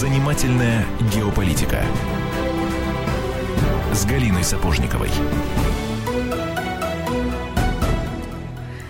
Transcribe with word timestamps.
Занимательная 0.00 0.84
геополитика 1.14 1.80
с 3.92 4.04
Галиной 4.04 4.42
Сапожниковой. 4.42 5.08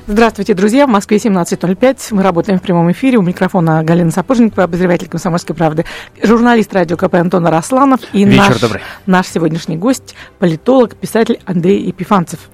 Здравствуйте, 0.06 0.55
друзья. 0.55 0.87
В 0.87 0.88
Москве 0.88 1.19
17.05. 1.19 2.06
Мы 2.12 2.23
работаем 2.23 2.59
в 2.59 2.62
прямом 2.62 2.91
эфире. 2.93 3.19
У 3.19 3.23
микрофона 3.23 3.84
Галина 3.84 4.12
Сапожникова, 4.12 4.64
обозреватель 4.64 5.11
«Комсомольской 5.11 5.55
правды», 5.55 5.84
журналист 6.23 6.73
радио 6.73 6.96
КП 6.96 7.16
Антон 7.16 7.46
Росланов 7.48 8.00
и 8.14 8.25
Вечер 8.25 8.39
наш, 8.39 8.61
добрый. 8.61 8.80
наш 9.05 9.27
сегодняшний 9.27 9.77
гость, 9.77 10.14
политолог, 10.39 10.96
писатель 10.96 11.39
Андрей 11.45 11.82
Епифанцев. 11.82 12.48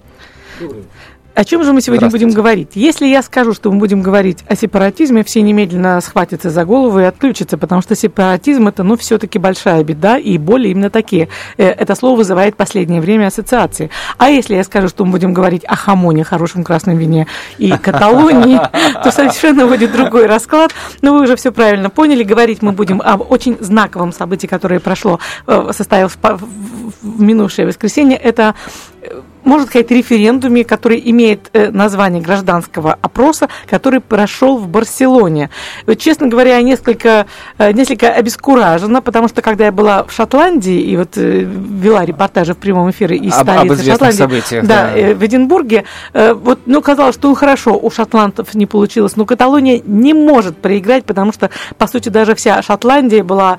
О 1.40 1.44
чем 1.46 1.64
же 1.64 1.72
мы 1.72 1.80
сегодня 1.80 2.10
будем 2.10 2.28
говорить? 2.32 2.72
Если 2.74 3.06
я 3.06 3.22
скажу, 3.22 3.54
что 3.54 3.72
мы 3.72 3.78
будем 3.78 4.02
говорить 4.02 4.44
о 4.46 4.54
сепаратизме, 4.54 5.24
все 5.24 5.40
немедленно 5.40 5.98
схватятся 6.02 6.50
за 6.50 6.66
голову 6.66 7.00
и 7.00 7.04
отключатся, 7.04 7.56
потому 7.56 7.80
что 7.80 7.96
сепаратизм 7.96 8.68
это, 8.68 8.82
ну, 8.82 8.94
все-таки 8.98 9.38
большая 9.38 9.82
беда, 9.82 10.18
и 10.18 10.36
боли 10.36 10.68
именно 10.68 10.90
такие. 10.90 11.30
Э, 11.56 11.68
Это 11.68 11.94
слово 11.94 12.18
вызывает 12.18 12.56
последнее 12.56 13.00
время 13.00 13.28
ассоциации. 13.28 13.88
А 14.18 14.28
если 14.28 14.54
я 14.54 14.64
скажу, 14.64 14.88
что 14.88 15.06
мы 15.06 15.12
будем 15.12 15.32
говорить 15.32 15.64
о 15.64 15.76
хамоне, 15.76 16.24
хорошем 16.24 16.62
красном 16.62 16.98
вине 16.98 17.26
и 17.56 17.70
Каталонии, 17.82 18.60
то 19.02 19.10
совершенно 19.10 19.66
будет 19.66 19.92
другой 19.92 20.26
расклад. 20.26 20.74
Но 21.00 21.14
вы 21.14 21.22
уже 21.22 21.36
все 21.36 21.52
правильно 21.52 21.88
поняли. 21.88 22.22
Говорить 22.22 22.60
мы 22.60 22.72
будем 22.72 23.00
об 23.00 23.22
очень 23.32 23.56
знаковом 23.60 24.12
событии, 24.12 24.46
которое 24.46 24.78
прошло, 24.78 25.18
э, 25.46 25.70
состоялось 25.74 26.18
в 26.20 27.22
минувшее 27.22 27.66
воскресенье. 27.66 28.18
Это 28.18 28.54
э, 29.00 29.22
можно 29.44 29.66
сказать, 29.66 29.90
референдуме, 29.90 30.64
который 30.64 31.00
имеет 31.10 31.50
э, 31.52 31.70
название 31.70 32.22
гражданского 32.22 32.96
опроса, 33.00 33.48
который 33.68 34.00
прошел 34.00 34.58
в 34.58 34.68
Барселоне. 34.68 35.50
Вот, 35.86 35.98
честно 35.98 36.28
говоря, 36.28 36.56
я 36.56 36.62
несколько, 36.62 37.26
э, 37.58 37.72
несколько 37.72 38.10
обескуражена, 38.10 39.02
потому 39.02 39.28
что 39.28 39.42
когда 39.42 39.66
я 39.66 39.72
была 39.72 40.04
в 40.04 40.12
Шотландии 40.12 40.80
и 40.80 40.96
вот 40.96 41.16
э, 41.16 41.40
вела 41.40 42.04
репортажи 42.04 42.54
в 42.54 42.58
прямом 42.58 42.90
эфире 42.90 43.16
из 43.16 43.32
Об- 43.34 43.50
об 43.50 43.56
столицы 43.56 43.74
известных 43.74 43.94
Шотландии, 43.94 44.16
событиях, 44.16 44.66
да, 44.66 44.92
да. 44.94 45.14
в 45.14 45.24
Эдинбурге, 45.24 45.84
вот, 46.12 46.60
ну, 46.66 46.82
казалось, 46.82 47.14
что 47.14 47.28
ну, 47.28 47.34
хорошо, 47.34 47.78
у 47.80 47.90
шотландцев 47.90 48.54
не 48.54 48.66
получилось, 48.66 49.16
но 49.16 49.24
Каталония 49.24 49.80
не 49.84 50.14
может 50.14 50.56
проиграть, 50.56 51.04
потому 51.04 51.32
что, 51.32 51.50
по 51.78 51.86
сути, 51.86 52.08
даже 52.08 52.34
вся 52.34 52.60
Шотландия 52.62 53.22
была 53.22 53.58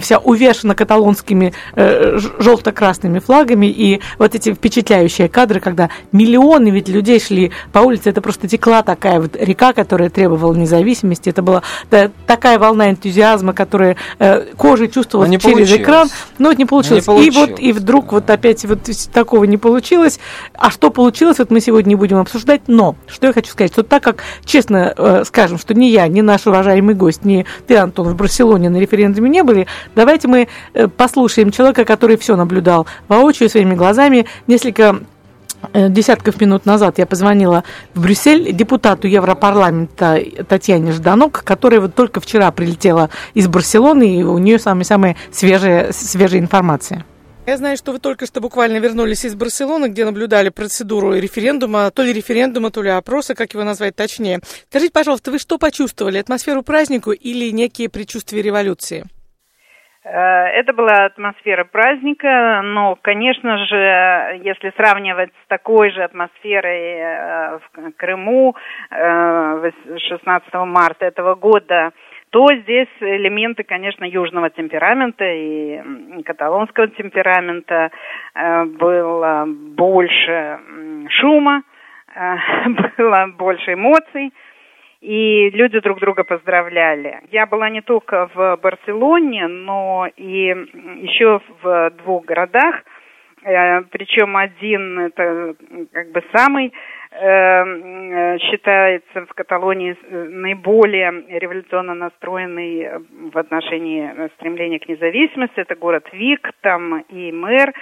вся 0.00 0.18
увешана 0.18 0.74
каталонскими 0.74 1.52
желто-красными 1.76 3.18
флагами, 3.18 3.66
и 3.66 4.00
вот 4.18 4.34
эти 4.34 4.52
впечатляющие 4.52 5.19
кадры, 5.28 5.60
когда 5.60 5.90
миллионы 6.12 6.70
ведь 6.70 6.88
людей 6.88 7.20
шли 7.20 7.52
по 7.72 7.80
улице, 7.80 8.10
это 8.10 8.20
просто 8.20 8.48
текла 8.48 8.82
такая 8.82 9.20
вот 9.20 9.36
река, 9.36 9.72
которая 9.72 10.10
требовала 10.10 10.54
независимости, 10.54 11.28
это 11.28 11.42
была 11.42 11.62
да, 11.90 12.10
такая 12.26 12.58
волна 12.58 12.90
энтузиазма, 12.90 13.52
которая 13.52 13.96
э, 14.18 14.46
кожей 14.56 14.88
чувствовалась 14.88 15.30
не 15.30 15.38
через 15.38 15.54
получилось. 15.54 15.80
экран, 15.80 16.08
но 16.38 16.48
вот 16.48 16.58
не 16.58 16.64
получилось. 16.64 17.06
Не 17.06 17.26
И 17.26 17.30
вот 17.30 17.50
и 17.50 17.54
получилось, 17.54 17.76
вдруг 17.76 18.12
вот 18.12 18.30
опять 18.30 18.64
вот 18.64 18.80
такого 19.12 19.44
не 19.44 19.56
получилось. 19.56 20.18
А 20.54 20.70
что 20.70 20.90
получилось, 20.90 21.38
вот 21.38 21.50
мы 21.50 21.60
сегодня 21.60 21.90
не 21.90 21.94
будем 21.96 22.18
обсуждать. 22.18 22.62
Но 22.66 22.96
что 23.06 23.26
я 23.26 23.32
хочу 23.32 23.50
сказать, 23.50 23.72
что 23.72 23.82
так 23.82 24.02
как, 24.02 24.22
честно 24.44 24.94
э, 24.96 25.24
скажем, 25.26 25.58
что 25.58 25.74
ни 25.74 25.86
я, 25.86 26.06
ни 26.08 26.20
наш 26.20 26.46
уважаемый 26.46 26.94
гость, 26.94 27.24
ни 27.24 27.46
ты, 27.66 27.76
Антон, 27.76 28.08
в 28.08 28.16
Барселоне 28.16 28.70
на 28.70 28.78
референдуме 28.78 29.28
не 29.30 29.42
были, 29.42 29.66
давайте 29.94 30.28
мы 30.28 30.48
э, 30.74 30.88
послушаем 30.88 31.50
человека, 31.50 31.84
который 31.84 32.16
все 32.16 32.36
наблюдал 32.36 32.86
воочию 33.08 33.48
своими 33.48 33.74
глазами. 33.74 34.26
Несколько 34.46 35.00
десятков 35.72 36.40
минут 36.40 36.66
назад 36.66 36.98
я 36.98 37.06
позвонила 37.06 37.64
в 37.94 38.02
Брюссель 38.02 38.52
депутату 38.52 39.06
Европарламента 39.06 40.20
Татьяне 40.48 40.92
Жданок, 40.92 41.42
которая 41.44 41.80
вот 41.80 41.94
только 41.94 42.20
вчера 42.20 42.50
прилетела 42.50 43.10
из 43.34 43.48
Барселоны, 43.48 44.20
и 44.20 44.22
у 44.22 44.38
нее 44.38 44.58
самая-самая 44.58 45.16
свежая, 45.32 45.92
свежая 45.92 46.40
информация. 46.40 47.04
Я 47.46 47.56
знаю, 47.56 47.76
что 47.76 47.92
вы 47.92 47.98
только 47.98 48.26
что 48.26 48.40
буквально 48.40 48.78
вернулись 48.78 49.24
из 49.24 49.34
Барселоны, 49.34 49.86
где 49.86 50.04
наблюдали 50.04 50.50
процедуру 50.50 51.14
референдума, 51.14 51.90
то 51.90 52.02
ли 52.02 52.12
референдума, 52.12 52.70
то 52.70 52.82
ли 52.82 52.90
опроса, 52.90 53.34
как 53.34 53.54
его 53.54 53.64
назвать 53.64 53.96
точнее. 53.96 54.40
Скажите, 54.68 54.92
пожалуйста, 54.92 55.30
вы 55.30 55.38
что 55.38 55.58
почувствовали? 55.58 56.18
Атмосферу 56.18 56.62
празднику 56.62 57.12
или 57.12 57.50
некие 57.50 57.88
предчувствия 57.88 58.42
революции? 58.42 59.06
Э, 60.04 60.10
Это 60.60 60.72
была 60.72 61.04
атмосфера 61.06 61.64
праздника, 61.64 62.62
но, 62.64 62.96
конечно 63.02 63.58
же, 63.66 64.40
если 64.42 64.72
сравнивать 64.76 65.30
с 65.44 65.48
такой 65.48 65.90
же 65.90 66.02
атмосферой 66.02 66.94
э, 66.98 67.58
в 67.58 67.92
Крыму 67.96 68.54
э, 68.90 68.96
вос- 68.96 69.98
16 69.98 70.54
марта 70.66 71.06
этого 71.06 71.34
года, 71.34 71.92
то 72.30 72.46
здесь 72.62 72.88
элементы, 73.00 73.62
конечно, 73.64 74.04
южного 74.04 74.50
темперамента 74.50 75.24
и 75.24 76.22
каталонского 76.24 76.88
темперамента. 76.88 77.90
Э, 78.34 78.64
Было 78.64 79.44
больше 79.46 80.58
шума, 81.10 81.62
э, 82.14 82.36
было 82.96 83.26
больше 83.36 83.74
эмоций 83.74 84.32
и 85.00 85.50
люди 85.50 85.80
друг 85.80 85.98
друга 86.00 86.24
поздравляли. 86.24 87.20
Я 87.30 87.46
была 87.46 87.70
не 87.70 87.80
только 87.80 88.28
в 88.34 88.58
Барселоне, 88.62 89.46
но 89.46 90.08
и 90.16 90.54
еще 91.02 91.40
в 91.62 91.90
двух 92.02 92.26
городах. 92.26 92.82
Э, 93.42 93.80
Причем 93.90 94.36
один 94.36 94.98
это 94.98 95.54
как 95.92 96.12
бы 96.12 96.22
самый 96.34 96.74
э, 97.12 98.38
считается 98.38 99.24
в 99.24 99.32
Каталонии 99.34 99.96
э, 100.02 100.24
наиболее 100.28 101.24
революционно 101.38 101.94
настроенный 101.94 102.90
в 103.32 103.38
отношении 103.38 104.28
стремления 104.34 104.78
к 104.78 104.88
независимости. 104.88 105.60
Это 105.60 105.76
город 105.76 106.06
Вик, 106.12 106.50
там 106.60 107.00
и 107.08 107.32
мэр 107.32 107.72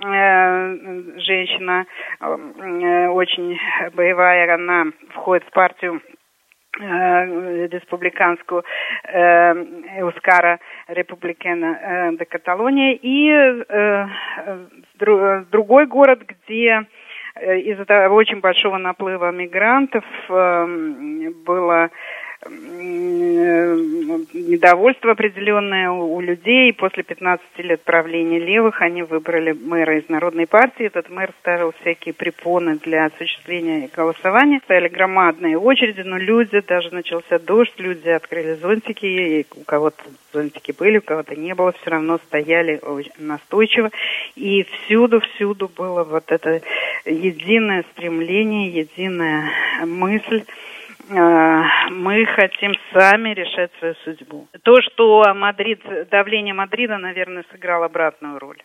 женщина 0.00 1.86
очень 2.20 3.56
боевая, 3.92 4.52
она 4.52 4.86
входит 5.14 5.44
в 5.44 5.50
партию 5.52 6.00
республиканскую 6.78 8.64
э, 9.04 9.52
Эускара 10.00 10.58
Републикена 10.88 11.78
э, 11.80 12.16
де 12.16 12.24
Каталония. 12.24 12.94
И 12.94 13.28
э, 13.30 13.64
э, 13.68 14.06
дру- 14.98 15.44
другой 15.50 15.86
город, 15.86 16.20
где 16.26 16.86
э, 17.34 17.58
из-за 17.58 18.08
очень 18.10 18.40
большого 18.40 18.78
наплыва 18.78 19.30
мигрантов 19.32 20.04
э, 20.28 21.30
было 21.44 21.90
недовольство 24.32 25.12
определенное 25.12 25.90
у, 25.90 26.20
людей. 26.20 26.72
После 26.72 27.02
15 27.02 27.44
лет 27.58 27.82
правления 27.82 28.38
левых 28.38 28.80
они 28.80 29.02
выбрали 29.02 29.52
мэра 29.52 29.98
из 29.98 30.08
Народной 30.08 30.46
партии. 30.46 30.86
Этот 30.86 31.10
мэр 31.10 31.32
ставил 31.40 31.72
всякие 31.80 32.14
препоны 32.14 32.76
для 32.76 33.06
осуществления 33.06 33.88
голосования. 33.94 34.60
Стояли 34.64 34.88
громадные 34.88 35.58
очереди, 35.58 36.00
но 36.02 36.18
люди, 36.18 36.60
даже 36.60 36.92
начался 36.94 37.38
дождь, 37.38 37.74
люди 37.78 38.08
открыли 38.08 38.54
зонтики, 38.54 39.06
и 39.06 39.46
у 39.56 39.64
кого-то 39.64 40.02
зонтики 40.32 40.72
были, 40.72 40.98
у 40.98 41.02
кого-то 41.02 41.36
не 41.36 41.54
было, 41.54 41.72
все 41.72 41.90
равно 41.90 42.18
стояли 42.26 42.80
настойчиво. 43.18 43.90
И 44.36 44.64
всюду-всюду 44.64 45.70
было 45.76 46.04
вот 46.04 46.24
это 46.28 46.62
единое 47.04 47.84
стремление, 47.92 48.68
единая 48.68 49.50
мысль 49.84 50.44
мы 51.08 52.26
хотим 52.26 52.72
сами 52.92 53.34
решать 53.34 53.70
свою 53.78 53.94
судьбу. 54.04 54.48
То, 54.62 54.80
что 54.82 55.34
Мадрид, 55.34 55.80
давление 56.10 56.54
Мадрида, 56.54 56.98
наверное, 56.98 57.44
сыграло 57.50 57.86
обратную 57.86 58.38
роль. 58.38 58.62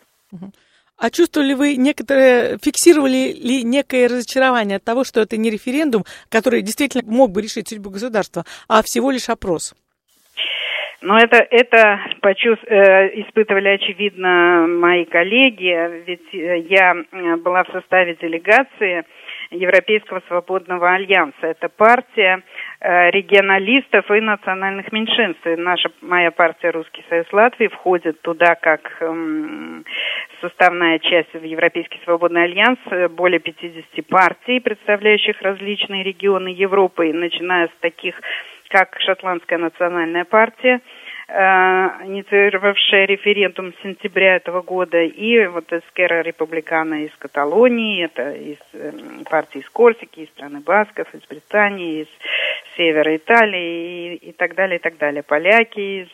А 1.00 1.10
чувствовали 1.10 1.54
вы 1.54 1.76
некоторые, 1.76 2.58
фиксировали 2.58 3.32
ли 3.32 3.62
некое 3.62 4.08
разочарование 4.08 4.78
от 4.78 4.84
того, 4.84 5.04
что 5.04 5.20
это 5.20 5.36
не 5.36 5.48
референдум, 5.48 6.04
который 6.28 6.62
действительно 6.62 7.04
мог 7.06 7.30
бы 7.30 7.40
решить 7.40 7.68
судьбу 7.68 7.90
государства, 7.90 8.44
а 8.68 8.82
всего 8.82 9.12
лишь 9.12 9.28
опрос? 9.28 9.74
Но 11.00 11.16
это, 11.16 11.36
это 11.36 12.00
почувств- 12.20 12.66
э, 12.66 13.20
испытывали, 13.22 13.68
очевидно, 13.68 14.66
мои 14.66 15.04
коллеги, 15.04 16.04
ведь 16.04 16.34
э, 16.34 16.58
я 16.68 16.96
э, 16.96 17.36
была 17.36 17.62
в 17.62 17.70
составе 17.70 18.16
делегации 18.20 19.04
Европейского 19.50 20.22
свободного 20.28 20.92
альянса. 20.92 21.46
Это 21.46 21.68
партия 21.68 22.42
э, 22.80 23.10
регионалистов 23.10 24.10
и 24.10 24.20
национальных 24.20 24.92
меньшинств. 24.92 25.46
И 25.46 25.56
наша, 25.56 25.90
моя 26.02 26.30
партия 26.30 26.70
«Русский 26.70 27.04
союз 27.08 27.26
Латвии» 27.32 27.68
входит 27.68 28.20
туда 28.20 28.54
как 28.56 28.96
эм, 29.00 29.84
составная 30.40 30.98
часть 30.98 31.32
в 31.32 31.42
Европейский 31.42 32.00
свободный 32.04 32.44
альянс. 32.44 32.78
Э, 32.90 33.08
Более 33.08 33.40
50 33.40 34.06
партий, 34.06 34.60
представляющих 34.60 35.40
различные 35.40 36.02
регионы 36.02 36.48
Европы, 36.48 37.12
начиная 37.12 37.68
с 37.68 37.80
таких 37.80 38.20
как 38.68 38.96
Шотландская 39.00 39.58
национальная 39.58 40.24
партия, 40.24 40.80
инициировавшая 41.30 43.04
референдум 43.04 43.74
сентября 43.82 44.36
этого 44.36 44.62
года, 44.62 45.02
и 45.02 45.46
вот 45.46 45.70
Эскера 45.70 46.22
Републикана 46.22 47.04
из 47.04 47.14
Каталонии, 47.18 48.04
это 48.04 48.32
из 48.32 48.56
э, 48.72 48.92
партии 49.28 49.58
из 49.58 49.68
Корсики, 49.68 50.20
из 50.20 50.28
страны 50.30 50.60
Басков, 50.60 51.14
из 51.14 51.20
Британии, 51.28 52.02
из 52.02 52.08
севера 52.76 53.14
Италии 53.14 54.14
и, 54.14 54.30
и 54.30 54.32
так 54.32 54.54
далее, 54.54 54.78
и 54.78 54.80
так 54.80 54.96
далее. 54.96 55.22
Поляки 55.22 56.02
из 56.02 56.08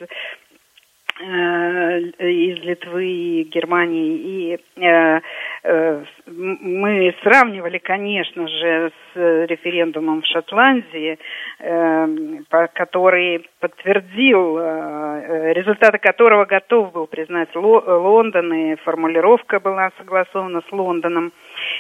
Э, 1.21 2.01
из 2.01 2.59
Литвы 2.65 3.07
и 3.07 3.45
Германии. 3.45 4.17
И 4.17 4.55
э, 4.55 4.61
э, 4.85 5.21
мы 5.65 7.15
сравнивали, 7.23 7.79
конечно 7.79 8.47
же, 8.47 8.93
с 9.13 9.47
референдумом 9.49 10.21
в 10.21 10.27
Шотландии, 10.27 11.19
который 12.51 13.47
подтвердил, 13.61 14.59
результаты 14.59 15.99
которого 15.99 16.45
готов 16.45 16.93
был 16.93 17.07
признать 17.07 17.49
Лондон, 17.55 18.53
и 18.53 18.75
формулировка 18.77 19.59
была 19.59 19.91
согласована 19.97 20.61
с 20.69 20.73
Лондоном. 20.73 21.33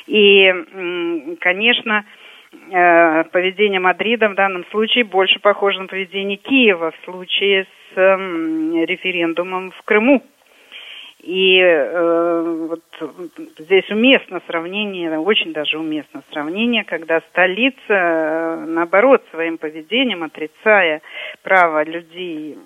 И, 0.06 0.50
конечно, 1.40 2.04
поведение 2.70 3.80
Мадрида 3.80 4.30
в 4.30 4.34
данном 4.34 4.64
случае 4.70 5.04
больше 5.04 5.40
похоже 5.40 5.82
на 5.82 5.88
поведение 5.88 6.38
Киева 6.38 6.90
в 6.92 7.04
случае 7.04 7.66
с 7.94 7.96
референдумом 7.96 9.72
в 9.72 9.82
Крыму. 9.82 10.22
И 11.24 11.58
э, 11.58 12.66
вот 12.68 12.80
здесь 13.58 13.88
уместно 13.90 14.42
сравнение, 14.46 15.18
очень 15.18 15.54
даже 15.54 15.78
уместно 15.78 16.22
сравнение, 16.30 16.84
когда 16.84 17.20
столица, 17.30 17.78
э, 17.88 18.64
наоборот, 18.66 19.22
своим 19.30 19.56
поведением, 19.56 20.22
отрицая 20.22 21.00
право 21.42 21.82
людей 21.82 22.58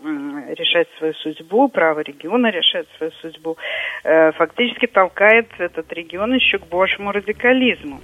решать 0.56 0.88
свою 0.98 1.14
судьбу, 1.14 1.68
право 1.68 2.00
региона 2.00 2.50
решать 2.50 2.86
свою 2.96 3.12
судьбу, 3.22 3.56
э, 4.02 4.32
фактически 4.32 4.86
толкает 4.86 5.46
этот 5.58 5.92
регион 5.92 6.34
еще 6.34 6.58
к 6.58 6.66
большему 6.66 7.12
радикализму. 7.12 8.00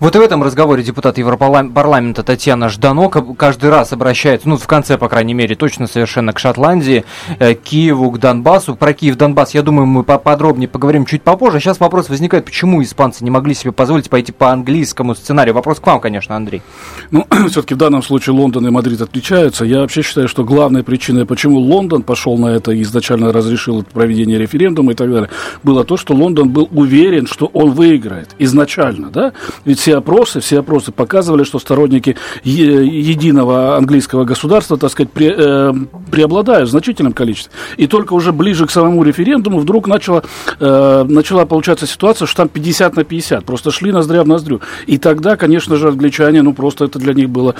Вот 0.00 0.16
в 0.16 0.20
этом 0.22 0.42
разговоре 0.42 0.82
депутат 0.82 1.18
Европарламента 1.18 2.22
Татьяна 2.22 2.70
Жданока 2.70 3.22
каждый 3.36 3.68
раз 3.68 3.92
обращается, 3.92 4.48
ну, 4.48 4.56
в 4.56 4.66
конце, 4.66 4.96
по 4.96 5.10
крайней 5.10 5.34
мере, 5.34 5.54
точно 5.54 5.86
совершенно 5.86 6.32
к 6.32 6.38
Шотландии, 6.38 7.04
э, 7.38 7.52
Киеву, 7.52 8.10
к 8.10 8.18
Донбассу. 8.18 8.74
Про 8.74 8.94
Киев-Донбасс, 8.94 9.52
я 9.52 9.60
думаю, 9.60 9.86
мы 9.86 9.97
мы 9.98 10.04
поподробнее 10.04 10.68
поговорим 10.68 11.06
чуть 11.06 11.22
попозже. 11.22 11.58
Сейчас 11.58 11.80
вопрос 11.80 12.08
возникает, 12.08 12.44
почему 12.44 12.80
испанцы 12.84 13.24
не 13.24 13.30
могли 13.30 13.52
себе 13.52 13.72
позволить 13.72 14.08
пойти 14.08 14.30
по 14.30 14.52
английскому 14.52 15.16
сценарию. 15.16 15.56
Вопрос 15.56 15.80
к 15.80 15.86
вам, 15.88 16.00
конечно, 16.00 16.36
Андрей. 16.36 16.62
Ну, 17.10 17.26
все-таки 17.48 17.74
в 17.74 17.78
данном 17.78 18.00
случае 18.04 18.36
Лондон 18.36 18.64
и 18.68 18.70
Мадрид 18.70 19.00
отличаются. 19.00 19.64
Я 19.64 19.80
вообще 19.80 20.02
считаю, 20.02 20.28
что 20.28 20.44
главной 20.44 20.84
причиной, 20.84 21.26
почему 21.26 21.58
Лондон 21.58 22.04
пошел 22.04 22.38
на 22.38 22.46
это 22.46 22.70
и 22.70 22.82
изначально 22.82 23.32
разрешил 23.32 23.82
проведение 23.82 24.38
референдума 24.38 24.92
и 24.92 24.94
так 24.94 25.10
далее, 25.10 25.30
было 25.64 25.82
то, 25.82 25.96
что 25.96 26.14
Лондон 26.14 26.50
был 26.50 26.68
уверен, 26.70 27.26
что 27.26 27.46
он 27.46 27.72
выиграет 27.72 28.36
изначально, 28.38 29.10
да? 29.10 29.32
Ведь 29.64 29.80
все 29.80 29.96
опросы, 29.96 30.38
все 30.38 30.60
опросы 30.60 30.92
показывали, 30.92 31.42
что 31.42 31.58
сторонники 31.58 32.16
единого 32.44 33.76
английского 33.76 34.24
государства, 34.24 34.78
так 34.78 34.92
сказать, 34.92 35.10
пре, 35.10 35.34
э, 35.36 35.72
преобладают 36.12 36.68
в 36.68 36.70
значительном 36.70 37.14
количестве. 37.14 37.52
И 37.76 37.88
только 37.88 38.12
уже 38.12 38.32
ближе 38.32 38.64
к 38.66 38.70
самому 38.70 39.02
референдуму 39.02 39.58
вдруг 39.58 39.87
начала, 39.88 40.22
э, 40.60 41.04
начала 41.08 41.44
получаться 41.44 41.86
ситуация, 41.86 42.26
что 42.26 42.36
там 42.38 42.48
50 42.48 42.96
на 42.96 43.04
50, 43.04 43.44
просто 43.44 43.70
шли 43.70 43.92
ноздря 43.92 44.22
в 44.22 44.28
ноздрю. 44.28 44.60
И 44.86 44.98
тогда, 44.98 45.36
конечно 45.36 45.76
же, 45.76 45.88
англичане, 45.88 46.42
ну, 46.42 46.54
просто 46.54 46.84
это 46.84 46.98
для 46.98 47.14
них 47.14 47.30
было 47.30 47.54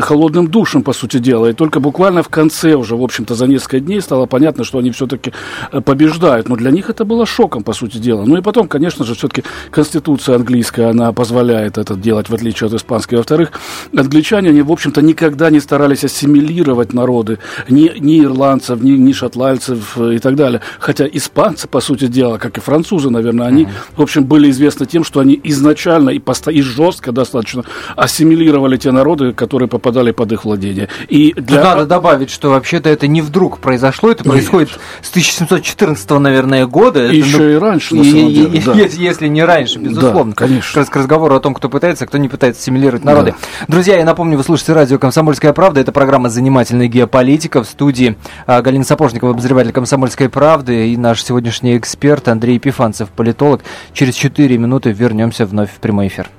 холодным 0.00 0.48
душем, 0.48 0.82
по 0.82 0.92
сути 0.92 1.18
дела. 1.18 1.46
И 1.46 1.52
только 1.52 1.80
буквально 1.80 2.22
в 2.22 2.28
конце 2.28 2.74
уже, 2.74 2.96
в 2.96 3.02
общем-то, 3.02 3.34
за 3.34 3.46
несколько 3.46 3.80
дней 3.80 4.00
стало 4.00 4.26
понятно, 4.26 4.64
что 4.64 4.78
они 4.78 4.90
все-таки 4.90 5.32
э, 5.72 5.80
побеждают. 5.80 6.48
Но 6.48 6.56
для 6.56 6.70
них 6.70 6.90
это 6.90 7.04
было 7.04 7.26
шоком, 7.26 7.62
по 7.62 7.72
сути 7.72 7.98
дела. 7.98 8.24
Ну 8.24 8.36
и 8.36 8.42
потом, 8.42 8.68
конечно 8.68 9.04
же, 9.04 9.14
все-таки 9.14 9.44
Конституция 9.70 10.36
английская, 10.36 10.90
она 10.90 11.12
позволяет 11.12 11.78
это 11.78 11.94
делать, 11.94 12.28
в 12.28 12.34
отличие 12.34 12.68
от 12.68 12.74
испанской. 12.74 13.18
Во-вторых, 13.18 13.52
англичане, 13.96 14.50
они, 14.50 14.62
в 14.62 14.72
общем-то, 14.72 15.02
никогда 15.02 15.50
не 15.50 15.60
старались 15.60 16.04
ассимилировать 16.04 16.92
народы, 16.92 17.38
ни, 17.68 17.92
ни 17.98 18.24
ирландцев, 18.24 18.80
ни, 18.82 18.92
ни 18.92 19.12
шотландцев 19.12 19.98
и 19.98 20.18
так 20.18 20.36
далее. 20.36 20.60
Хотя 20.78 21.06
испанцы 21.06 21.63
по 21.68 21.80
сути 21.80 22.06
дела, 22.06 22.38
как 22.38 22.58
и 22.58 22.60
французы, 22.60 23.10
наверное, 23.10 23.46
они, 23.46 23.68
в 23.96 24.02
общем, 24.02 24.24
были 24.24 24.50
известны 24.50 24.86
тем, 24.86 25.04
что 25.04 25.20
они 25.20 25.38
изначально 25.44 26.10
и, 26.10 26.18
посто... 26.18 26.50
и 26.50 26.60
жестко 26.60 27.12
достаточно 27.12 27.64
ассимилировали 27.96 28.76
те 28.76 28.90
народы, 28.90 29.32
которые 29.32 29.68
попадали 29.68 30.10
под 30.10 30.32
их 30.32 30.44
владение. 30.44 30.88
И 31.08 31.32
для... 31.36 31.62
Надо 31.62 31.86
добавить, 31.86 32.30
что 32.30 32.50
вообще-то 32.50 32.88
это 32.88 33.06
не 33.06 33.22
вдруг 33.22 33.58
произошло, 33.58 34.10
это 34.10 34.24
происходит 34.24 34.70
Нет. 34.70 34.80
с 35.02 35.10
1714, 35.10 36.10
наверное, 36.10 36.66
года. 36.66 37.06
И 37.06 37.18
еще 37.18 37.38
ну, 37.38 37.48
и 37.50 37.54
раньше, 37.54 37.94
на 37.94 38.04
самом 38.04 38.32
деле, 38.32 38.62
да. 38.64 38.72
если, 38.72 39.02
если 39.02 39.28
не 39.28 39.44
раньше, 39.44 39.78
безусловно. 39.78 40.32
Да, 40.32 40.46
конечно. 40.46 40.84
К 40.84 40.96
разговору 40.96 41.34
о 41.34 41.40
том, 41.40 41.54
кто 41.54 41.68
пытается, 41.68 42.06
кто 42.06 42.18
не 42.18 42.28
пытается 42.28 42.60
ассимилировать 42.60 43.04
народы. 43.04 43.34
Да. 43.58 43.64
Друзья, 43.68 43.96
я 43.96 44.04
напомню, 44.04 44.36
вы 44.36 44.44
слушаете 44.44 44.72
радио 44.72 44.98
«Комсомольская 44.98 45.52
правда». 45.52 45.80
Это 45.80 45.92
программа 45.92 46.28
«Занимательная 46.28 46.88
геополитика». 46.88 47.62
В 47.62 47.66
студии 47.66 48.16
а, 48.46 48.62
Галина 48.62 48.84
Сапожникова, 48.84 49.30
обозреватель 49.30 49.72
«Комсомольской 49.72 50.28
правды» 50.28 50.92
и 50.92 50.96
наш 50.96 51.22
сегодняшний 51.22 51.43
сегодняшний 51.44 51.76
эксперт 51.76 52.28
Андрей 52.28 52.54
Епифанцев, 52.54 53.10
политолог. 53.10 53.62
Через 53.92 54.14
4 54.14 54.56
минуты 54.56 54.92
вернемся 54.92 55.44
вновь 55.44 55.70
в 55.70 55.74
прямой 55.74 56.08
эфир. 56.08 56.30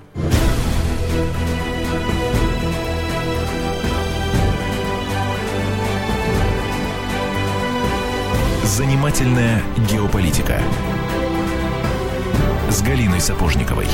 Занимательная 8.64 9.62
геополитика 9.92 10.60
с 12.72 12.82
Галиной 12.82 13.22
Сапожниковой. 13.22 13.86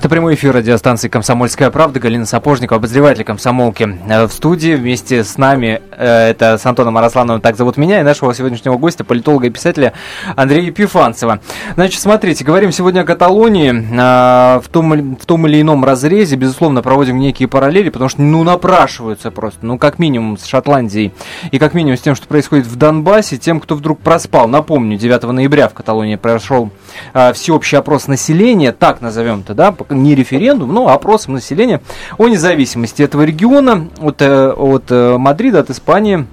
Это 0.00 0.08
прямой 0.08 0.34
эфир 0.34 0.54
радиостанции 0.54 1.08
«Комсомольская 1.10 1.70
правда». 1.70 2.00
Галина 2.00 2.24
Сапожникова, 2.24 2.78
обозреватель 2.78 3.22
комсомолки 3.22 3.98
э, 4.08 4.26
в 4.26 4.32
студии. 4.32 4.74
Вместе 4.74 5.24
с 5.24 5.36
нами, 5.36 5.82
э, 5.90 6.30
это 6.30 6.56
с 6.56 6.64
Антоном 6.64 6.96
Араслановым, 6.96 7.42
так 7.42 7.54
зовут 7.54 7.76
меня, 7.76 8.00
и 8.00 8.02
нашего 8.02 8.32
сегодняшнего 8.32 8.78
гостя, 8.78 9.04
политолога 9.04 9.48
и 9.48 9.50
писателя 9.50 9.92
Андрея 10.36 10.62
Епифанцева. 10.62 11.40
Значит, 11.74 12.00
смотрите, 12.00 12.46
говорим 12.46 12.72
сегодня 12.72 13.02
о 13.02 13.04
Каталонии 13.04 13.72
э, 13.72 14.60
в 14.60 14.68
том, 14.70 15.16
в 15.16 15.26
том 15.26 15.46
или 15.46 15.60
ином 15.60 15.84
разрезе. 15.84 16.36
Безусловно, 16.36 16.80
проводим 16.80 17.18
некие 17.18 17.46
параллели, 17.46 17.90
потому 17.90 18.08
что, 18.08 18.22
ну, 18.22 18.42
напрашиваются 18.42 19.30
просто, 19.30 19.66
ну, 19.66 19.76
как 19.76 19.98
минимум 19.98 20.38
с 20.38 20.46
Шотландией 20.46 21.12
и 21.50 21.58
как 21.58 21.74
минимум 21.74 21.98
с 21.98 22.00
тем, 22.00 22.14
что 22.14 22.26
происходит 22.26 22.66
в 22.66 22.76
Донбассе, 22.76 23.36
тем, 23.36 23.60
кто 23.60 23.74
вдруг 23.74 24.00
проспал. 24.00 24.48
Напомню, 24.48 24.96
9 24.96 25.24
ноября 25.24 25.68
в 25.68 25.74
Каталонии 25.74 26.16
прошел 26.16 26.70
всеобщий 27.34 27.78
опрос 27.78 28.08
населения, 28.08 28.72
так 28.72 29.00
назовем 29.00 29.40
это, 29.40 29.54
да, 29.54 29.74
не 29.90 30.14
референдум, 30.14 30.72
но 30.72 30.88
опросом 30.88 31.34
населения 31.34 31.80
о 32.18 32.28
независимости 32.28 33.02
этого 33.02 33.22
региона 33.22 33.88
от, 34.00 34.22
э, 34.22 34.50
от 34.50 34.90
э, 34.90 35.16
Мадрида, 35.18 35.60
от 35.60 35.70
Испании 35.70 36.26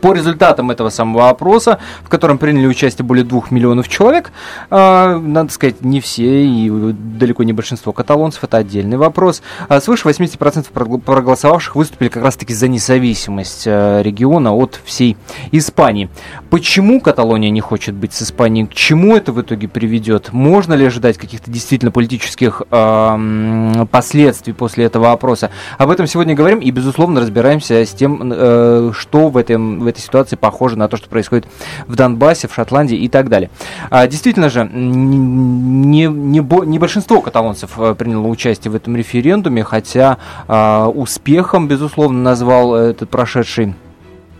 по 0.00 0.12
результатам 0.12 0.70
этого 0.70 0.90
самого 0.90 1.28
опроса, 1.28 1.78
в 2.02 2.08
котором 2.08 2.38
приняли 2.38 2.66
участие 2.66 3.04
более 3.04 3.24
двух 3.24 3.50
миллионов 3.50 3.88
человек, 3.88 4.32
э, 4.70 5.18
надо 5.18 5.52
сказать, 5.52 5.82
не 5.82 6.00
все 6.00 6.44
и 6.44 6.70
далеко 6.70 7.42
не 7.42 7.52
большинство 7.52 7.92
каталонцев, 7.92 8.44
это 8.44 8.58
отдельный 8.58 8.96
вопрос, 8.96 9.42
э, 9.68 9.80
свыше 9.80 10.08
80% 10.08 10.70
проголосовавших 10.70 11.76
выступили 11.76 12.08
как 12.08 12.22
раз-таки 12.22 12.54
за 12.54 12.68
независимость 12.68 13.64
э, 13.66 14.02
региона 14.02 14.52
от 14.54 14.80
всей 14.84 15.16
Испании. 15.52 16.08
Почему 16.50 17.00
Каталония 17.00 17.50
не 17.50 17.60
хочет 17.60 17.94
быть 17.94 18.12
с 18.12 18.22
Испанией? 18.22 18.66
К 18.66 18.74
чему 18.74 19.16
это 19.16 19.32
в 19.32 19.40
итоге 19.40 19.68
приведет? 19.68 20.32
Можно 20.32 20.74
ли 20.74 20.84
ожидать 20.86 21.18
каких-то 21.18 21.50
действительно 21.50 21.90
политических 21.90 22.62
э, 22.70 23.86
последствий 23.90 24.52
после 24.52 24.84
этого 24.84 25.12
опроса? 25.12 25.50
Об 25.78 25.90
этом 25.90 26.06
сегодня 26.06 26.34
говорим 26.34 26.60
и, 26.60 26.70
безусловно, 26.70 27.20
разбираемся 27.20 27.84
с 27.84 27.90
тем, 27.90 28.32
э, 28.34 28.92
что 28.94 29.28
в 29.28 29.36
этом 29.36 29.79
в 29.84 29.86
этой 29.86 30.00
ситуации 30.00 30.36
похоже 30.36 30.76
на 30.76 30.88
то, 30.88 30.96
что 30.96 31.08
происходит 31.08 31.46
в 31.86 31.96
Донбассе, 31.96 32.48
в 32.48 32.54
Шотландии 32.54 32.96
и 32.96 33.08
так 33.08 33.28
далее. 33.28 33.50
А, 33.90 34.06
действительно 34.06 34.48
же, 34.48 34.68
не, 34.72 36.06
не, 36.06 36.38
не 36.38 36.78
большинство 36.78 37.20
каталонцев 37.20 37.72
э, 37.78 37.94
приняло 37.94 38.26
участие 38.26 38.70
в 38.70 38.74
этом 38.74 38.96
референдуме, 38.96 39.64
хотя 39.64 40.18
а, 40.48 40.88
успехом, 40.88 41.68
безусловно, 41.68 42.22
назвал 42.22 42.74
этот 42.74 43.10
прошедший 43.10 43.74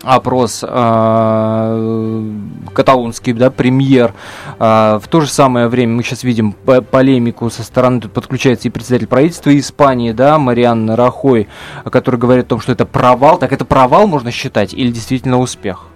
опрос 0.03 0.63
э, 0.67 2.31
каталонский, 2.73 3.33
да, 3.33 3.51
премьер. 3.51 4.13
Э, 4.59 4.99
в 5.01 5.07
то 5.07 5.21
же 5.21 5.27
самое 5.27 5.67
время 5.67 5.95
мы 5.95 6.03
сейчас 6.03 6.23
видим 6.23 6.53
полемику 6.53 7.49
со 7.49 7.63
стороны, 7.63 8.01
тут 8.01 8.13
подключается 8.13 8.67
и 8.67 8.71
председатель 8.71 9.07
правительства 9.07 9.57
Испании, 9.57 10.11
да, 10.11 10.37
Мариан 10.37 10.89
Рахой, 10.91 11.47
который 11.85 12.19
говорит 12.19 12.45
о 12.45 12.49
том, 12.49 12.59
что 12.61 12.71
это 12.71 12.85
провал. 12.85 13.37
Так 13.37 13.51
это 13.51 13.65
провал 13.65 14.07
можно 14.07 14.31
считать 14.31 14.73
или 14.73 14.91
действительно 14.91 15.39
успех? 15.39 15.90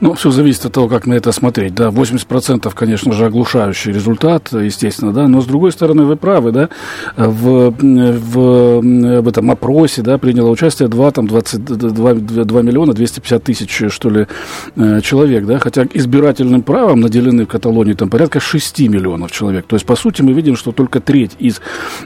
Ну, 0.00 0.14
все 0.14 0.30
зависит 0.30 0.64
от 0.66 0.72
того, 0.72 0.88
как 0.88 1.06
на 1.06 1.14
это 1.14 1.32
смотреть. 1.32 1.74
Да, 1.74 1.88
80% 1.88 2.72
конечно 2.74 3.12
же, 3.12 3.26
оглушающий 3.26 3.92
результат, 3.92 4.52
естественно, 4.52 5.12
да, 5.12 5.28
но 5.28 5.40
с 5.40 5.46
другой 5.46 5.72
стороны, 5.72 6.04
вы 6.04 6.16
правы, 6.16 6.52
да, 6.52 6.68
в, 7.16 7.70
в, 7.70 8.80
в 9.20 9.28
этом 9.28 9.50
опросе, 9.50 10.02
да, 10.02 10.18
приняло 10.18 10.50
участие 10.50 10.88
2, 10.88 11.10
там, 11.10 11.26
22, 11.26 12.14
2 12.14 12.62
миллиона 12.62 12.94
250 12.94 13.44
тысяч, 13.44 13.82
что 13.88 14.10
ли, 14.10 14.26
э, 14.76 15.00
человек, 15.02 15.46
да, 15.46 15.58
хотя 15.58 15.86
избирательным 15.92 16.62
правом 16.62 17.00
наделены 17.00 17.44
в 17.44 17.48
Каталонии 17.48 17.94
там 17.94 18.08
порядка 18.08 18.40
6 18.40 18.80
миллионов 18.88 19.30
человек. 19.32 19.66
То 19.66 19.76
есть, 19.76 19.86
по 19.86 19.96
сути, 19.96 20.22
мы 20.22 20.32
видим, 20.32 20.56
что 20.56 20.72
только 20.72 21.00
треть 21.00 21.32
из 21.38 21.60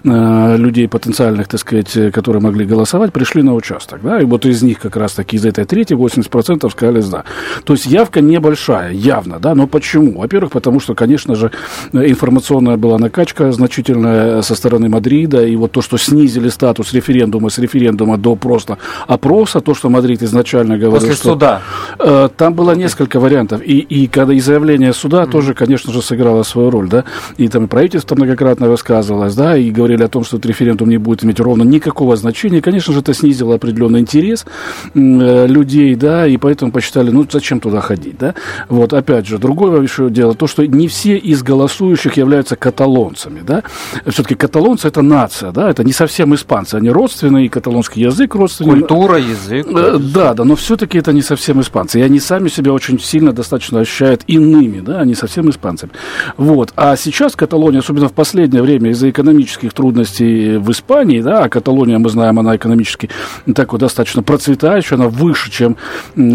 э, 0.05 0.57
людей 0.57 0.89
потенциальных, 0.89 1.49
так 1.49 1.61
сказать, 1.61 2.13
которые 2.13 2.43
могли 2.43 2.65
голосовать, 2.65 3.13
пришли 3.13 3.43
на 3.43 3.55
участок, 3.55 4.01
да, 4.03 4.21
и 4.21 4.25
вот 4.25 4.47
из 4.47 4.63
них 4.63 4.79
как 4.81 4.97
раз 4.97 5.13
таки 5.13 5.37
из 5.37 5.45
этой 5.45 5.65
трети 5.65 5.95
80% 5.95 6.71
сказали 6.71 7.03
«да». 7.11 7.25
То 7.65 7.75
есть 7.75 7.87
явка 7.87 8.21
небольшая, 8.21 8.93
явно, 8.93 9.39
да, 9.39 9.55
но 9.55 9.67
почему? 9.67 10.19
Во-первых, 10.19 10.53
потому 10.53 10.81
что, 10.81 10.95
конечно 10.95 11.35
же, 11.35 11.51
информационная 11.93 12.77
была 12.77 12.99
накачка 12.99 13.53
значительная 13.53 14.43
со 14.43 14.55
стороны 14.55 14.89
Мадрида, 14.89 15.45
и 15.45 15.57
вот 15.57 15.73
то, 15.73 15.83
что 15.83 15.97
снизили 15.99 16.49
статус 16.49 16.93
референдума 16.93 17.51
с 17.51 17.59
референдума 17.59 18.17
до 18.17 18.37
просто 18.37 18.79
опроса, 19.07 19.61
то, 19.61 19.75
что 19.75 19.89
Мадрид 19.89 20.23
изначально 20.23 20.79
говорил, 20.79 21.01
После 21.01 21.15
что, 21.15 21.33
суда. 21.33 21.63
Э, 21.99 22.29
там 22.37 22.55
было 22.55 22.75
несколько 22.75 23.21
вариантов, 23.21 23.61
и, 23.65 23.79
и 23.79 24.07
когда 24.07 24.33
и 24.33 24.41
заявление 24.41 24.93
суда 24.93 25.23
mm-hmm. 25.23 25.31
тоже, 25.31 25.55
конечно 25.55 25.93
же, 25.93 26.03
сыграло 26.03 26.43
свою 26.43 26.71
роль, 26.71 26.89
да, 26.89 27.05
и 27.37 27.49
там 27.49 27.65
и 27.65 27.67
правительство 27.67 28.15
многократно 28.15 28.69
высказывалось, 28.69 29.35
да, 29.35 29.57
и 29.57 29.71
говорили 29.71 30.03
о 30.03 30.09
том, 30.09 30.25
что 30.25 30.37
этот 30.37 30.47
референдум 30.47 30.89
не 30.89 30.99
будет 30.99 31.25
иметь 31.25 31.41
ровно 31.41 31.63
никакого 31.63 32.17
значения, 32.17 32.59
и, 32.59 32.61
конечно 32.61 32.93
же, 32.93 33.01
это 33.01 33.15
снизило 33.15 33.55
определенный 33.55 34.01
интерес 34.01 34.47
э, 34.95 35.47
людей, 35.47 35.95
да, 35.95 36.27
и 36.27 36.37
поэтому 36.37 36.73
посчитали, 36.73 37.11
ну, 37.11 37.27
зачем 37.31 37.44
туда 37.61 37.81
ходить, 37.81 38.19
да, 38.19 38.35
вот, 38.69 38.93
опять 38.93 39.27
же, 39.27 39.39
другое 39.39 39.81
еще 39.83 40.11
дело, 40.11 40.35
то, 40.35 40.47
что 40.47 40.67
не 40.67 40.89
все 40.89 41.17
из 41.17 41.43
голосующих 41.43 42.17
являются 42.17 42.57
каталонцами, 42.57 43.43
да, 43.47 43.63
все-таки 44.07 44.35
каталонцы 44.35 44.89
это 44.89 45.03
нация, 45.03 45.53
да, 45.53 45.71
это 45.71 45.85
не 45.85 45.93
совсем 45.93 46.35
испанцы, 46.35 46.77
они 46.77 46.91
родственные, 46.91 47.47
и 47.47 47.49
каталонский 47.49 48.03
язык 48.03 48.35
родственный. 48.35 48.81
Культура, 48.81 49.19
язык. 49.19 49.67
Э, 49.67 49.99
да, 49.99 50.35
да, 50.35 50.45
но 50.45 50.57
все-таки 50.57 50.99
это 50.99 51.13
не 51.13 51.23
совсем 51.23 51.61
испанцы, 51.61 52.01
и 52.01 52.03
они 52.03 52.21
сами 52.21 52.49
себя 52.49 52.73
очень 52.73 52.99
сильно 52.99 53.33
достаточно 53.33 53.81
ощущают 53.81 54.23
иными, 54.27 54.81
да, 54.81 55.01
они 55.01 55.15
совсем 55.15 55.51
испанцами. 55.51 55.93
Вот, 56.37 56.73
а 56.77 56.97
сейчас 56.97 57.37
Каталония, 57.37 57.81
особенно 57.81 58.09
в 58.09 58.13
последнее 58.13 58.63
время, 58.63 58.91
из-за 58.91 59.11
экономических 59.11 59.73
трудностей 59.73 60.57
в 60.57 60.71
Испании, 60.71 61.21
да, 61.21 61.45
а 61.45 61.49
Каталония, 61.49 61.99
мы 61.99 62.09
знаем, 62.09 62.39
она 62.39 62.57
экономически 62.57 63.11
так 63.55 63.73
вот 63.73 63.81
достаточно 63.81 64.23
процветающая, 64.23 64.97
она 64.97 65.09
выше, 65.09 65.51
чем 65.51 65.77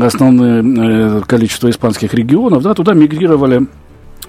основное 0.02 0.62
э, 1.00 1.22
количество 1.26 1.70
испанских 1.70 2.14
регионов, 2.14 2.64
да, 2.64 2.74
туда 2.74 2.94
мигрировали 2.94 3.68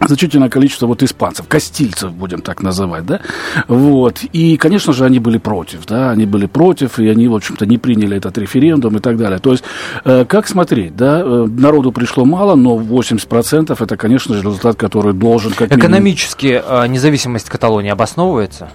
значительное 0.07 0.49
количество 0.49 0.87
вот 0.87 1.03
испанцев, 1.03 1.47
костильцев, 1.47 2.13
будем 2.13 2.41
так 2.41 2.63
называть, 2.63 3.05
да, 3.07 3.21
вот, 3.69 4.23
и, 4.33 4.57
конечно 4.57 4.93
же, 4.93 5.05
они 5.05 5.19
были 5.19 5.39
против, 5.39 5.87
да, 5.87 6.11
они 6.11 6.27
были 6.27 6.47
против, 6.47 6.99
и 6.99 7.09
они, 7.09 7.29
в 7.29 7.35
общем-то, 7.35 7.67
не 7.67 7.79
приняли 7.79 8.17
этот 8.17 8.39
референдум 8.39 8.97
и 8.97 9.01
так 9.01 9.17
далее, 9.17 9.39
то 9.39 9.53
есть, 9.53 9.65
э, 10.05 10.25
как 10.25 10.49
смотреть, 10.49 10.97
да, 10.97 11.21
э, 11.21 11.47
народу 11.51 11.93
пришло 11.93 12.25
мало, 12.25 12.55
но 12.55 12.77
80% 12.77 13.81
это, 13.81 13.97
конечно 13.97 14.35
же, 14.35 14.43
результат, 14.43 14.77
который 14.77 15.13
должен 15.13 15.53
как 15.53 15.71
Экономически 15.71 16.63
э, 16.65 16.87
независимость 16.87 17.49
Каталонии 17.49 17.91
обосновывается? 17.91 18.71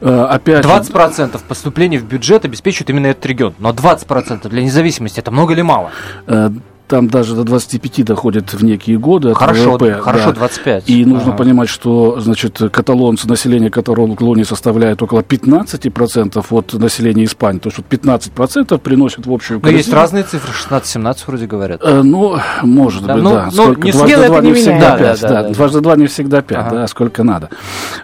Э, 0.00 0.26
опять 0.30 0.64
20% 0.64 1.40
поступлений 1.46 1.98
в 1.98 2.04
бюджет 2.04 2.44
обеспечивает 2.44 2.90
именно 2.90 3.06
этот 3.06 3.24
регион, 3.26 3.54
но 3.58 3.70
20% 3.70 4.48
для 4.48 4.62
независимости 4.62 5.20
это 5.20 5.30
много 5.30 5.54
или 5.54 5.62
мало? 5.62 5.90
Э, 6.26 6.50
там 6.90 7.08
даже 7.08 7.36
до 7.36 7.44
25 7.44 8.04
доходит 8.04 8.52
в 8.52 8.64
некие 8.64 8.98
годы. 8.98 9.32
Хорошо, 9.32 9.72
ВВП, 9.72 10.00
хорошо, 10.00 10.26
да. 10.26 10.32
25. 10.32 10.90
И 10.90 11.04
нужно 11.04 11.28
ага. 11.28 11.38
понимать, 11.38 11.68
что, 11.68 12.20
значит, 12.20 12.60
каталонцы, 12.72 13.28
население 13.28 13.70
Каталонии 13.70 14.42
составляет 14.42 15.00
около 15.00 15.20
15% 15.20 16.44
от 16.50 16.72
населения 16.74 17.24
Испании. 17.24 17.60
То 17.60 17.68
есть 17.68 17.78
вот 17.78 17.86
15% 17.88 18.78
приносит 18.78 19.26
в 19.26 19.32
общую 19.32 19.60
корзину. 19.60 19.72
Но 19.72 19.78
есть 19.78 19.92
разные 19.92 20.24
цифры, 20.24 20.52
16-17 20.52 21.16
вроде 21.26 21.46
говорят. 21.46 21.80
Э, 21.82 22.02
ну, 22.02 22.38
может 22.62 23.04
да, 23.04 23.14
быть, 23.14 23.22
ну, 23.22 23.30
да. 23.30 23.44
Ну, 23.46 23.62
сколько? 23.62 23.80
Не 23.82 23.92
дважды 23.92 24.26
два 24.26 24.40
не, 24.40 24.52
всегда 24.54 24.90
да, 24.90 24.96
5, 24.98 25.20
да, 25.20 25.28
да, 25.28 25.42
да, 25.42 25.48
Дважды 25.50 25.80
два 25.80 25.96
не 25.96 26.06
всегда 26.08 26.42
5, 26.42 26.58
ага. 26.58 26.70
да, 26.70 26.86
сколько 26.88 27.22
надо. 27.22 27.50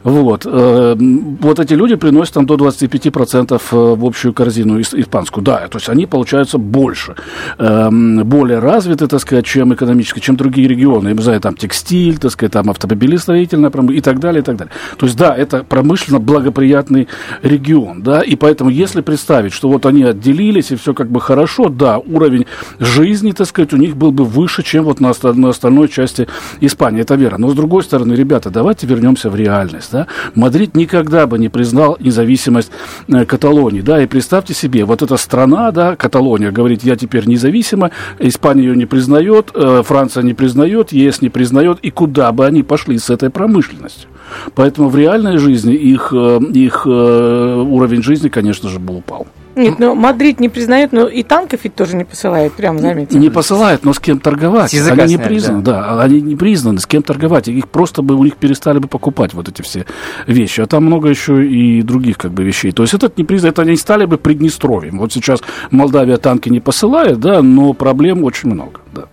Вот. 0.04 0.46
Э, 0.46 0.96
вот 0.96 1.58
эти 1.58 1.74
люди 1.74 1.96
приносят 1.96 2.34
там 2.34 2.46
до 2.46 2.54
25% 2.54 3.54
э, 3.54 3.76
в 3.96 4.04
общую 4.04 4.32
корзину 4.32 4.80
испанскую. 4.80 5.42
Да, 5.42 5.66
то 5.68 5.78
есть 5.78 5.88
они 5.88 6.06
получаются 6.06 6.58
больше, 6.58 7.16
эм, 7.58 8.24
более 8.24 8.60
развитые 8.60 8.75
развиты, 8.76 9.06
так 9.06 9.20
сказать, 9.20 9.46
чем 9.46 9.72
экономически, 9.74 10.20
чем 10.20 10.36
другие 10.36 10.68
регионы. 10.68 11.08
Я 11.08 11.14
не 11.14 11.22
знаю, 11.22 11.40
там 11.40 11.56
текстиль, 11.56 12.18
так 12.18 12.30
сказать, 12.30 12.52
там 12.52 12.70
автомобилестроительная 12.70 13.70
промышленность 13.70 14.06
и 14.06 14.10
так 14.10 14.20
далее, 14.20 14.42
и 14.42 14.44
так 14.44 14.56
далее. 14.56 14.72
То 14.98 15.06
есть, 15.06 15.18
да, 15.18 15.34
это 15.34 15.64
промышленно 15.64 16.18
благоприятный 16.20 17.08
регион, 17.42 18.02
да, 18.02 18.20
и 18.20 18.36
поэтому, 18.36 18.70
если 18.70 19.00
представить, 19.00 19.52
что 19.52 19.68
вот 19.68 19.86
они 19.86 20.02
отделились, 20.02 20.70
и 20.72 20.76
все 20.76 20.92
как 20.94 21.10
бы 21.10 21.20
хорошо, 21.20 21.68
да, 21.68 21.98
уровень 21.98 22.46
жизни, 22.78 23.32
так 23.32 23.46
сказать, 23.46 23.72
у 23.72 23.76
них 23.76 23.96
был 23.96 24.12
бы 24.12 24.24
выше, 24.24 24.62
чем 24.62 24.84
вот 24.84 25.00
на, 25.00 25.10
остальной 25.10 25.88
части 25.88 26.28
Испании, 26.60 27.02
это 27.02 27.14
верно. 27.14 27.38
Но, 27.38 27.50
с 27.50 27.54
другой 27.54 27.82
стороны, 27.82 28.14
ребята, 28.14 28.50
давайте 28.50 28.86
вернемся 28.86 29.30
в 29.30 29.36
реальность, 29.36 29.92
да. 29.92 30.06
Мадрид 30.34 30.76
никогда 30.76 31.26
бы 31.26 31.38
не 31.38 31.48
признал 31.48 31.96
независимость 32.00 32.70
э, 33.08 33.24
Каталонии, 33.24 33.80
да, 33.80 34.02
и 34.02 34.06
представьте 34.06 34.54
себе, 34.54 34.84
вот 34.84 35.02
эта 35.02 35.16
страна, 35.16 35.70
да, 35.70 35.96
Каталония, 35.96 36.50
говорит, 36.50 36.84
я 36.84 36.96
теперь 36.96 37.26
независима, 37.26 37.90
Испания 38.18 38.65
ее 38.66 38.76
не 38.76 38.86
признает, 38.86 39.50
э, 39.54 39.82
Франция 39.84 40.22
не 40.22 40.34
признает, 40.34 40.92
ЕС 40.92 41.22
не 41.22 41.28
признает, 41.28 41.78
и 41.80 41.90
куда 41.90 42.32
бы 42.32 42.46
они 42.46 42.62
пошли 42.62 42.98
с 42.98 43.10
этой 43.10 43.30
промышленностью. 43.30 44.08
Поэтому 44.54 44.88
в 44.88 44.96
реальной 44.96 45.38
жизни 45.38 45.74
их, 45.74 46.12
э, 46.12 46.40
их 46.52 46.82
э, 46.86 47.64
уровень 47.68 48.02
жизни, 48.02 48.28
конечно 48.28 48.68
же, 48.68 48.78
был 48.78 48.96
упал. 48.96 49.26
Нет, 49.56 49.78
но 49.78 49.94
Мадрид 49.94 50.38
не 50.38 50.50
признает, 50.50 50.92
но 50.92 51.08
и 51.08 51.22
танков 51.22 51.60
ведь 51.64 51.74
тоже 51.74 51.96
не 51.96 52.04
посылает, 52.04 52.52
прямо 52.52 52.78
заметьте. 52.78 53.16
Не 53.16 53.30
посылает, 53.30 53.84
но 53.84 53.94
с 53.94 53.98
кем 53.98 54.20
торговать. 54.20 54.70
С 54.70 54.88
они 54.88 55.14
не 55.14 55.18
признаны, 55.18 55.62
да. 55.62 55.94
да, 55.96 56.02
они 56.02 56.20
не 56.20 56.36
признаны, 56.36 56.78
с 56.78 56.86
кем 56.86 57.02
торговать. 57.02 57.48
Их 57.48 57.66
просто 57.68 58.02
бы 58.02 58.14
у 58.16 58.24
них 58.24 58.36
перестали 58.36 58.78
бы 58.78 58.86
покупать 58.86 59.32
вот 59.32 59.48
эти 59.48 59.62
все 59.62 59.86
вещи. 60.26 60.60
А 60.60 60.66
там 60.66 60.84
много 60.84 61.08
еще 61.08 61.46
и 61.46 61.80
других 61.80 62.18
как 62.18 62.32
бы 62.32 62.44
вещей. 62.44 62.72
То 62.72 62.82
есть 62.82 62.92
этот 62.92 63.16
не 63.16 63.24
признан, 63.24 63.50
это 63.50 63.62
они 63.62 63.76
стали 63.76 64.04
бы 64.04 64.18
Приднестровьем. 64.18 64.98
Вот 64.98 65.12
сейчас 65.12 65.40
Молдавия 65.70 66.18
танки 66.18 66.50
не 66.50 66.60
посылает, 66.60 67.18
да, 67.18 67.40
но 67.40 67.72
проблем 67.72 68.24
очень 68.24 68.50
много, 68.50 68.80
да. 68.92 69.04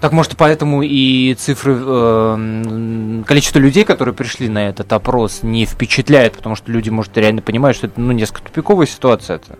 Так 0.00 0.12
может 0.12 0.36
поэтому 0.36 0.82
и 0.82 1.34
цифры, 1.34 1.76
э, 1.76 3.22
количество 3.26 3.58
людей, 3.58 3.82
которые 3.82 4.14
пришли 4.14 4.48
на 4.48 4.68
этот 4.68 4.92
опрос, 4.92 5.40
не 5.42 5.66
впечатляет, 5.66 6.36
потому 6.36 6.54
что 6.54 6.70
люди, 6.70 6.88
может, 6.88 7.16
реально 7.18 7.42
понимают, 7.42 7.76
что 7.76 7.88
это 7.88 8.00
ну, 8.00 8.12
несколько 8.12 8.42
тупиковая 8.42 8.86
ситуация. 8.86 9.38
-то. 9.38 9.58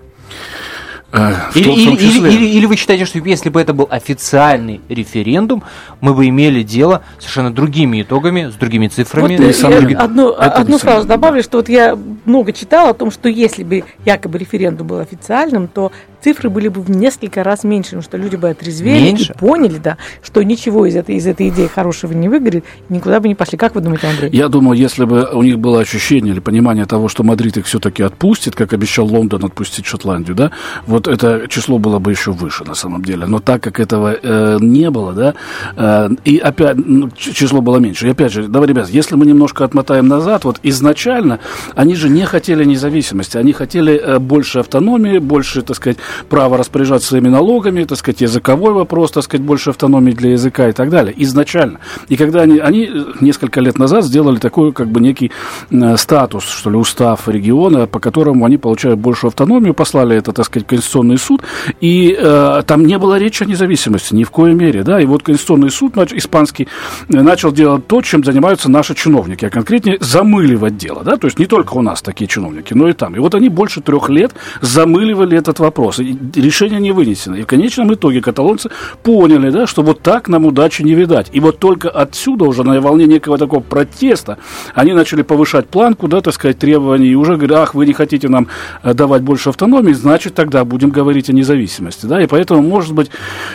Э, 1.10 1.32
или, 1.54 1.70
или, 1.70 1.96
или, 1.96 2.28
или, 2.28 2.46
или 2.46 2.66
вы 2.66 2.76
считаете, 2.76 3.06
что 3.06 3.18
если 3.18 3.48
бы 3.48 3.60
это 3.62 3.72
был 3.72 3.88
официальный 3.90 4.82
референдум, 4.90 5.62
мы 6.02 6.12
бы 6.12 6.28
имели 6.28 6.62
дело 6.62 7.02
с 7.18 7.22
совершенно 7.22 7.50
другими 7.50 8.02
итогами, 8.02 8.50
с 8.50 8.54
другими 8.54 8.88
цифрами? 8.88 9.38
Вот 9.38 9.54
я 9.54 9.80
други... 9.80 9.94
одну, 9.94 10.34
одну 10.36 10.76
фразу 10.76 11.08
добавлю, 11.08 11.42
что 11.42 11.58
вот 11.58 11.70
я 11.70 11.96
много 12.26 12.52
читала 12.52 12.90
о 12.90 12.94
том, 12.94 13.10
что 13.10 13.30
если 13.30 13.64
бы 13.64 13.84
якобы 14.04 14.36
референдум 14.36 14.86
был 14.86 14.98
официальным, 14.98 15.66
то 15.68 15.92
цифры 16.22 16.50
были 16.50 16.68
бы 16.68 16.80
в 16.80 16.90
несколько 16.90 17.44
раз 17.44 17.64
меньше, 17.64 17.90
потому 17.90 18.02
что 18.02 18.16
люди 18.16 18.36
бы 18.36 18.48
отрезвели 18.48 19.02
меньше? 19.02 19.32
и 19.32 19.38
поняли, 19.38 19.78
да, 19.78 19.96
что 20.22 20.42
ничего 20.42 20.86
из 20.86 20.96
этой, 20.96 21.16
из 21.16 21.26
этой 21.26 21.48
идеи 21.48 21.66
хорошего 21.66 22.12
не 22.12 22.28
выгорит, 22.28 22.64
никуда 22.88 23.20
бы 23.20 23.28
не 23.28 23.34
пошли. 23.34 23.58
Как 23.58 23.74
вы 23.74 23.80
думаете, 23.80 24.08
Андрей? 24.08 24.30
Я 24.32 24.48
думаю, 24.48 24.78
если 24.78 25.04
бы 25.04 25.28
у 25.32 25.42
них 25.42 25.58
было 25.58 25.80
ощущение 25.80 26.32
или 26.32 26.40
понимание 26.40 26.86
того, 26.86 27.08
что 27.08 27.22
Мадрид 27.22 27.56
их 27.56 27.66
все-таки 27.66 28.02
отпустит, 28.02 28.54
как 28.54 28.72
обещал 28.72 29.06
Лондон 29.06 29.44
отпустить 29.44 29.86
Шотландию, 29.86 30.34
да, 30.34 30.50
вот 30.86 31.08
это 31.08 31.46
число 31.48 31.78
было 31.78 31.98
бы 31.98 32.10
еще 32.10 32.32
выше 32.32 32.64
на 32.64 32.74
самом 32.74 33.04
деле. 33.04 33.26
Но 33.26 33.40
так 33.40 33.62
как 33.62 33.80
этого 33.80 34.16
э, 34.20 34.58
не 34.60 34.90
было, 34.90 35.12
да, 35.12 35.34
э, 35.76 36.10
и 36.24 36.38
опять 36.38 36.76
ну, 36.76 37.10
число 37.10 37.60
было 37.60 37.78
меньше. 37.78 38.06
И 38.06 38.10
опять 38.10 38.32
же, 38.32 38.48
давай, 38.48 38.68
ребят, 38.68 38.88
если 38.88 39.14
мы 39.14 39.26
немножко 39.26 39.64
отмотаем 39.64 40.08
назад, 40.08 40.44
вот 40.44 40.58
изначально 40.62 41.40
они 41.74 41.94
же 41.94 42.08
не 42.08 42.24
хотели 42.24 42.64
независимости, 42.64 43.36
они 43.36 43.52
хотели 43.52 43.94
э, 43.94 44.18
больше 44.18 44.60
автономии, 44.60 45.18
больше, 45.18 45.62
так 45.62 45.76
сказать, 45.76 45.98
право 46.28 46.56
распоряжаться 46.56 47.08
своими 47.08 47.28
налогами, 47.28 47.84
так 47.84 47.98
сказать, 47.98 48.20
языковой 48.20 48.72
вопрос, 48.72 49.12
так 49.12 49.24
сказать, 49.24 49.44
больше 49.44 49.70
автономии 49.70 50.12
для 50.12 50.32
языка 50.32 50.68
и 50.68 50.72
так 50.72 50.90
далее, 50.90 51.14
изначально. 51.16 51.80
И 52.08 52.16
когда 52.16 52.42
они, 52.42 52.58
они 52.58 52.84
э, 52.86 53.04
несколько 53.20 53.60
лет 53.60 53.78
назад 53.78 54.04
сделали 54.04 54.38
такой, 54.38 54.72
как 54.72 54.88
бы, 54.88 55.00
некий 55.00 55.30
э, 55.70 55.96
статус, 55.96 56.44
что 56.44 56.70
ли, 56.70 56.76
устав 56.76 57.28
региона, 57.28 57.86
по 57.86 58.00
которому 58.00 58.44
они 58.44 58.58
получают 58.58 58.98
большую 58.98 59.28
автономию, 59.28 59.74
послали 59.74 60.16
это, 60.16 60.32
так 60.32 60.46
сказать, 60.46 60.66
Конституционный 60.66 61.18
суд, 61.18 61.42
и 61.80 62.16
э, 62.18 62.62
там 62.66 62.84
не 62.84 62.98
было 62.98 63.18
речи 63.18 63.42
о 63.42 63.46
независимости 63.46 64.14
ни 64.14 64.24
в 64.24 64.30
коей 64.30 64.54
мере, 64.54 64.82
да, 64.82 65.00
и 65.00 65.06
вот 65.06 65.22
Конституционный 65.22 65.70
суд 65.70 65.96
нач, 65.96 66.12
испанский 66.12 66.68
э, 67.08 67.22
начал 67.22 67.52
делать 67.52 67.86
то, 67.86 68.00
чем 68.02 68.24
занимаются 68.24 68.70
наши 68.70 68.94
чиновники, 68.94 69.44
а 69.44 69.50
конкретнее 69.50 69.98
замыливать 70.00 70.76
дело, 70.76 71.02
да, 71.04 71.16
то 71.16 71.26
есть 71.26 71.38
не 71.38 71.46
только 71.46 71.74
у 71.74 71.82
нас 71.82 72.02
такие 72.02 72.28
чиновники, 72.28 72.74
но 72.74 72.88
и 72.88 72.92
там. 72.92 73.14
И 73.14 73.18
вот 73.18 73.34
они 73.34 73.48
больше 73.48 73.80
трех 73.80 74.08
лет 74.08 74.32
замыливали 74.60 75.36
этот 75.36 75.58
вопрос. 75.58 75.97
Вопросы. 75.98 76.40
Решение 76.40 76.80
не 76.80 76.92
вынесено. 76.92 77.36
И 77.36 77.42
в 77.42 77.46
конечном 77.46 77.92
итоге 77.92 78.20
каталонцы 78.20 78.70
поняли, 79.02 79.50
да, 79.50 79.66
что 79.66 79.82
вот 79.82 80.02
так 80.02 80.28
нам 80.28 80.46
удачи 80.46 80.82
не 80.82 80.94
видать. 80.94 81.28
И 81.32 81.40
вот 81.40 81.58
только 81.58 81.90
отсюда 81.90 82.44
уже 82.44 82.64
на 82.64 82.80
волне 82.80 83.06
некого 83.06 83.38
такого 83.38 83.60
протеста 83.60 84.38
они 84.74 84.92
начали 84.92 85.22
повышать 85.22 85.68
планку, 85.68 86.08
да, 86.08 86.20
так 86.20 86.34
сказать, 86.34 86.58
требований, 86.58 87.08
и 87.08 87.14
уже 87.14 87.36
говорят, 87.36 87.58
ах, 87.58 87.74
вы 87.74 87.86
не 87.86 87.92
хотите 87.92 88.28
нам 88.28 88.48
э, 88.82 88.94
давать 88.94 89.22
больше 89.22 89.50
автономии, 89.50 89.92
значит, 89.92 90.34
тогда 90.34 90.64
будем 90.64 90.90
говорить 90.90 91.30
о 91.30 91.32
независимости, 91.32 92.06
да, 92.06 92.22
и 92.22 92.26
поэтому, 92.26 92.62
может 92.62 92.92
быть, 92.92 93.10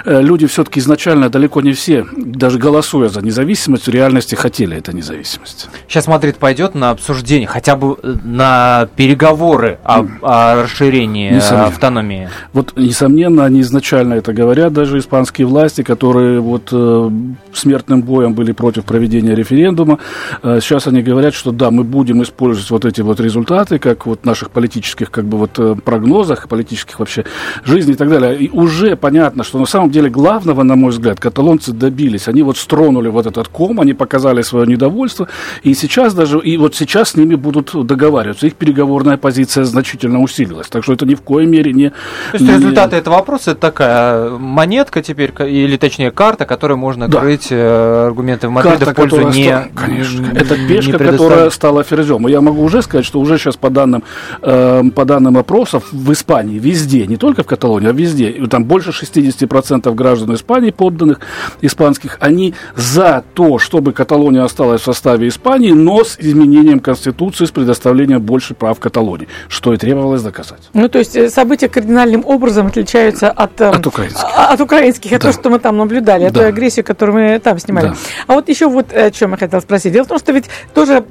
э, 0.06 0.22
люди 0.22 0.48
все-таки 0.48 0.80
изначально 0.80 1.30
далеко 1.30 1.62
не 1.62 1.74
все, 1.74 2.06
даже 2.16 2.58
голосуя 2.60 3.10
за 3.10 3.22
независимость, 3.22 3.88
в 3.88 3.92
реальности 3.92 4.36
хотели 4.36 4.78
этой 4.78 4.94
независимости. 4.94 5.68
Сейчас 5.88 6.08
Мадрид 6.08 6.38
пойдет 6.38 6.76
на 6.76 6.90
обсуждение, 6.90 7.48
хотя 7.48 7.76
бы 7.76 7.98
э, 8.02 8.16
на 8.24 8.88
переговоры 8.96 9.80
о, 9.84 10.06
о 10.22 10.64
расширении 10.64 11.32
автономии. 11.68 12.30
Вот, 12.54 12.74
несомненно, 12.78 13.46
они 13.46 13.62
изначально 13.62 14.16
это 14.16 14.34
говорят, 14.34 14.74
даже 14.74 14.98
испанские 14.98 15.48
власти, 15.48 15.84
которые 15.84 16.40
вот 16.40 16.70
э, 16.72 17.10
смертным 17.54 18.02
боем 18.02 18.34
были 18.34 18.52
против 18.52 18.86
проведения 18.86 19.36
референдума. 19.36 20.00
Э, 20.42 20.60
сейчас 20.62 20.88
они 20.88 21.02
говорят, 21.02 21.34
что 21.34 21.52
да, 21.52 21.72
мы 21.72 21.84
будем 21.84 22.22
использовать 22.24 22.70
вот 22.72 22.86
эти 22.86 23.02
вот 23.02 23.20
результаты, 23.20 23.80
как 23.80 24.06
вот 24.06 24.26
наших 24.26 24.52
политических 24.52 25.12
как 25.12 25.26
бы 25.26 25.38
вот 25.38 25.58
э, 25.58 25.76
прогнозах, 25.84 26.48
политических 26.48 27.00
вообще 27.00 27.26
жизни 27.64 27.94
и 27.94 27.96
так 27.96 28.10
далее. 28.10 28.38
И 28.38 28.50
уже 28.50 28.96
понятно, 28.96 29.44
что 29.44 29.60
на 29.60 29.66
самом 29.66 29.90
деле 29.90 30.10
главного, 30.10 30.64
на 30.64 30.76
мой 30.76 30.92
взгляд, 30.92 31.20
каталонцы 31.20 31.72
добились. 31.72 32.28
Они 32.28 32.44
вот 32.44 32.58
стронули 32.58 33.10
вот 33.10 33.26
этот 33.26 33.48
ком, 33.48 33.80
они 33.80 33.94
показали 33.94 34.42
свое 34.42 34.68
недовольство, 34.68 35.28
и 35.64 35.74
сейчас 35.74 36.14
даже, 36.14 36.40
и 36.40 36.58
вот 36.58 36.76
сейчас 36.76 37.10
с 37.10 37.16
ними 37.16 37.36
будут 37.36 37.72
договариваться. 37.86 38.48
Их 38.48 38.56
переговорная 38.56 39.18
позиция 39.18 39.64
значительно 39.64 40.22
усилилась. 40.22 40.68
Так 40.68 40.84
что 40.84 40.94
это 40.94 41.06
ни 41.06 41.16
в 41.16 41.22
коей 41.22 41.48
мере 41.48 41.74
не... 41.74 41.92
То 42.32 42.38
есть 42.38 42.50
результаты 42.50 42.96
этого 42.96 43.16
вопроса 43.16 43.52
это 43.52 43.60
такая 43.62 44.30
монетка 44.32 45.02
теперь, 45.02 45.34
или 45.40 45.78
точнее 45.78 46.12
карта, 46.12 46.46
которой 46.46 46.78
можно 46.78 47.08
Да. 47.08 47.20
крыть 47.20 47.48
э, 47.52 48.06
аргументы 48.08 48.48
в 48.48 48.52
Мадрида 48.52 48.86
в 48.92 48.94
пользу 48.96 49.18
которая 49.18 49.34
не... 49.36 49.44
ста- 49.46 49.68
Конечно, 49.76 50.28
это 50.36 50.56
пешка, 50.68 50.98
которая 50.98 51.50
стала 51.50 51.84
ферзем. 51.84 52.28
Я 52.28 52.42
могу 52.42 52.64
уже 52.64 52.82
сказать, 52.82 53.06
что 53.06 53.20
уже 53.20 53.38
сейчас 53.38 53.56
по 53.58 53.70
данным, 53.70 54.04
э, 54.42 54.84
по 54.96 55.06
данным 55.06 55.38
опросов 55.38 55.86
в 55.92 56.12
Испании, 56.12 56.60
везде, 56.60 57.06
не 57.08 57.18
только 57.18 57.44
в 57.44 57.48
Каталонии, 57.48 57.90
а 57.90 57.94
везде, 57.94 58.32
там 58.48 58.66
больше 58.66 58.92
60% 58.92 59.94
граждан 59.96 60.34
Испании, 60.36 60.72
подданных 60.72 61.20
испанских, 61.62 62.18
они 62.20 62.54
за 62.76 63.24
то, 63.34 63.60
чтобы 63.60 63.94
Каталония 63.94 64.44
осталась 64.44 64.82
в 64.82 64.86
составе 64.86 65.28
Испании, 65.28 65.72
но 65.72 66.04
с 66.04 66.18
изменением 66.20 66.80
Конституции, 66.80 67.46
с 67.46 67.52
предоставлением 67.52 68.22
больше 68.22 68.54
прав 68.54 68.80
Каталонии, 68.80 69.28
что 69.48 69.74
и 69.74 69.78
требовалось 69.78 70.22
доказать. 70.22 70.70
Ну, 70.74 70.88
то 70.90 71.00
есть 71.00 71.16
э, 71.16 71.30
события 71.30 71.68
кардинальным 72.14 72.26
образом 72.26 72.68
отличаются 72.68 73.30
от, 73.32 73.60
э, 73.62 73.70
От 73.70 73.88
украинских. 73.88 74.24
а- 74.36 74.54
от 74.54 74.62
украинских, 74.62 75.12
от 75.12 75.22
Да. 75.22 75.32
того, 75.32 75.34
что 75.34 75.50
мы 75.50 75.60
там 75.60 75.78
наблюдали, 75.78 76.26
от 76.26 76.34
Да. 76.34 76.42
той 76.42 76.50
агрессии, 76.50 76.82
которую 76.82 77.16
мы 77.34 77.40
там 77.40 77.60
снимали. 77.60 77.88
Да. 77.88 77.96
А 78.28 78.34
вот 78.34 78.50
еще 78.50 78.68
вот 78.68 78.94
о 78.94 79.12
чем 79.12 79.32
я 79.32 79.38
хотела 79.38 79.62
спросить. 79.62 79.94
Дело 79.94 80.06
в 80.06 80.08
том, 80.08 80.20
что 80.20 80.32
ведь 80.32 80.46
тоже 80.74 81.04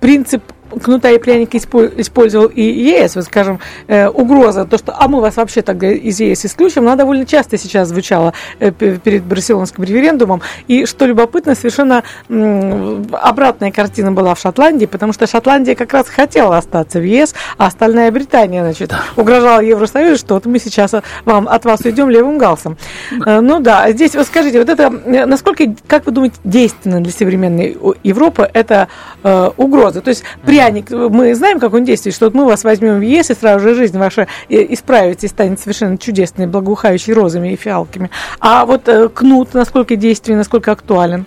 принцип 0.00 0.42
кнута 0.82 1.10
и 1.10 1.18
пряника 1.18 1.56
испо- 1.56 1.92
использовал 2.00 2.46
и 2.46 2.62
ЕС, 2.62 3.16
вот 3.16 3.24
скажем, 3.24 3.60
э, 3.86 4.08
угроза, 4.08 4.64
то, 4.64 4.78
что 4.78 4.94
а 4.98 5.08
мы 5.08 5.20
вас 5.20 5.36
вообще 5.36 5.62
тогда 5.62 5.88
из 5.90 6.20
ЕС 6.20 6.44
исключим, 6.46 6.82
она 6.82 6.96
довольно 6.96 7.26
часто 7.26 7.58
сейчас 7.58 7.88
звучала 7.88 8.32
э, 8.60 8.70
пе- 8.70 8.96
перед 8.98 9.22
барселонским 9.24 9.84
референдумом. 9.84 10.42
И 10.68 10.86
что 10.86 11.06
любопытно, 11.06 11.54
совершенно 11.54 12.02
м, 12.28 13.06
обратная 13.12 13.70
картина 13.70 14.12
была 14.12 14.34
в 14.34 14.38
Шотландии, 14.40 14.86
потому 14.86 15.12
что 15.12 15.26
Шотландия 15.26 15.74
как 15.74 15.92
раз 15.92 16.08
хотела 16.08 16.58
остаться 16.58 16.98
в 16.98 17.04
ЕС, 17.04 17.34
а 17.58 17.66
остальная 17.66 18.10
Британия, 18.10 18.62
значит, 18.62 18.92
угрожала 19.16 19.60
Евросоюзу, 19.60 20.18
что 20.18 20.34
вот 20.34 20.46
мы 20.46 20.58
сейчас 20.58 20.94
э, 20.94 21.02
вам, 21.24 21.48
от 21.48 21.64
вас 21.64 21.80
уйдем 21.84 22.10
левым 22.10 22.38
галсом. 22.38 22.76
Э, 23.26 23.40
Ну 23.40 23.60
да, 23.60 23.90
здесь 23.92 24.14
вот 24.14 24.26
скажите, 24.26 24.58
вот 24.58 24.68
это, 24.68 24.92
э, 25.04 25.26
насколько, 25.26 25.64
как 25.86 26.06
вы 26.06 26.12
думаете, 26.12 26.36
действенно 26.44 27.00
для 27.00 27.12
современной 27.12 27.76
Европы 28.02 28.48
это 28.52 28.88
э, 29.22 29.50
угроза? 29.56 30.00
То 30.00 30.10
есть 30.10 30.24
пряник, 30.64 30.90
мы 30.90 31.34
знаем, 31.34 31.60
как 31.60 31.74
он 31.74 31.84
действует, 31.84 32.14
что 32.14 32.26
вот 32.26 32.34
мы 32.34 32.44
вас 32.44 32.64
возьмем 32.64 32.98
в 32.98 33.02
ЕС, 33.02 33.30
и 33.30 33.34
сразу 33.34 33.60
же 33.60 33.74
жизнь 33.74 33.98
ваша 33.98 34.26
э, 34.48 34.66
исправится 34.70 35.26
и 35.26 35.28
станет 35.28 35.60
совершенно 35.60 35.98
чудесной, 35.98 36.46
благоухающей 36.46 37.12
розами 37.12 37.52
и 37.52 37.56
фиалками. 37.56 38.10
А 38.40 38.64
вот 38.64 38.88
э, 38.88 39.08
кнут, 39.08 39.54
насколько 39.54 39.96
действенен, 39.96 40.38
насколько 40.38 40.72
актуален? 40.72 41.26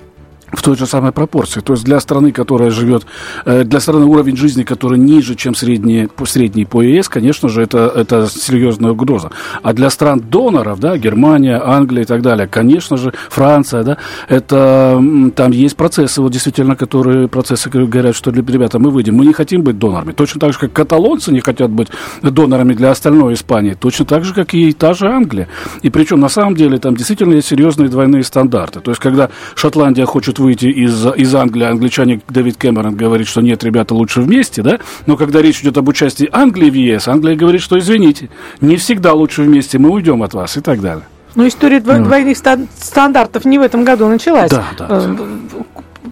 В 0.51 0.62
той 0.62 0.75
же 0.77 0.86
самой 0.86 1.12
пропорции. 1.12 1.60
То 1.62 1.74
есть 1.74 1.84
для 1.84 2.00
страны, 2.00 2.32
которая 2.32 2.70
живет, 2.70 3.06
э, 3.46 3.63
для 3.63 3.80
страны 3.80 4.06
уровень 4.06 4.38
жизни, 4.38 4.63
который 4.63 4.98
ниже, 4.98 5.36
чем 5.36 5.56
средний, 5.56 6.08
средний 6.25 6.66
по 6.66 6.82
ЕС, 6.82 7.10
конечно 7.10 7.50
же, 7.50 7.62
это, 7.62 7.92
это 7.94 8.27
серьезная 8.27 8.92
угроза. 8.92 9.31
А 9.62 9.74
для 9.74 9.90
стран 9.90 10.20
доноров, 10.20 10.79
да, 10.79 10.98
Германия, 10.98 11.62
Англия 11.64 12.03
и 12.03 12.05
так 12.05 12.22
далее, 12.22 12.48
конечно 12.48 12.98
же, 12.98 13.14
Франция, 13.29 13.83
да, 13.83 13.98
это 14.29 15.03
там 15.36 15.51
есть 15.51 15.75
процессы, 15.75 16.22
вот 16.22 16.31
действительно, 16.31 16.75
которые 16.75 17.27
процессы 17.27 17.70
говорят, 17.70 18.16
что 18.16 18.31
ребята, 18.31 18.79
мы 18.79 18.92
выйдем, 18.92 19.16
мы 19.16 19.25
не 19.25 19.33
хотим 19.33 19.64
быть 19.64 19.77
донорами. 19.77 20.14
Точно 20.14 20.40
так 20.40 20.53
же, 20.53 20.60
как 20.60 20.74
каталонцы 20.74 21.31
не 21.31 21.42
хотят 21.42 21.70
быть 21.72 21.90
донорами 22.22 22.74
для 22.74 22.92
остальной 22.92 23.33
Испании, 23.33 23.74
точно 23.74 24.05
так 24.05 24.24
же, 24.24 24.33
как 24.33 24.53
и 24.53 24.72
та 24.72 24.94
же 24.94 25.07
Англия. 25.07 25.48
И 25.81 25.90
причем, 25.90 26.20
на 26.20 26.29
самом 26.29 26.55
деле, 26.55 26.77
там 26.77 26.96
действительно 26.96 27.33
есть 27.33 27.48
серьезные 27.48 27.90
двойные 27.90 28.24
стандарты. 28.24 28.79
То 28.79 28.92
есть, 28.92 29.01
когда 29.01 29.29
Шотландия 29.55 30.05
хочет 30.05 30.36
выйти 30.39 30.65
из, 30.67 31.05
из 31.15 31.33
Англии, 31.35 31.65
англичане 31.65 32.21
Дэвид 32.29 32.57
Кэмерон 32.57 32.95
говорит, 32.95 33.27
что 33.27 33.41
нет, 33.41 33.63
ребята, 33.63 33.93
лучше 33.95 34.21
вместе, 34.21 34.61
да? 34.61 34.79
Но 35.05 35.17
когда 35.17 35.41
речь 35.41 35.61
идет 35.61 35.77
об 35.77 35.87
участии 35.87 36.29
Англии 36.31 36.69
в 36.69 36.73
ЕС, 36.73 37.07
Англия 37.07 37.35
говорит, 37.35 37.61
что 37.61 37.77
извините, 37.79 38.29
не 38.61 38.75
всегда 38.77 39.13
лучше 39.13 39.43
вместе, 39.43 39.77
мы 39.77 39.89
уйдем 39.89 40.23
от 40.23 40.33
вас 40.33 40.57
и 40.57 40.61
так 40.61 40.81
далее. 40.81 41.03
Ну, 41.35 41.47
история 41.47 41.77
дво- 41.77 42.03
двойных 42.03 42.35
стан- 42.35 42.67
стандартов 42.79 43.45
не 43.45 43.59
в 43.59 43.61
этом 43.61 43.83
году 43.83 44.07
началась. 44.07 44.50
Да, 44.50 44.65
да, 44.77 44.87
Э, 44.89 45.15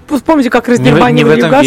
Вспомните, 0.09 0.49
как 0.49 0.67
веке, 0.67 0.83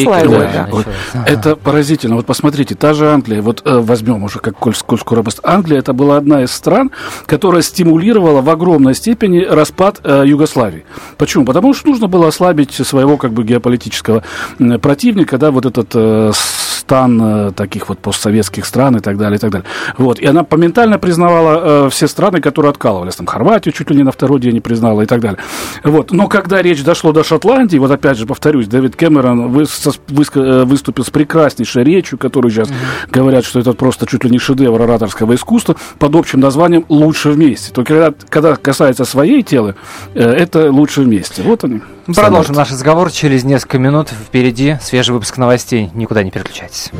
Югославию. 0.05 0.31
да, 0.31 0.53
да. 0.53 0.63
началось. 0.65 0.85
Это 1.27 1.57
поразительно. 1.57 2.17
Вот 2.17 2.27
посмотрите, 2.27 2.75
та 2.75 2.95
же 2.95 3.11
Англия, 3.11 3.43
вот 3.43 3.63
э, 3.65 3.79
возьмем 3.79 4.23
уже, 4.25 4.39
как 4.39 4.57
коль, 4.57 4.75
скоро 4.75 5.23
пост- 5.23 5.41
Англия, 5.43 5.79
это 5.79 5.93
была 5.93 6.17
одна 6.17 6.43
из 6.43 6.51
стран, 6.53 6.91
которая 7.27 7.63
стимулировала 7.63 8.41
в 8.41 8.49
огромной 8.51 8.95
степени 8.95 9.41
распад 9.41 10.01
э, 10.05 10.25
Югославии. 10.27 10.85
Почему? 11.17 11.45
Потому 11.45 11.75
что 11.75 11.89
нужно 11.89 12.07
было 12.09 12.29
ослабить 12.29 12.73
своего 12.75 13.17
как 13.17 13.33
бы 13.33 13.45
геополитического 13.45 14.23
м, 14.59 14.79
противника, 14.81 15.39
да, 15.39 15.51
вот 15.51 15.67
этот 15.67 15.91
э, 15.95 16.31
стан 16.35 17.21
э, 17.49 17.53
таких 17.53 17.89
вот 17.89 17.99
постсоветских 17.99 18.65
стран 18.65 18.97
и 18.97 19.01
так 19.01 19.19
далее, 19.19 19.37
и 19.37 19.41
так 19.41 19.51
далее. 19.51 19.67
Вот. 19.99 20.19
И 20.21 20.27
она 20.27 20.47
моментально 20.49 20.99
признавала 20.99 21.87
э, 21.87 21.91
все 21.91 22.09
страны, 22.09 22.41
которые 22.41 22.71
откалывались. 22.71 23.17
Там 23.17 23.27
Хорватию 23.27 23.73
чуть 23.75 23.91
ли 23.91 23.97
не 23.97 24.05
на 24.05 24.13
второй 24.13 24.41
день 24.41 24.55
не 24.55 24.61
признала 24.61 25.03
и 25.03 25.07
так 25.07 25.21
далее. 25.21 25.39
Вот. 25.85 26.13
Но 26.13 26.29
когда 26.29 26.63
речь 26.63 26.83
дошло 26.83 27.13
до 27.13 27.25
Шотландии, 27.25 27.77
вот 27.79 27.91
опять 27.91 28.17
же 28.17 28.27
повторюсь, 28.29 28.69
Дэвид 28.69 28.95
Кэмерон 28.95 29.49
вы- 29.49 29.67
со- 29.67 29.91
выска- 30.09 30.39
э, 30.41 30.65
выступил 30.65 31.05
с 31.05 31.11
прекраснейшей 31.11 31.83
речью, 31.83 32.19
которую 32.19 32.53
сейчас 32.53 32.69
говорят, 33.11 33.45
что 33.45 33.59
это 33.59 33.73
просто 33.73 34.07
чуть 34.07 34.23
ли 34.25 34.31
не 34.31 34.39
шедевр 34.39 34.81
ораторского 34.81 35.35
искусства, 35.35 35.75
под 35.99 36.15
общим 36.15 36.39
названием 36.39 36.85
«Лучше 36.89 37.31
вместе». 37.31 37.73
Только 37.73 37.95
когда, 37.95 38.15
когда 38.29 38.57
касается 38.57 39.05
своей 39.05 39.43
темы, 39.43 39.75
э, 40.15 40.23
это 40.23 40.71
«Лучше 40.71 41.01
вместе». 41.01 41.43
Вот 41.43 41.65
они. 41.65 41.81
Продолжим 42.15 42.55
наш 42.55 42.71
разговор 42.71 43.11
через 43.11 43.43
несколько 43.45 43.79
минут. 43.79 44.09
Впереди 44.11 44.77
свежий 44.81 45.13
выпуск 45.13 45.37
новостей. 45.39 45.91
Никуда 45.95 46.23
не 46.23 46.31
переключайтесь. 46.31 46.91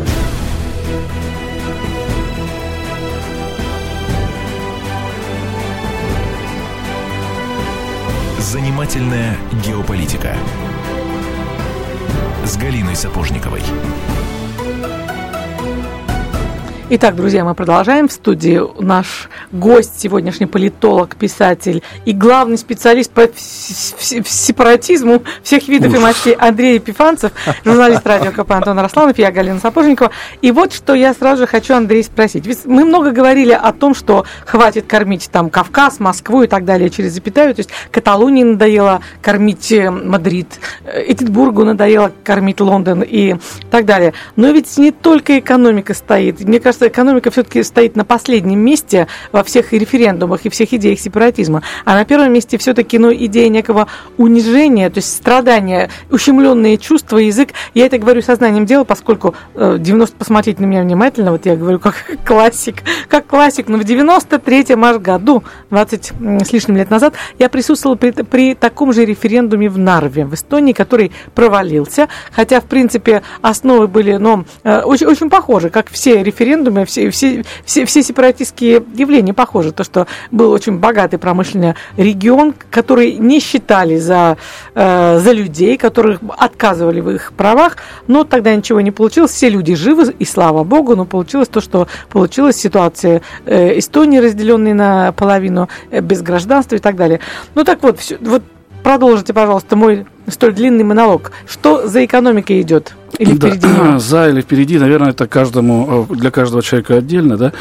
Занимательная 8.39 9.37
геополитика 9.67 10.35
с 12.49 12.57
Галиной 12.57 12.97
Сапожниковой. 12.97 13.63
Итак, 16.91 17.17
друзья, 17.17 17.45
мы 17.45 17.55
продолжаем. 17.55 18.09
В 18.09 18.13
студии 18.13 18.63
наш 18.83 19.29
гость, 19.53 20.01
сегодняшний 20.01 20.47
политолог, 20.47 21.17
писатель 21.17 21.83
и 22.07 22.15
главный 22.15 22.57
специалист 22.57 23.13
по 23.13 23.29
сепаратизму 23.37 25.23
всех 25.43 25.69
видов 25.69 25.95
и 25.95 25.99
мастей 25.99 26.33
Андрей 26.33 26.77
Епифанцев, 26.77 27.33
журналист 27.63 28.07
радио 28.07 28.33
КП 28.33 28.53
Антон 28.53 28.79
Росланов, 28.79 29.19
я 29.19 29.31
Галина 29.31 29.61
Сапожникова. 29.61 30.13
И 30.41 30.51
вот 30.51 30.73
что 30.73 30.95
я 30.95 31.13
сразу 31.13 31.43
же 31.43 31.47
хочу, 31.47 31.75
Андрей, 31.75 32.03
спросить. 32.03 32.47
Ведь 32.47 32.65
мы 32.65 32.87
много 32.87 33.11
говорили 33.11 33.53
о 33.53 33.73
том, 33.75 33.95
что 33.95 34.25
хватит 34.47 34.87
кормить 34.87 35.29
там 35.31 35.51
Кавказ, 35.51 36.01
Москву 36.01 36.45
и 36.45 36.47
так 36.47 36.65
далее 36.65 36.89
через 36.89 37.13
запятую. 37.13 37.55
То 37.55 37.61
есть 37.61 37.71
Каталонии 37.91 38.45
надоело 38.45 39.03
кормить 39.21 39.71
э, 39.73 39.91
Мадрид, 39.91 40.59
э, 40.85 41.13
Эдинбургу 41.13 41.65
надоело 41.65 42.13
кормить 42.25 42.63
Лондон 42.63 43.03
и 43.03 43.37
так 43.71 43.85
далее. 43.85 44.15
Но 44.37 44.49
ведь 44.53 44.79
не 44.79 44.91
только 44.91 45.39
экономика 45.39 45.93
стоит. 45.93 46.41
Мне 46.41 46.59
кажется, 46.61 46.78
экономика 46.87 47.31
все-таки 47.31 47.63
стоит 47.63 47.97
на 47.97 48.05
последнем 48.05 48.61
месте 48.61 49.09
во 49.33 49.43
всех 49.43 49.73
референдумах 49.73 50.45
и 50.45 50.49
всех 50.49 50.73
идеях 50.73 51.01
сепаратизма. 51.01 51.63
А 51.85 51.95
на 51.95 52.05
первом 52.05 52.33
месте 52.33 52.59
все-таки 52.59 52.99
ну, 52.99 53.13
идея 53.13 53.49
некого 53.49 53.89
унижения, 54.17 54.91
то 54.91 54.99
есть 54.99 55.15
страдания, 55.15 55.91
ущемленные 56.11 56.79
чувства, 56.79 57.19
язык. 57.19 57.51
Я 57.75 57.87
это 57.87 57.99
говорю 57.99 58.23
сознанием 58.23 58.67
дела, 58.67 58.85
поскольку 58.85 59.35
90, 59.55 60.15
э, 60.15 60.19
посмотрите 60.19 60.61
на 60.61 60.67
меня 60.67 60.83
внимательно, 60.83 61.33
вот 61.33 61.47
я 61.47 61.57
говорю 61.57 61.79
как 61.79 61.95
классик, 62.25 62.83
как 63.09 63.27
классик, 63.27 63.69
но 63.69 63.79
в 63.79 63.83
93-м 63.83 64.85
аж 64.85 64.99
году, 64.99 65.43
20 65.71 66.13
с 66.45 66.53
лишним 66.53 66.77
лет 66.77 66.91
назад, 66.91 67.15
я 67.39 67.49
присутствовала 67.49 67.97
при, 67.97 68.11
при 68.11 68.55
таком 68.55 68.93
же 68.93 69.05
референдуме 69.05 69.69
в 69.69 69.79
Нарве, 69.79 70.25
в 70.25 70.35
Эстонии, 70.35 70.73
который 70.73 71.13
провалился, 71.35 72.09
хотя, 72.33 72.61
в 72.61 72.65
принципе, 72.65 73.23
основы 73.43 73.89
были, 73.89 74.17
ну, 74.17 74.45
э, 74.65 74.81
очень, 74.81 75.07
очень 75.07 75.31
похожи, 75.31 75.71
как 75.71 75.91
все 75.91 76.23
референдумы, 76.23 76.68
все, 76.85 77.11
все, 77.11 77.45
все, 77.65 77.85
все 77.85 78.03
сепаратистские 78.03 78.83
явления 78.95 79.35
похожи. 79.35 79.73
То, 79.73 79.85
что 79.85 80.07
был 80.31 80.51
очень 80.53 80.79
богатый 80.79 81.19
промышленный 81.19 81.75
регион, 81.97 82.55
который 82.71 83.15
не 83.15 83.41
считали 83.41 83.97
за, 83.97 84.37
э, 84.75 85.19
за 85.19 85.33
людей, 85.33 85.77
которых 85.77 86.21
отказывали 86.37 87.01
в 87.01 87.11
их 87.11 87.33
правах, 87.33 87.77
но 88.07 88.25
тогда 88.25 88.55
ничего 88.55 88.81
не 88.81 88.91
получилось, 88.91 89.33
все 89.33 89.49
люди 89.49 89.75
живы, 89.75 90.15
и 90.19 90.25
слава 90.25 90.65
богу, 90.65 90.97
но 90.97 91.05
получилось 91.05 91.49
то, 91.49 91.61
что 91.61 91.89
получилось 92.11 92.57
ситуация 92.57 93.23
э, 93.47 93.79
Эстонии, 93.79 94.19
разделенной 94.19 94.73
на 94.73 95.13
половину, 95.13 95.69
э, 95.91 96.01
без 96.01 96.23
гражданства 96.23 96.77
и 96.77 96.79
так 96.79 96.97
далее. 96.97 97.21
Ну 97.55 97.65
так 97.65 97.83
вот, 97.83 97.99
все, 97.99 98.19
вот 98.21 98.43
продолжите, 98.83 99.33
пожалуйста, 99.33 99.77
мой 99.77 100.07
столь 100.31 100.55
длинный 100.55 100.85
монолог. 100.85 101.33
Что 101.47 101.87
за 101.87 102.05
экономикой 102.05 102.61
идет? 102.61 102.95
Или 103.19 103.35
впереди 103.35 103.67
да, 103.67 103.99
за 103.99 104.29
или 104.29 104.41
впереди, 104.41 104.79
наверное, 104.79 105.11
это 105.11 105.27
каждому, 105.27 106.07
э, 106.11 106.15
для 106.15 106.31
каждого 106.31 106.63
человека 106.63 106.97
отдельно, 106.97 107.37
да. 107.37 107.53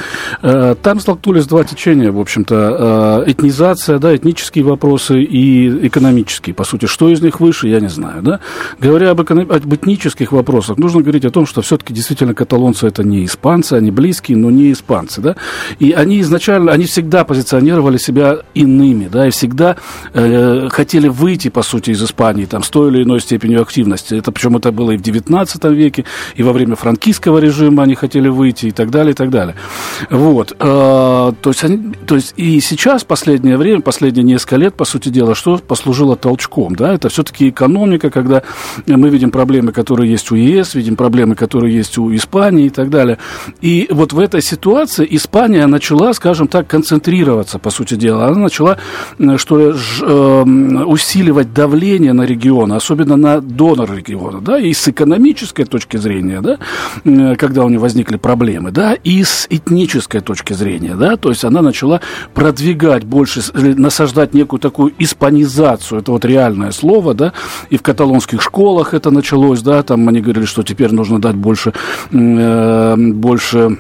Э, 0.42 0.76
там 0.82 1.00
столкнулись 1.00 1.46
два 1.46 1.64
течения, 1.64 2.12
в 2.12 2.20
общем-то, 2.20 3.24
э, 3.28 3.32
этнизация, 3.32 3.98
да, 3.98 4.16
этнические 4.16 4.64
вопросы 4.64 5.22
и 5.22 5.88
экономические, 5.88 6.54
по 6.54 6.64
сути. 6.64 6.86
Что 6.86 7.10
из 7.10 7.22
них 7.22 7.40
выше, 7.40 7.68
я 7.68 7.80
не 7.80 7.90
знаю, 7.90 8.22
да. 8.22 8.40
Говоря 8.80 9.12
об, 9.12 9.22
эконом... 9.22 9.52
об 9.52 9.74
этнических 9.74 10.32
вопросах, 10.32 10.78
нужно 10.78 11.02
говорить 11.02 11.26
о 11.26 11.32
том, 11.32 11.46
что 11.46 11.62
все-таки 11.62 11.94
действительно 11.94 12.34
каталонцы 12.34 12.88
это 12.88 13.04
не 13.04 13.26
испанцы, 13.26 13.74
они 13.74 13.92
близкие, 13.92 14.38
но 14.38 14.52
не 14.52 14.72
испанцы, 14.72 15.22
да. 15.22 15.36
И 15.80 15.92
они 15.92 16.22
изначально, 16.22 16.72
они 16.72 16.86
всегда 16.86 17.24
позиционировали 17.24 17.98
себя 17.98 18.40
иными, 18.54 19.10
да, 19.12 19.28
и 19.28 19.32
всегда 19.32 19.78
э, 20.14 20.70
хотели 20.70 21.08
выйти, 21.08 21.50
по 21.50 21.64
сути, 21.64 21.92
из 21.92 22.04
Испании, 22.04 22.46
там, 22.58 22.64
с 22.64 22.70
той 22.72 22.90
или 22.90 23.04
иной 23.04 23.22
степенью 23.22 23.62
активности. 23.62 24.16
Это, 24.16 24.32
причем 24.32 24.58
это 24.58 24.72
было 24.72 24.90
и 24.92 24.98
в 24.98 25.02
19 25.02 25.58
XIX 25.58 25.74
веке, 25.76 26.06
и 26.36 26.44
во 26.44 26.54
время 26.54 26.76
франкистского 26.76 27.40
режима 27.40 27.84
они 27.84 27.96
хотели 27.96 28.30
выйти, 28.30 28.68
и 28.68 28.72
так 28.72 28.90
далее, 28.90 29.12
и 29.12 29.16
так 29.16 29.30
далее. 29.30 29.56
Вот. 30.10 30.54
Э, 30.54 30.56
то, 31.40 31.50
есть 31.50 31.64
они, 31.64 31.94
то 32.08 32.16
есть 32.16 32.34
и 32.38 32.60
сейчас, 32.60 33.04
последнее 33.04 33.58
время, 33.58 33.82
последние 33.82 34.24
несколько 34.24 34.56
лет, 34.56 34.74
по 34.74 34.86
сути 34.86 35.10
дела, 35.10 35.36
что 35.36 35.58
послужило 35.58 36.16
толчком? 36.16 36.76
Да? 36.76 36.94
Это 36.94 37.10
все-таки 37.10 37.50
экономика, 37.50 38.10
когда 38.10 38.42
мы 38.88 39.10
видим 39.10 39.32
проблемы, 39.32 39.72
которые 39.72 40.10
есть 40.12 40.32
у 40.32 40.36
ЕС, 40.36 40.76
видим 40.76 40.96
проблемы, 40.96 41.36
которые 41.36 41.76
есть 41.76 41.98
у 41.98 42.14
Испании 42.16 42.66
и 42.66 42.70
так 42.70 42.90
далее. 42.90 43.18
И 43.62 43.88
вот 43.92 44.14
в 44.14 44.20
этой 44.20 44.42
ситуации 44.42 45.08
Испания 45.10 45.68
начала, 45.68 46.14
скажем 46.14 46.48
так, 46.48 46.68
концентрироваться, 46.68 47.60
по 47.60 47.70
сути 47.70 47.96
дела. 47.96 48.28
Она 48.28 48.40
начала 48.40 48.78
что 49.38 49.58
ли, 49.58 49.76
э, 50.02 50.44
усиливать 50.86 51.54
давление 51.54 52.14
на 52.14 52.24
регион, 52.24 52.47
особенно 52.50 53.16
на 53.16 53.42
донор 53.42 53.94
региона, 53.96 54.42
да, 54.42 54.60
и 54.60 54.74
с 54.74 54.88
экономической 54.88 55.66
точки 55.66 55.98
зрения, 55.98 56.42
да, 56.42 56.58
когда 57.36 57.66
у 57.66 57.70
нее 57.70 57.80
возникли 57.80 58.18
проблемы, 58.18 58.72
да, 58.72 58.94
и 58.94 59.24
с 59.24 59.48
этнической 59.50 60.22
точки 60.22 60.54
зрения, 60.54 60.96
да, 60.96 61.18
то 61.18 61.30
есть 61.30 61.44
она 61.44 61.62
начала 61.62 62.02
продвигать 62.34 63.04
больше, 63.04 63.42
насаждать 63.54 64.34
некую 64.34 64.60
такую 64.60 64.94
испанизацию, 65.00 66.02
это 66.02 66.12
вот 66.12 66.26
реальное 66.26 66.72
слово, 66.72 67.14
да, 67.14 67.34
и 67.70 67.78
в 67.78 67.82
каталонских 67.82 68.42
школах 68.42 68.94
это 68.94 69.12
началось, 69.12 69.62
да, 69.62 69.84
там 69.84 70.08
они 70.08 70.22
говорили, 70.22 70.46
что 70.46 70.64
теперь 70.64 70.92
нужно 70.92 71.20
дать 71.20 71.36
больше, 71.36 71.74
э, 72.12 72.96
больше 72.98 73.78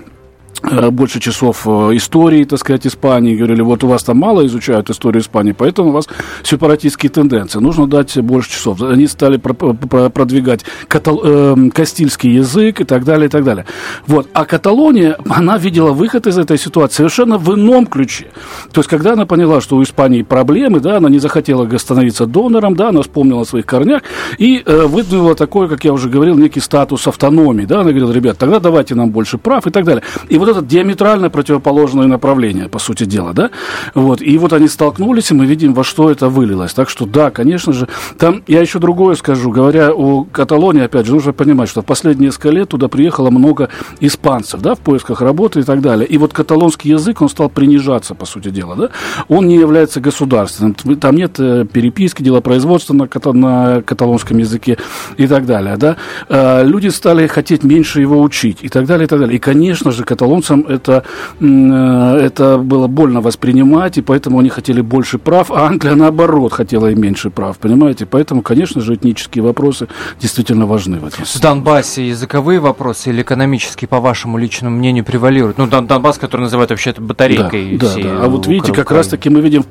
больше 0.61 1.19
часов 1.19 1.65
э, 1.65 1.69
истории, 1.95 2.43
так 2.43 2.59
сказать, 2.59 2.85
Испании. 2.87 3.35
Говорили, 3.35 3.61
вот 3.61 3.83
у 3.83 3.87
вас 3.87 4.03
там 4.03 4.17
мало 4.17 4.45
изучают 4.45 4.89
историю 4.89 5.21
Испании, 5.21 5.51
поэтому 5.51 5.89
у 5.89 5.91
вас 5.91 6.07
сепаратистские 6.43 7.09
тенденции. 7.09 7.59
Нужно 7.59 7.87
дать 7.87 8.17
больше 8.19 8.51
часов. 8.51 8.81
Они 8.81 9.07
стали 9.07 9.37
продвигать 9.37 10.65
катал, 10.87 11.21
э, 11.23 11.55
кастильский 11.73 12.31
язык 12.31 12.81
и 12.81 12.83
так 12.83 13.03
далее, 13.03 13.27
и 13.27 13.29
так 13.29 13.43
далее. 13.43 13.65
Вот. 14.07 14.27
А 14.33 14.45
Каталония, 14.45 15.17
она 15.29 15.57
видела 15.57 15.91
выход 15.91 16.27
из 16.27 16.37
этой 16.37 16.57
ситуации 16.57 16.97
совершенно 16.97 17.37
в 17.37 17.53
ином 17.53 17.85
ключе. 17.85 18.27
То 18.71 18.79
есть, 18.79 18.89
когда 18.89 19.13
она 19.13 19.25
поняла, 19.25 19.61
что 19.61 19.77
у 19.77 19.83
Испании 19.83 20.23
проблемы, 20.23 20.79
да, 20.79 20.97
она 20.97 21.09
не 21.09 21.19
захотела 21.19 21.67
становиться 21.77 22.25
донором, 22.25 22.75
да, 22.75 22.89
она 22.89 23.01
вспомнила 23.01 23.41
о 23.41 23.45
своих 23.45 23.65
корнях 23.65 24.01
и 24.37 24.61
э, 24.65 24.85
выдвинула 24.85 25.35
такой, 25.35 25.69
как 25.69 25.83
я 25.83 25.93
уже 25.93 26.09
говорил, 26.09 26.37
некий 26.37 26.59
статус 26.59 27.07
автономии. 27.07 27.65
Да, 27.65 27.81
она 27.81 27.89
говорила, 27.89 28.11
ребят, 28.11 28.37
тогда 28.37 28.59
давайте 28.59 28.95
нам 28.95 29.11
больше 29.11 29.37
прав 29.37 29.67
и 29.67 29.69
так 29.69 29.85
далее. 29.85 30.03
И 30.29 30.37
вот 30.37 30.46
вот 30.47 30.57
это 30.57 30.65
диаметрально 30.65 31.29
противоположное 31.29 32.07
направление, 32.07 32.69
по 32.69 32.79
сути 32.79 33.05
дела, 33.05 33.33
да? 33.33 33.49
Вот, 33.93 34.21
и 34.21 34.37
вот 34.37 34.53
они 34.53 34.67
столкнулись, 34.67 35.31
и 35.31 35.33
мы 35.33 35.45
видим, 35.45 35.73
во 35.73 35.83
что 35.83 36.09
это 36.09 36.29
вылилось. 36.29 36.73
Так 36.73 36.89
что, 36.89 37.05
да, 37.05 37.31
конечно 37.31 37.73
же, 37.73 37.87
там, 38.17 38.43
я 38.47 38.61
еще 38.61 38.79
другое 38.79 39.15
скажу, 39.15 39.51
говоря 39.51 39.91
о 39.93 40.23
Каталонии, 40.23 40.83
опять 40.83 41.05
же, 41.05 41.13
нужно 41.13 41.33
понимать, 41.33 41.69
что 41.69 41.81
в 41.81 41.85
последние 41.85 42.27
несколько 42.27 42.49
лет 42.49 42.69
туда 42.69 42.87
приехало 42.87 43.29
много 43.29 43.69
испанцев, 43.99 44.61
да, 44.61 44.75
в 44.75 44.79
поисках 44.79 45.21
работы 45.21 45.61
и 45.61 45.63
так 45.63 45.81
далее. 45.81 46.07
И 46.07 46.17
вот 46.17 46.33
каталонский 46.33 46.91
язык, 46.91 47.21
он 47.21 47.29
стал 47.29 47.49
принижаться, 47.49 48.15
по 48.15 48.25
сути 48.25 48.49
дела, 48.49 48.75
да? 48.75 48.89
Он 49.27 49.47
не 49.47 49.55
является 49.55 49.99
государственным, 49.99 50.73
там 50.73 51.15
нет 51.15 51.39
э, 51.39 51.65
переписки, 51.71 52.23
делопроизводства 52.23 52.93
на, 52.93 53.03
ката- 53.07 53.33
на 53.33 53.81
каталонском 53.81 54.37
языке 54.37 54.77
и 55.17 55.27
так 55.27 55.45
далее, 55.45 55.77
да? 55.77 55.97
Э, 56.29 56.63
люди 56.63 56.89
стали 56.89 57.27
хотеть 57.27 57.63
меньше 57.63 58.01
его 58.01 58.21
учить 58.21 58.59
и 58.61 58.69
так 58.69 58.85
далее, 58.85 59.05
и 59.05 59.07
так 59.07 59.19
далее. 59.19 59.35
И, 59.35 59.39
конечно 59.39 59.91
же, 59.91 60.03
каталон 60.03 60.36
японцам 60.37 60.65
это, 60.67 61.03
э, 61.39 62.25
это 62.25 62.57
было 62.57 62.87
больно 62.87 63.21
воспринимать, 63.21 63.97
и 63.97 64.01
поэтому 64.01 64.39
они 64.39 64.49
хотели 64.49 64.81
больше 64.81 65.17
прав, 65.17 65.51
а 65.51 65.67
Англия, 65.67 65.95
наоборот, 65.95 66.53
хотела 66.53 66.91
и 66.91 66.95
меньше 66.95 67.29
прав, 67.29 67.57
понимаете? 67.57 68.05
Поэтому, 68.05 68.41
конечно 68.41 68.81
же, 68.81 68.93
этнические 68.93 69.43
вопросы 69.43 69.87
действительно 70.21 70.65
важны 70.65 70.99
в 70.99 71.05
этом. 71.05 71.25
В 71.25 71.39
Донбассе 71.39 72.07
языковые 72.07 72.59
вопросы 72.59 73.09
или 73.09 73.21
экономические, 73.21 73.87
по 73.87 73.99
вашему 73.99 74.37
личному 74.37 74.77
мнению, 74.77 75.05
превалируют? 75.05 75.57
Ну, 75.57 75.67
Дон 75.67 75.87
Донбасс, 75.87 76.17
который 76.17 76.41
называют 76.41 76.69
вообще-то 76.69 77.01
батарейкой. 77.01 77.77
Да, 77.77 77.93
да, 77.95 78.03
да. 78.03 78.25
А 78.25 78.27
вот 78.27 78.47
видите, 78.47 78.73
как 78.73 78.91
раз-таки 78.91 79.29
мы 79.29 79.41
видим 79.41 79.65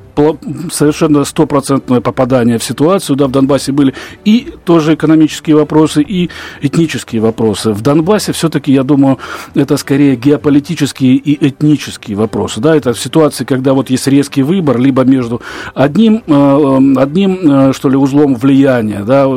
совершенно 0.71 1.23
стопроцентное 1.23 2.01
попадание 2.01 2.57
в 2.57 2.63
ситуацию, 2.63 3.15
да, 3.15 3.27
в 3.27 3.31
Донбассе 3.31 3.71
были 3.71 3.93
и 4.25 4.53
тоже 4.65 4.95
экономические 4.95 5.55
вопросы, 5.55 6.01
и 6.01 6.29
этнические 6.61 7.21
вопросы. 7.21 7.71
В 7.71 7.81
Донбассе 7.81 8.31
все-таки, 8.31 8.73
я 8.73 8.83
думаю, 8.83 9.17
это 9.55 9.77
скорее 9.77 10.15
геополитические 10.15 10.46
политические 10.47 11.15
и 11.15 11.49
этнические 11.49 12.15
вопросы. 12.15 12.61
Да, 12.61 12.73
это 12.73 12.93
ситуации, 12.93 13.43
когда 13.43 13.73
вот 13.73 13.89
есть 13.89 14.07
резкий 14.07 14.43
выбор, 14.43 14.79
либо 14.79 15.03
между 15.03 15.41
одним, 15.75 16.23
э, 16.25 17.01
одним 17.01 17.39
э, 17.69 17.73
что 17.73 17.89
ли, 17.89 17.97
узлом 17.97 18.35
влияния, 18.35 19.03
да, 19.03 19.27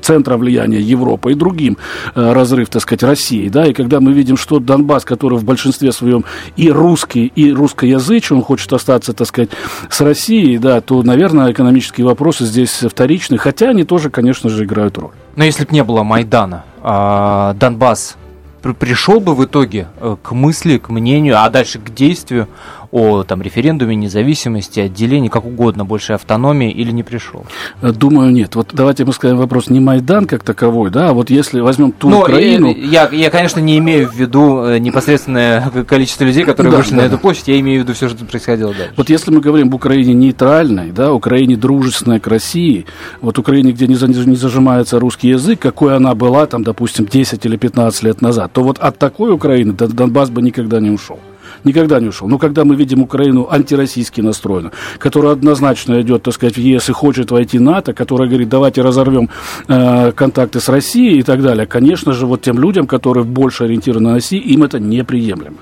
центра 0.00 0.36
влияния 0.36 0.80
Европы 0.80 1.32
и 1.32 1.34
другим 1.34 1.76
э, 2.14 2.32
разрыв, 2.32 2.68
так 2.68 2.82
сказать, 2.82 3.02
России. 3.02 3.48
Да, 3.48 3.66
и 3.66 3.72
когда 3.72 3.98
мы 3.98 4.12
видим, 4.12 4.36
что 4.36 4.60
Донбасс, 4.60 5.04
который 5.04 5.38
в 5.38 5.44
большинстве 5.44 5.90
своем 5.90 6.24
и 6.56 6.70
русский, 6.70 7.26
и 7.34 7.52
русскоязычный, 7.52 8.36
он 8.36 8.44
хочет 8.44 8.72
остаться, 8.72 9.12
так 9.12 9.26
сказать, 9.26 9.50
с 9.90 10.00
Россией, 10.02 10.58
да, 10.58 10.80
то, 10.80 11.02
наверное, 11.02 11.50
экономические 11.50 12.06
вопросы 12.06 12.44
здесь 12.44 12.84
вторичны, 12.88 13.38
хотя 13.38 13.70
они 13.70 13.82
тоже, 13.82 14.08
конечно 14.08 14.48
же, 14.50 14.62
играют 14.62 14.98
роль. 14.98 15.10
Но 15.34 15.42
если 15.42 15.64
бы 15.64 15.74
не 15.74 15.82
было 15.82 16.04
Майдана, 16.04 16.64
а 16.80 17.54
Донбасс 17.54 18.16
пришел 18.62 19.20
бы 19.20 19.34
в 19.34 19.44
итоге 19.44 19.88
э, 20.00 20.16
к 20.22 20.32
мысли, 20.32 20.78
к 20.78 20.88
мнению, 20.88 21.42
а 21.42 21.50
дальше 21.50 21.78
к 21.78 21.92
действию 21.92 22.48
о 22.92 23.24
там, 23.24 23.40
референдуме, 23.42 23.96
независимости, 23.96 24.78
отделении, 24.78 25.28
как 25.28 25.46
угодно, 25.46 25.84
большей 25.84 26.14
автономии 26.14 26.70
или 26.70 26.92
не 26.92 27.02
пришел? 27.02 27.46
Э, 27.80 27.90
думаю, 27.90 28.30
нет. 28.30 28.54
Вот 28.54 28.68
давайте 28.72 29.04
мы 29.04 29.12
скажем 29.14 29.38
вопрос 29.38 29.70
не 29.70 29.80
Майдан 29.80 30.26
как 30.26 30.44
таковой, 30.44 30.90
да, 30.90 31.08
а 31.08 31.12
вот 31.14 31.30
если 31.30 31.60
возьмем 31.60 31.92
ту 31.92 32.10
Но 32.10 32.16
ну, 32.16 32.22
Украину... 32.22 32.72
Я, 32.72 33.08
я, 33.10 33.30
конечно, 33.30 33.60
не 33.60 33.78
имею 33.78 34.08
в 34.08 34.14
виду 34.14 34.64
э, 34.64 34.78
непосредственное 34.78 35.70
количество 35.88 36.24
людей, 36.24 36.44
которые 36.44 36.70
да, 36.70 36.78
вышли 36.78 36.90
да, 36.90 36.96
на 36.98 37.06
эту 37.06 37.18
площадь, 37.18 37.48
я 37.48 37.58
имею 37.58 37.80
в 37.80 37.84
виду 37.84 37.94
все, 37.94 38.10
что 38.10 38.24
происходило 38.26 38.74
дальше. 38.74 38.92
Вот 38.96 39.08
если 39.08 39.30
мы 39.30 39.40
говорим 39.40 39.68
об 39.68 39.74
Украине 39.74 40.12
нейтральной, 40.12 40.92
да, 40.92 41.14
Украине 41.14 41.56
дружественной 41.56 42.20
к 42.20 42.26
России, 42.26 42.84
вот 43.22 43.38
Украине, 43.38 43.72
где 43.72 43.86
не, 43.86 43.94
не 44.26 44.36
зажимается 44.36 45.00
русский 45.00 45.28
язык, 45.28 45.58
какой 45.60 45.96
она 45.96 46.14
была, 46.14 46.46
там, 46.46 46.62
допустим, 46.62 47.06
10 47.06 47.46
или 47.46 47.56
15 47.56 48.02
лет 48.02 48.20
назад, 48.20 48.52
то 48.52 48.62
вот 48.62 48.78
от 48.78 48.98
такой 48.98 49.32
Украины 49.32 49.72
Донбасс 49.72 50.28
бы 50.28 50.42
никогда 50.42 50.78
не 50.78 50.90
ушел. 50.90 51.18
Никогда 51.64 52.00
не 52.00 52.08
ушел. 52.08 52.28
Но 52.28 52.38
когда 52.38 52.64
мы 52.64 52.74
видим 52.74 53.02
Украину 53.02 53.48
антироссийски 53.50 54.20
настроенную, 54.20 54.72
которая 54.98 55.32
однозначно 55.32 56.00
идет, 56.00 56.22
так 56.22 56.34
сказать, 56.34 56.56
в 56.56 56.60
ЕС 56.60 56.88
и 56.88 56.92
хочет 56.92 57.30
войти 57.30 57.58
в 57.58 57.62
НАТО, 57.62 57.92
которая 57.92 58.28
говорит, 58.28 58.48
давайте 58.48 58.82
разорвем 58.82 59.30
э, 59.68 60.12
контакты 60.12 60.60
с 60.60 60.68
Россией 60.68 61.18
и 61.18 61.22
так 61.22 61.42
далее, 61.42 61.66
конечно 61.66 62.12
же, 62.12 62.26
вот 62.26 62.42
тем 62.42 62.58
людям, 62.58 62.86
которые 62.86 63.24
больше 63.24 63.64
ориентированы 63.64 64.08
на 64.08 64.14
Россию, 64.14 64.42
им 64.44 64.62
это 64.64 64.78
неприемлемо. 64.78 65.56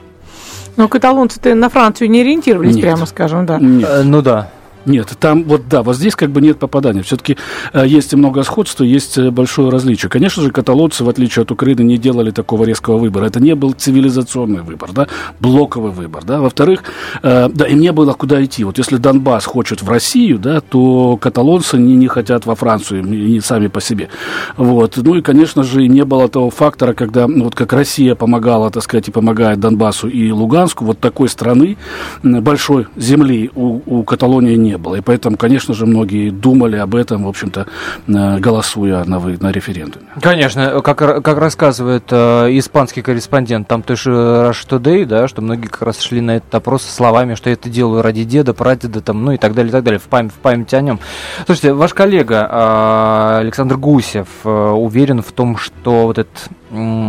Но 0.76 0.88
каталонцы-то 0.88 1.54
на 1.54 1.68
Францию 1.68 2.10
не 2.10 2.22
ориентировались, 2.22 2.74
Нет. 2.74 2.84
прямо 2.84 3.06
скажем, 3.06 3.46
да. 3.46 3.58
Нет. 3.58 3.88
Э, 3.88 4.02
Ну 4.02 4.22
да. 4.22 4.50
Нет, 4.86 5.08
там 5.20 5.44
вот 5.44 5.68
да, 5.68 5.82
вот 5.82 5.96
здесь 5.96 6.16
как 6.16 6.30
бы 6.30 6.40
нет 6.40 6.58
попадания. 6.58 7.02
Все-таки 7.02 7.36
э, 7.72 7.86
есть 7.86 8.12
и 8.12 8.16
много 8.16 8.42
сходства, 8.42 8.84
есть 8.84 9.18
э, 9.18 9.30
большое 9.30 9.68
различие. 9.68 10.08
Конечно 10.08 10.42
же, 10.42 10.50
каталонцы, 10.50 11.04
в 11.04 11.08
отличие 11.08 11.42
от 11.42 11.50
Украины, 11.50 11.82
не 11.82 11.98
делали 11.98 12.30
такого 12.30 12.64
резкого 12.64 12.96
выбора. 12.96 13.26
Это 13.26 13.40
не 13.40 13.54
был 13.54 13.72
цивилизационный 13.72 14.62
выбор, 14.62 14.90
да, 14.92 15.08
блоковый 15.38 15.92
выбор, 15.92 16.24
да. 16.24 16.40
Во-вторых, 16.40 16.84
э, 17.22 17.50
да, 17.52 17.66
им 17.66 17.80
не 17.80 17.92
было 17.92 18.14
куда 18.14 18.42
идти. 18.42 18.64
Вот 18.64 18.78
если 18.78 18.96
Донбасс 18.96 19.44
хочет 19.44 19.82
в 19.82 19.88
Россию, 19.88 20.38
да, 20.38 20.60
то 20.60 21.18
каталонцы 21.18 21.76
не, 21.76 21.94
не 21.96 22.08
хотят 22.08 22.46
во 22.46 22.54
Францию, 22.54 23.04
не, 23.04 23.40
сами 23.40 23.66
по 23.66 23.82
себе. 23.82 24.08
Вот. 24.56 24.96
Ну 24.96 25.14
и, 25.16 25.20
конечно 25.22 25.62
же, 25.62 25.86
не 25.86 26.04
было 26.04 26.28
того 26.28 26.48
фактора, 26.50 26.94
когда, 26.94 27.28
ну, 27.28 27.44
вот 27.44 27.54
как 27.54 27.72
Россия 27.74 28.14
помогала, 28.14 28.70
так 28.70 28.82
сказать, 28.82 29.08
и 29.08 29.10
помогает 29.10 29.60
Донбассу 29.60 30.08
и 30.08 30.30
Луганску, 30.30 30.86
вот 30.86 30.98
такой 31.00 31.28
страны, 31.28 31.76
большой 32.22 32.86
земли 32.96 33.50
у, 33.54 33.80
у 33.84 34.02
Каталонии 34.04 34.69
не 34.70 34.78
было. 34.78 34.96
И 34.96 35.00
поэтому, 35.00 35.36
конечно 35.36 35.74
же, 35.74 35.86
многие 35.86 36.30
думали 36.30 36.76
об 36.76 36.94
этом, 36.94 37.24
в 37.24 37.28
общем-то, 37.28 37.66
э, 38.06 38.38
голосуя 38.38 39.04
на, 39.04 39.18
на 39.18 39.50
референдуме. 39.52 40.06
Конечно, 40.22 40.80
как, 40.80 40.98
как 40.98 41.38
рассказывает 41.38 42.04
э, 42.10 42.48
испанский 42.58 43.02
корреспондент, 43.02 43.68
там 43.68 43.82
ты 43.82 43.96
же 43.96 44.10
Rush 44.10 44.68
Today, 44.68 45.04
да, 45.04 45.28
что 45.28 45.42
многие 45.42 45.66
как 45.66 45.82
раз 45.82 46.00
шли 46.00 46.20
на 46.20 46.36
этот 46.36 46.54
опрос 46.54 46.82
словами, 46.82 47.34
что 47.34 47.50
я 47.50 47.54
это 47.54 47.68
делаю 47.68 48.02
ради 48.02 48.24
деда, 48.24 48.54
прадеда, 48.54 49.00
там, 49.00 49.24
ну 49.24 49.32
и 49.32 49.36
так 49.36 49.54
далее, 49.54 49.70
и 49.70 49.72
так 49.72 49.84
далее, 49.84 49.98
в, 49.98 50.08
пам- 50.08 50.30
в 50.30 50.34
память 50.34 50.72
о 50.74 50.80
нем. 50.80 51.00
Слушайте, 51.46 51.72
ваш 51.72 51.94
коллега 51.94 52.48
э, 52.50 53.38
Александр 53.40 53.76
Гусев 53.76 54.28
э, 54.44 54.48
уверен 54.48 55.22
в 55.22 55.32
том, 55.32 55.56
что 55.56 56.04
вот 56.06 56.18
этот 56.18 56.48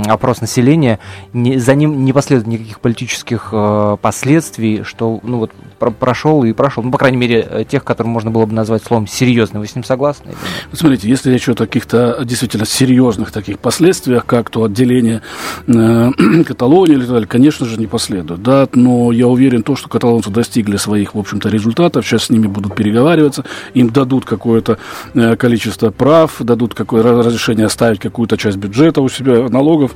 опрос 0.07 0.41
населения, 0.41 0.97
не, 1.33 1.59
за 1.59 1.75
ним 1.75 2.03
не 2.03 2.13
последует 2.13 2.47
никаких 2.47 2.79
политических 2.79 3.49
э, 3.51 3.97
последствий, 4.01 4.81
что, 4.83 5.19
ну 5.21 5.37
вот, 5.37 5.51
про- 5.77 5.91
прошел 5.91 6.43
и 6.43 6.51
прошел, 6.53 6.81
ну, 6.81 6.91
по 6.91 6.97
крайней 6.97 7.17
мере, 7.17 7.47
тех, 7.69 7.83
которые 7.83 8.11
можно 8.11 8.31
было 8.31 8.45
бы 8.45 8.53
назвать 8.53 8.83
словом 8.83 9.07
серьезный. 9.07 9.59
Вы 9.59 9.67
с 9.67 9.75
ним 9.75 9.83
согласны? 9.83 10.29
нет? 10.29 10.37
Вот 10.69 10.79
Смотрите, 10.79 11.07
если 11.07 11.31
речь 11.31 11.47
о 11.49 11.55
каких-то 11.55 12.23
действительно 12.23 12.65
серьезных 12.65 13.31
таких 13.31 13.59
последствиях, 13.59 14.25
как 14.25 14.49
то 14.49 14.63
отделение 14.63 15.21
э, 15.67 16.11
Каталонии 16.45 16.93
или 16.93 17.01
так 17.01 17.11
далее, 17.11 17.27
конечно 17.27 17.65
же, 17.65 17.77
не 17.77 17.87
последует. 17.87 18.41
Да? 18.41 18.67
Но 18.73 19.11
я 19.11 19.27
уверен, 19.27 19.63
то, 19.63 19.75
что 19.75 19.89
каталонцы 19.89 20.29
достигли 20.29 20.77
своих, 20.77 21.15
в 21.15 21.19
общем-то, 21.19 21.49
результатов, 21.49 22.05
сейчас 22.05 22.25
с 22.25 22.29
ними 22.29 22.47
будут 22.47 22.75
переговариваться, 22.75 23.45
им 23.73 23.89
дадут 23.89 24.25
какое-то 24.25 24.77
э, 25.13 25.35
количество 25.35 25.91
прав, 25.91 26.37
дадут 26.39 26.73
какое 26.73 27.03
разрешение 27.03 27.65
оставить 27.65 27.99
какую-то 27.99 28.37
часть 28.37 28.57
бюджета 28.57 29.01
у 29.01 29.09
себя, 29.09 29.49
налогов 29.49 29.91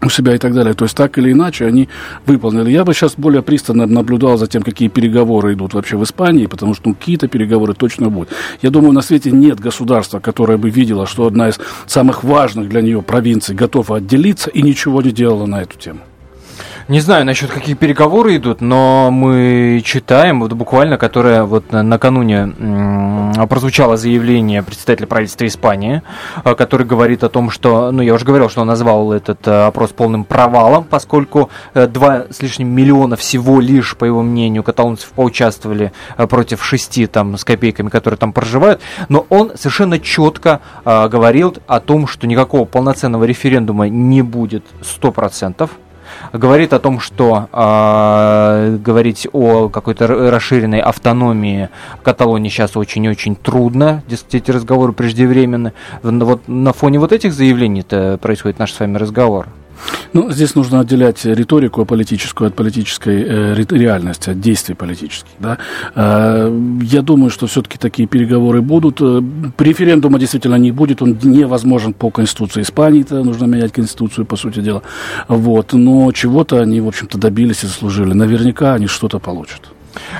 у 0.00 0.08
себя 0.08 0.34
и 0.34 0.38
так 0.38 0.54
далее. 0.54 0.74
То 0.74 0.84
есть 0.84 0.96
так 0.96 1.18
или 1.18 1.32
иначе 1.32 1.66
они 1.66 1.88
выполнили. 2.26 2.70
Я 2.70 2.84
бы 2.84 2.94
сейчас 2.94 3.14
более 3.16 3.42
пристально 3.42 3.86
наблюдал 3.86 4.38
за 4.38 4.46
тем, 4.46 4.62
какие 4.62 4.88
переговоры 4.88 5.54
идут 5.54 5.74
вообще 5.74 5.96
в 5.96 6.04
Испании, 6.04 6.46
потому 6.46 6.74
что 6.74 6.88
ну, 6.88 6.94
какие-то 6.94 7.28
переговоры 7.28 7.74
точно 7.74 8.08
будут. 8.08 8.30
Я 8.62 8.70
думаю, 8.70 8.92
на 8.92 9.02
свете 9.02 9.30
нет 9.30 9.60
государства, 9.60 10.20
которое 10.20 10.58
бы 10.58 10.70
видело, 10.70 11.06
что 11.06 11.26
одна 11.26 11.48
из 11.48 11.58
самых 11.86 12.24
важных 12.24 12.68
для 12.68 12.80
нее 12.80 13.02
провинций 13.02 13.54
готова 13.54 13.96
отделиться 13.96 14.50
и 14.50 14.62
ничего 14.62 15.02
не 15.02 15.10
делала 15.10 15.46
на 15.46 15.62
эту 15.62 15.78
тему. 15.78 16.00
Не 16.88 17.00
знаю 17.00 17.26
насчет 17.26 17.50
какие 17.50 17.74
переговоры 17.74 18.36
идут, 18.36 18.62
но 18.62 19.10
мы 19.10 19.82
читаем, 19.84 20.40
вот 20.40 20.54
буквально, 20.54 20.96
которое 20.96 21.42
вот 21.44 21.70
на- 21.70 21.82
накануне 21.82 22.54
прозвучало 23.46 23.98
заявление 23.98 24.62
представителя 24.62 25.06
правительства 25.06 25.46
Испании, 25.46 26.00
э, 26.46 26.54
который 26.54 26.86
говорит 26.86 27.24
о 27.24 27.28
том, 27.28 27.50
что, 27.50 27.90
ну 27.92 28.00
я 28.00 28.14
уже 28.14 28.24
говорил, 28.24 28.48
что 28.48 28.62
он 28.62 28.68
назвал 28.68 29.12
этот 29.12 29.46
э, 29.46 29.66
опрос 29.66 29.90
полным 29.90 30.24
провалом, 30.24 30.84
поскольку 30.84 31.50
э, 31.74 31.86
два 31.88 32.24
с 32.30 32.40
лишним 32.40 32.68
миллиона 32.68 33.16
всего 33.16 33.60
лишь, 33.60 33.94
по 33.94 34.06
его 34.06 34.22
мнению, 34.22 34.62
каталонцев 34.62 35.10
поучаствовали 35.10 35.92
э, 36.16 36.26
против 36.26 36.64
шести 36.64 37.06
там 37.06 37.36
с 37.36 37.44
копейками, 37.44 37.90
которые 37.90 38.16
там 38.16 38.32
проживают, 38.32 38.80
но 39.10 39.26
он 39.28 39.52
совершенно 39.56 39.98
четко 39.98 40.60
говорил 40.86 41.54
о 41.66 41.80
том, 41.80 42.06
что 42.06 42.26
никакого 42.26 42.64
полноценного 42.64 43.24
референдума 43.24 43.90
не 43.90 44.22
будет 44.22 44.64
100%, 44.80 45.68
говорит 46.32 46.72
о 46.72 46.78
том, 46.78 47.00
что 47.00 47.48
э, 47.52 48.76
говорить 48.82 49.26
о 49.32 49.68
какой-то 49.68 50.06
расширенной 50.06 50.80
автономии 50.80 51.68
Каталонии 52.02 52.48
сейчас 52.48 52.76
очень-очень 52.76 53.36
трудно. 53.36 54.02
Дескать, 54.08 54.34
эти 54.36 54.50
разговоры 54.50 54.92
преждевременны. 54.92 55.72
В- 56.02 56.24
Вот 56.24 56.42
на 56.48 56.72
фоне 56.72 56.98
вот 56.98 57.12
этих 57.12 57.32
заявлений-то 57.32 58.18
происходит 58.20 58.58
наш 58.58 58.72
с 58.72 58.80
вами 58.80 58.96
разговор. 58.98 59.46
Ну, 60.12 60.30
здесь 60.30 60.54
нужно 60.54 60.80
отделять 60.80 61.24
риторику 61.24 61.84
политическую 61.84 62.48
от 62.48 62.54
политической 62.54 63.22
э, 63.22 63.54
ре- 63.54 63.78
реальности, 63.78 64.30
от 64.30 64.40
действий 64.40 64.74
политических. 64.74 65.30
Да? 65.38 65.58
Э, 65.94 66.50
я 66.82 67.02
думаю, 67.02 67.30
что 67.30 67.46
все-таки 67.46 67.78
такие 67.78 68.08
переговоры 68.08 68.62
будут. 68.62 69.00
Э, 69.00 69.22
Референдума 69.58 70.18
действительно 70.18 70.56
не 70.56 70.72
будет, 70.72 71.02
он 71.02 71.18
невозможен 71.22 71.92
по 71.92 72.10
Конституции 72.10 72.62
Испании, 72.62 73.02
-то, 73.02 73.22
нужно 73.22 73.46
менять 73.46 73.72
Конституцию, 73.72 74.24
по 74.26 74.36
сути 74.36 74.60
дела. 74.60 74.82
Вот. 75.28 75.72
Но 75.72 76.12
чего-то 76.12 76.60
они, 76.60 76.80
в 76.80 76.88
общем-то, 76.88 77.18
добились 77.18 77.64
и 77.64 77.66
заслужили. 77.66 78.14
Наверняка 78.14 78.74
они 78.74 78.86
что-то 78.86 79.18
получат. 79.18 79.60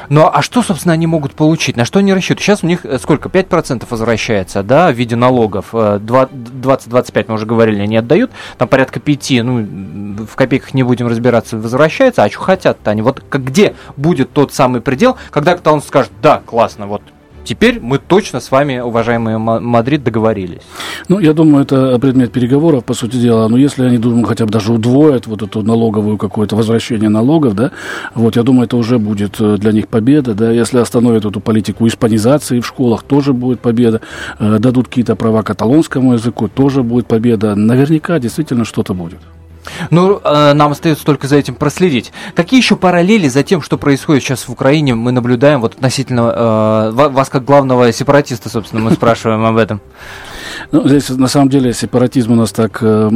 Ну 0.09 0.29
а 0.33 0.43
что, 0.43 0.63
собственно, 0.63 0.93
они 0.95 1.07
могут 1.07 1.33
получить? 1.33 1.77
На 1.77 1.85
что 1.85 1.99
они 1.99 2.13
рассчитывают? 2.13 2.41
Сейчас 2.41 2.63
у 2.63 2.67
них 2.67 2.85
э, 2.85 2.99
сколько? 2.99 3.29
5% 3.29 3.87
возвращается, 3.89 4.63
да, 4.63 4.91
в 4.91 4.95
виде 4.95 5.17
налогов. 5.17 5.67
Э, 5.73 5.99
два- 6.01 6.29
20-25, 6.31 7.25
мы 7.29 7.35
уже 7.35 7.47
говорили, 7.47 7.81
они 7.81 7.97
отдают. 7.97 8.31
Там 8.57 8.69
порядка 8.69 9.01
5, 9.01 9.31
ну, 9.43 10.27
в 10.27 10.35
копейках 10.35 10.75
не 10.75 10.83
будем 10.83 11.07
разбираться, 11.09 11.57
возвращается. 11.57 12.23
А 12.23 12.31
что 12.31 12.41
хотят-то 12.41 12.91
они? 12.91 13.03
Вот 13.03 13.23
где 13.31 13.75
будет 13.97 14.33
тот 14.33 14.53
самый 14.53 14.81
предел, 14.81 15.17
когда 15.31 15.57
каталонцы 15.57 15.89
скажут, 15.89 16.13
да, 16.23 16.43
классно, 16.45 16.87
вот 16.87 17.03
теперь 17.49 17.81
мы 17.81 17.99
точно 17.99 18.41
с 18.41 18.51
вами, 18.51 18.79
уважаемый 18.81 19.39
Ма- 19.39 19.61
Мадрид, 19.61 20.05
договорились. 20.05 20.61
Ну, 21.09 21.19
я 21.19 21.33
думаю, 21.33 21.65
это 21.65 21.99
предмет 21.99 22.31
переговоров, 22.31 22.85
по 22.85 22.95
сути 22.95 23.17
дела. 23.17 23.49
Но 23.49 23.57
если 23.57 23.85
они, 23.85 23.99
думаю, 23.99 24.27
хотя 24.27 24.45
бы 24.45 24.53
даже 24.53 24.73
удвоят 24.73 25.27
вот 25.27 25.43
эту 25.43 25.63
налоговую 25.63 26.19
какое-то 26.19 26.57
возвращение 26.57 27.09
налогов, 27.09 27.55
да, 27.55 27.71
вот, 28.15 28.37
я 28.37 28.43
думаю, 28.43 28.67
это 28.67 28.77
уже 28.77 28.99
будет 28.99 29.41
э, 29.41 29.57
для 29.57 29.73
них 29.73 29.89
победа, 29.89 30.35
да. 30.35 30.53
Если 30.53 30.79
остановят 30.79 31.25
эту 31.25 31.41
политику 31.41 31.87
испанизации 31.87 32.61
в 32.61 32.67
школах, 32.67 33.03
тоже 33.03 33.33
будет 33.33 33.61
победа. 33.61 34.01
Э, 34.39 34.59
Дадут 34.59 34.89
какие-то 34.89 35.17
права 35.17 35.43
каталонскому 35.43 36.13
языку, 36.15 36.49
тоже 36.49 36.83
будет 36.83 37.07
победа. 37.07 37.55
Наверняка 37.55 38.19
действительно 38.19 38.65
что-то 38.65 38.93
будет. 38.95 39.19
Ну, 39.91 40.21
э, 40.23 40.53
нам 40.55 40.73
остается 40.73 41.05
только 41.05 41.27
за 41.29 41.37
этим 41.37 41.55
проследить. 41.55 42.13
Какие 42.35 42.61
еще 42.61 42.77
параллели 42.77 43.29
за 43.29 43.43
тем, 43.43 43.63
что 43.63 43.79
происходит 43.79 44.23
сейчас 44.23 44.49
в 44.49 44.53
Украине, 44.53 44.95
мы 44.95 45.13
наблюдаем 45.13 45.61
вот 45.61 45.75
относительно 45.75 46.33
э, 46.35 46.91
ва- 46.93 47.09
вас 47.09 47.29
как 47.29 47.45
главного 47.45 47.93
сепаратиста, 47.93 48.49
собственно, 48.49 48.83
мы 48.83 48.93
спрашиваем 48.93 49.45
об 49.45 49.57
этом. 49.57 49.81
Ну, 50.73 50.87
здесь, 50.89 51.09
на 51.11 51.29
самом 51.29 51.49
деле, 51.49 51.73
сепаратизм 51.73 52.33
у 52.33 52.35
нас 52.37 52.53
так 52.53 52.79
э, 52.83 53.11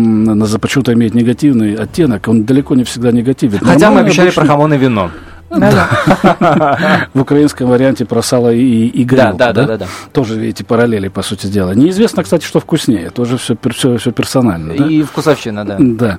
почему-то 0.60 0.92
имеет 0.92 1.14
негативный 1.14 1.74
оттенок. 1.74 2.28
Он 2.28 2.44
далеко 2.44 2.74
не 2.74 2.84
всегда 2.84 3.12
негативен. 3.12 3.58
Хотя 3.58 3.72
мы 3.72 3.78
Нормальный, 3.80 4.00
обещали 4.08 4.28
обычный- 4.28 4.40
про 4.42 4.46
хамон 4.46 4.74
и 4.74 4.78
вино. 4.78 5.10
В 5.52 7.20
украинском 7.20 7.68
варианте 7.68 8.04
про 8.04 8.22
сало 8.22 8.52
и, 8.52 8.86
и 8.86 9.04
горелку, 9.04 9.38
да, 9.38 9.52
да, 9.52 9.64
да, 9.64 9.76
да. 9.78 9.86
Тоже, 10.12 10.38
видите, 10.38 10.64
параллели, 10.64 11.08
по 11.08 11.22
сути 11.22 11.46
дела. 11.46 11.72
Неизвестно, 11.72 12.22
кстати, 12.22 12.44
что 12.44 12.60
вкуснее. 12.60 13.10
Тоже 13.10 13.36
все, 13.36 13.56
все, 13.70 13.96
все 13.98 14.12
персонально. 14.12 14.74
да? 14.74 14.86
И 14.86 15.02
вкусовщина, 15.02 15.64
да. 15.64 15.76
Да. 15.78 16.18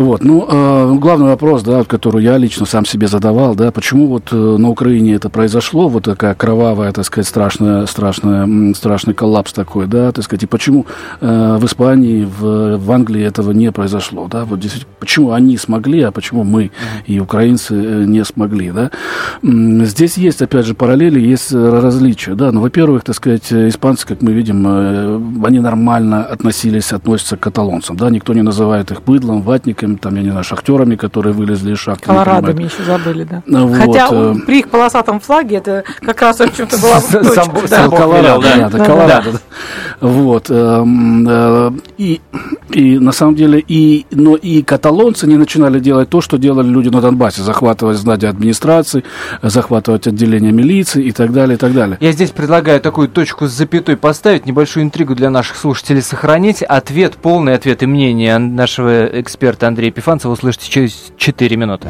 Вот, 0.00 0.24
ну, 0.24 0.46
э, 0.48 0.94
главный 0.94 1.26
вопрос, 1.26 1.62
да, 1.62 1.84
который 1.84 2.24
я 2.24 2.38
лично 2.38 2.64
сам 2.64 2.86
себе 2.86 3.06
задавал, 3.06 3.54
да, 3.54 3.70
почему 3.70 4.06
вот 4.06 4.32
э, 4.32 4.34
на 4.34 4.70
Украине 4.70 5.12
это 5.12 5.28
произошло, 5.28 5.88
вот 5.88 6.04
такая 6.04 6.34
кровавая, 6.34 6.90
так 6.92 7.04
сказать, 7.04 7.28
страшная, 7.28 7.84
страшная, 7.84 8.72
страшный 8.72 9.12
коллапс 9.12 9.52
такой, 9.52 9.86
да, 9.86 10.10
так 10.12 10.24
сказать, 10.24 10.44
и 10.44 10.46
почему 10.46 10.86
э, 11.20 11.56
в 11.60 11.66
Испании, 11.66 12.24
в, 12.24 12.78
в 12.78 12.92
Англии 12.92 13.22
этого 13.22 13.50
не 13.50 13.70
произошло, 13.72 14.26
да, 14.26 14.46
вот 14.46 14.60
действительно, 14.60 14.90
почему 14.98 15.32
они 15.32 15.58
смогли, 15.58 16.00
а 16.00 16.12
почему 16.12 16.44
мы 16.44 16.70
и 17.04 17.20
украинцы 17.20 17.74
не 17.74 18.24
смогли, 18.24 18.49
да. 18.58 18.90
М, 19.42 19.84
Здесь 19.84 20.16
есть, 20.16 20.42
опять 20.42 20.66
же, 20.66 20.74
параллели, 20.74 21.20
есть 21.20 21.52
э, 21.52 21.80
различия, 21.80 22.34
да, 22.34 22.52
ну, 22.52 22.60
во-первых, 22.60 23.04
так 23.04 23.14
сказать, 23.14 23.50
э, 23.52 23.68
испанцы, 23.68 24.06
как 24.06 24.22
мы 24.22 24.32
видим, 24.32 24.64
э, 24.66 25.46
они 25.46 25.60
нормально 25.60 26.24
относились, 26.24 26.92
относятся 26.92 27.36
к 27.36 27.40
каталонцам, 27.40 27.96
да, 27.96 28.10
никто 28.10 28.34
не 28.34 28.42
называет 28.42 28.90
их 28.90 29.02
быдлом, 29.02 29.42
ватниками, 29.42 29.96
там, 29.96 30.16
я 30.16 30.22
не 30.22 30.30
знаю, 30.30 30.44
шахтерами, 30.44 30.96
которые 30.96 31.32
вылезли 31.32 31.72
из 31.72 31.78
шахты. 31.78 32.06
Колорадами 32.06 32.64
еще 32.64 32.82
забыли, 32.84 33.24
да. 33.24 33.42
Ну, 33.46 33.66
вот, 33.66 33.76
Хотя 33.78 34.08
при 34.46 34.58
их 34.60 34.68
полосатом 34.68 35.20
флаге 35.20 35.56
это 35.56 35.84
как 36.00 36.20
раз 36.22 36.40
в 36.40 36.56
чем-то 36.56 36.78
была 36.78 36.96
бы 36.96 37.00
Сам- 37.00 37.22
точка, 37.52 37.68
сам 37.68 37.84
да. 37.84 37.88
Бог 37.88 37.98
Колорадо, 37.98 38.42
да. 38.42 38.56
да, 38.56 38.68
да, 38.70 38.78
Да, 38.78 38.84
Колорадо, 38.84 39.32
да. 39.32 39.38
Вот. 40.00 40.46
эм, 40.50 41.80
И 41.98 42.20
И 42.72 42.98
на 42.98 43.12
самом 43.12 43.34
деле, 43.34 43.62
и, 43.66 44.06
но 44.10 44.36
и 44.36 44.62
каталонцы 44.62 45.26
не 45.26 45.36
начинали 45.36 45.80
делать 45.80 46.08
то, 46.08 46.20
что 46.20 46.38
делали 46.38 46.68
люди 46.68 46.88
на 46.88 47.00
Донбассе, 47.00 47.42
захватывать 47.42 47.98
здания 47.98 48.28
администрации, 48.28 49.02
захватывать 49.42 50.06
отделения 50.06 50.52
милиции 50.52 51.04
и 51.04 51.12
так 51.12 51.32
далее, 51.32 51.56
и 51.56 51.58
так 51.58 51.72
далее. 51.74 51.98
Я 52.00 52.12
здесь 52.12 52.30
предлагаю 52.30 52.80
такую 52.80 53.08
точку 53.08 53.46
с 53.46 53.52
запятой 53.52 53.96
поставить, 53.96 54.46
небольшую 54.46 54.84
интригу 54.84 55.14
для 55.14 55.30
наших 55.30 55.56
слушателей 55.56 56.02
сохранить. 56.02 56.62
Ответ, 56.62 57.14
полный 57.16 57.54
ответ 57.54 57.82
и 57.82 57.86
мнение 57.86 58.38
нашего 58.38 59.06
эксперта 59.20 59.66
Андрея 59.66 59.90
Пифанцева 59.90 60.32
услышите 60.32 60.70
через 60.70 61.12
4 61.16 61.56
минуты. 61.56 61.88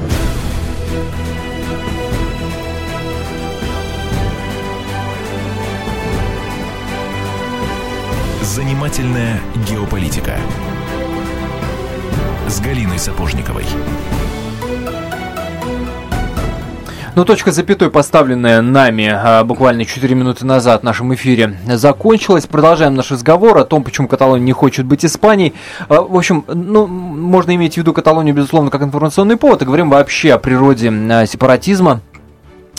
Занимательная 8.43 9.41
геополитика 9.69 10.37
с 12.51 12.61
Галиной 12.61 12.99
Сапожниковой. 12.99 13.65
Ну, 17.15 17.25
точка 17.25 17.53
запятой, 17.53 17.91
поставленная 17.91 18.61
нами 18.61 19.09
а, 19.13 19.45
буквально 19.45 19.85
4 19.85 20.15
минуты 20.17 20.45
назад 20.45 20.81
в 20.81 20.85
нашем 20.85 21.15
эфире, 21.15 21.57
закончилась. 21.67 22.47
Продолжаем 22.47 22.95
наш 22.95 23.13
разговор 23.13 23.59
о 23.59 23.65
том, 23.65 23.85
почему 23.85 24.09
Каталония 24.09 24.45
не 24.45 24.53
хочет 24.53 24.85
быть 24.85 25.05
Испанией. 25.05 25.55
А, 25.89 26.01
в 26.01 26.17
общем, 26.17 26.45
ну, 26.49 26.89
можно 26.89 27.55
иметь 27.55 27.75
в 27.75 27.77
виду 27.77 27.93
Каталонию, 27.93 28.35
безусловно, 28.35 28.71
как 28.71 28.83
информационный 28.83 29.37
повод, 29.37 29.63
и 29.63 29.65
говорим 29.65 29.89
вообще 29.89 30.33
о 30.33 30.39
природе 30.39 30.91
а, 30.91 31.27
сепаратизма 31.27 32.01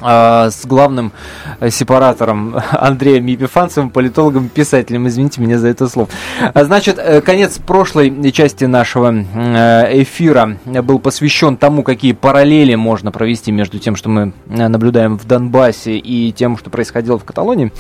с 0.02 0.66
главным 0.66 1.12
э, 1.60 1.70
сепаратором 1.70 2.56
Андреем 2.72 3.26
Епифанцевым, 3.26 3.90
политологом, 3.90 4.50
писателем. 4.50 5.08
Извините 5.08 5.42
меня 5.42 5.60
за 5.60 5.68
это 5.68 5.88
слово. 5.88 6.10
А, 6.54 6.64
значит, 6.64 6.98
э, 6.98 7.22
конец 7.22 7.60
прошлой 7.60 8.32
части 8.32 8.66
нашего 8.66 9.14
э, 9.14 10.02
эфира 10.02 10.58
был 10.66 11.00
посвящен 11.00 11.58
тому, 11.58 11.84
какие 11.84 12.14
параллели 12.14 12.76
можно 12.76 13.12
провести 13.12 13.52
между 13.52 13.80
тем, 13.80 13.96
что 13.96 14.10
мы 14.10 14.34
наблюдаем 14.48 15.18
в 15.18 15.26
Донбассе 15.26 15.98
и 15.98 16.32
тем, 16.32 16.58
что 16.58 16.70
происходило 16.70 17.18
в 17.20 17.24
Каталонии. 17.24 17.72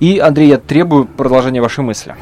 И, 0.00 0.18
Андрей, 0.18 0.48
я 0.48 0.58
требую 0.58 1.06
продолжения 1.06 1.60
вашей 1.60 1.84
мысли. 1.84 2.14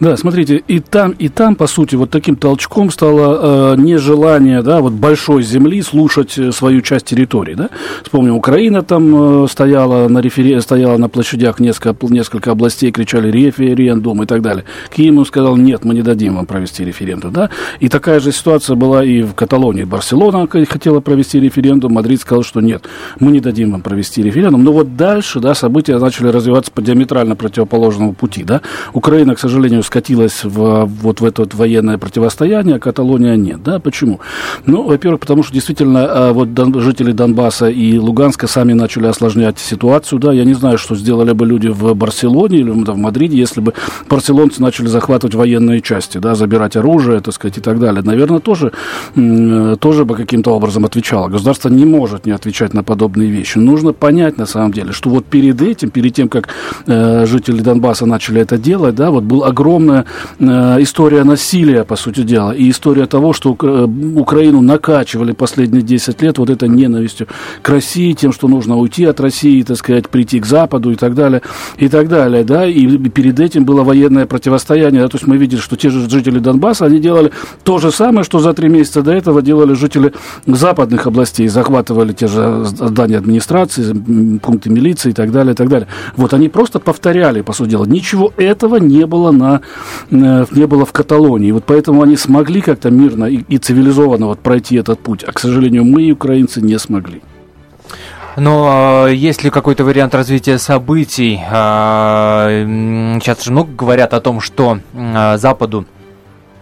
Да, 0.00 0.16
смотрите, 0.16 0.56
и 0.56 0.80
там, 0.80 1.12
и 1.12 1.28
там, 1.28 1.54
по 1.54 1.66
сути, 1.66 1.96
вот 1.96 2.10
таким 2.10 2.36
толчком 2.36 2.90
стало 2.90 3.74
э, 3.74 3.76
нежелание, 3.76 4.62
да, 4.62 4.80
вот 4.80 4.92
большой 4.92 5.42
земли 5.42 5.82
слушать 5.82 6.38
свою 6.54 6.80
часть 6.80 7.06
территории, 7.06 7.54
да. 7.54 7.70
Вспомним, 8.02 8.36
Украина 8.36 8.82
там 8.82 9.01
там 9.02 9.44
э, 9.44 9.48
стояла 9.48 10.08
на, 10.08 10.18
рефери... 10.18 10.60
стояла 10.60 10.96
на 10.96 11.08
площадях 11.08 11.60
несколько, 11.60 11.94
несколько 12.08 12.50
областей, 12.50 12.92
кричали 12.92 13.30
референдум 13.30 14.22
и 14.22 14.26
так 14.26 14.42
далее. 14.42 14.64
Киев 14.94 15.26
сказал, 15.26 15.56
нет, 15.56 15.84
мы 15.84 15.94
не 15.94 16.02
дадим 16.02 16.36
вам 16.36 16.46
провести 16.46 16.84
референдум. 16.84 17.32
Да? 17.32 17.50
И 17.80 17.88
такая 17.88 18.20
же 18.20 18.32
ситуация 18.32 18.76
была 18.76 19.04
и 19.04 19.22
в 19.22 19.34
Каталонии. 19.34 19.84
Барселона 19.84 20.46
хотела 20.46 21.00
провести 21.00 21.40
референдум, 21.40 21.92
Мадрид 21.92 22.20
сказал, 22.20 22.42
что 22.42 22.60
нет, 22.60 22.84
мы 23.20 23.32
не 23.32 23.40
дадим 23.40 23.72
вам 23.72 23.82
провести 23.82 24.22
референдум. 24.22 24.64
Но 24.64 24.72
вот 24.72 24.96
дальше 24.96 25.40
да, 25.40 25.54
события 25.54 25.98
начали 25.98 26.28
развиваться 26.28 26.70
по 26.72 26.82
диаметрально 26.82 27.36
противоположному 27.36 28.14
пути. 28.14 28.44
Да? 28.44 28.60
Украина, 28.92 29.34
к 29.34 29.38
сожалению, 29.38 29.82
скатилась 29.82 30.44
в, 30.44 30.84
вот 30.84 31.20
в 31.20 31.24
это 31.24 31.42
вот 31.42 31.54
военное 31.54 31.98
противостояние, 31.98 32.76
а 32.76 32.78
Каталония 32.78 33.36
нет. 33.36 33.62
Да? 33.62 33.78
Почему? 33.78 34.20
Ну, 34.66 34.82
во-первых, 34.82 35.20
потому 35.20 35.42
что 35.42 35.52
действительно 35.52 35.98
э, 35.98 36.32
вот 36.32 36.48
жители 36.82 37.12
Донбасса 37.12 37.68
и 37.68 37.98
Луганска 37.98 38.46
сами 38.46 38.72
начали 38.72 38.91
начали 38.92 39.06
осложнять 39.06 39.58
ситуацию. 39.58 40.18
Да, 40.18 40.32
я 40.32 40.44
не 40.44 40.52
знаю, 40.52 40.76
что 40.76 40.94
сделали 40.94 41.32
бы 41.32 41.46
люди 41.46 41.68
в 41.68 41.94
Барселоне 41.94 42.58
или 42.58 42.70
в 42.70 42.96
Мадриде, 42.96 43.38
если 43.38 43.62
бы 43.62 43.72
барселонцы 44.08 44.60
начали 44.60 44.86
захватывать 44.86 45.34
военные 45.34 45.80
части, 45.80 46.18
да, 46.18 46.34
забирать 46.34 46.76
оружие, 46.76 47.20
так 47.20 47.32
сказать, 47.32 47.58
и 47.58 47.60
так 47.62 47.78
далее. 47.78 48.02
Наверное, 48.02 48.40
тоже, 48.40 48.72
тоже 49.14 50.04
бы 50.04 50.14
каким-то 50.14 50.50
образом 50.50 50.84
отвечало. 50.84 51.28
Государство 51.28 51.70
не 51.70 51.86
может 51.86 52.26
не 52.26 52.32
отвечать 52.32 52.74
на 52.74 52.82
подобные 52.84 53.30
вещи. 53.30 53.58
Нужно 53.58 53.94
понять, 53.94 54.36
на 54.36 54.46
самом 54.46 54.72
деле, 54.72 54.92
что 54.92 55.08
вот 55.08 55.24
перед 55.24 55.62
этим, 55.62 55.88
перед 55.88 56.14
тем, 56.14 56.28
как 56.28 56.48
э, 56.86 57.24
жители 57.26 57.62
Донбасса 57.62 58.04
начали 58.04 58.42
это 58.42 58.58
делать, 58.58 58.94
да, 58.94 59.10
вот 59.10 59.24
была 59.24 59.46
огромная 59.46 60.04
э, 60.38 60.76
история 60.80 61.24
насилия, 61.24 61.84
по 61.84 61.96
сути 61.96 62.22
дела, 62.22 62.52
и 62.52 62.68
история 62.68 63.06
того, 63.06 63.32
что 63.32 63.56
э, 63.58 63.86
Украину 64.16 64.60
накачивали 64.60 65.32
последние 65.32 65.82
10 65.82 66.22
лет 66.22 66.38
вот 66.38 66.50
этой 66.50 66.68
ненавистью 66.68 67.26
к 67.62 67.68
России, 67.70 68.12
тем, 68.12 68.32
что 68.32 68.48
нужно 68.48 68.81
уйти 68.82 69.04
от 69.04 69.20
России, 69.20 69.62
так 69.62 69.76
сказать, 69.76 70.08
прийти 70.08 70.40
к 70.40 70.46
Западу 70.46 70.90
и 70.90 70.96
так 70.96 71.14
далее, 71.14 71.42
и 71.78 71.88
так 71.88 72.08
далее, 72.08 72.44
да, 72.44 72.66
и 72.66 72.98
перед 73.08 73.40
этим 73.40 73.64
было 73.64 73.82
военное 73.82 74.26
противостояние, 74.26 75.02
да, 75.02 75.08
то 75.08 75.16
есть 75.16 75.26
мы 75.26 75.36
видели, 75.36 75.60
что 75.60 75.76
те 75.76 75.90
же 75.90 76.08
жители 76.08 76.38
Донбасса, 76.38 76.86
они 76.86 76.98
делали 76.98 77.30
то 77.64 77.78
же 77.78 77.90
самое, 77.90 78.24
что 78.24 78.38
за 78.38 78.52
три 78.52 78.68
месяца 78.68 79.02
до 79.02 79.12
этого 79.12 79.42
делали 79.42 79.74
жители 79.74 80.12
западных 80.46 81.06
областей, 81.06 81.48
захватывали 81.48 82.12
те 82.12 82.26
же 82.26 82.64
здания 82.64 83.18
администрации, 83.18 83.92
пункты 84.38 84.70
милиции 84.70 85.10
и 85.10 85.14
так 85.14 85.32
далее, 85.32 85.52
и 85.52 85.56
так 85.56 85.68
далее. 85.68 85.88
Вот 86.16 86.34
они 86.34 86.48
просто 86.48 86.78
повторяли, 86.78 87.42
по 87.42 87.52
сути 87.52 87.70
дела. 87.70 87.84
Ничего 87.84 88.32
этого 88.36 88.76
не 88.76 89.06
было, 89.06 89.30
на, 89.32 89.60
э, 90.10 90.44
не 90.50 90.66
было 90.66 90.84
в 90.84 90.92
Каталонии. 90.92 91.52
Вот 91.52 91.64
поэтому 91.66 92.02
они 92.02 92.16
смогли 92.16 92.60
как-то 92.60 92.90
мирно 92.90 93.24
и, 93.24 93.40
и 93.48 93.58
цивилизованно 93.58 94.26
вот 94.26 94.40
пройти 94.40 94.76
этот 94.76 95.00
путь. 95.00 95.24
А, 95.24 95.32
к 95.32 95.38
сожалению, 95.38 95.84
мы, 95.84 96.10
украинцы, 96.10 96.60
не 96.60 96.78
смогли. 96.78 97.22
Но 98.36 99.06
э, 99.08 99.14
есть 99.14 99.44
ли 99.44 99.50
какой-то 99.50 99.84
вариант 99.84 100.14
развития 100.14 100.58
событий? 100.58 101.40
Э, 101.44 103.18
сейчас 103.20 103.44
же 103.44 103.52
много 103.52 103.72
говорят 103.72 104.14
о 104.14 104.20
том, 104.20 104.40
что 104.40 104.78
э, 104.94 105.36
Западу 105.36 105.86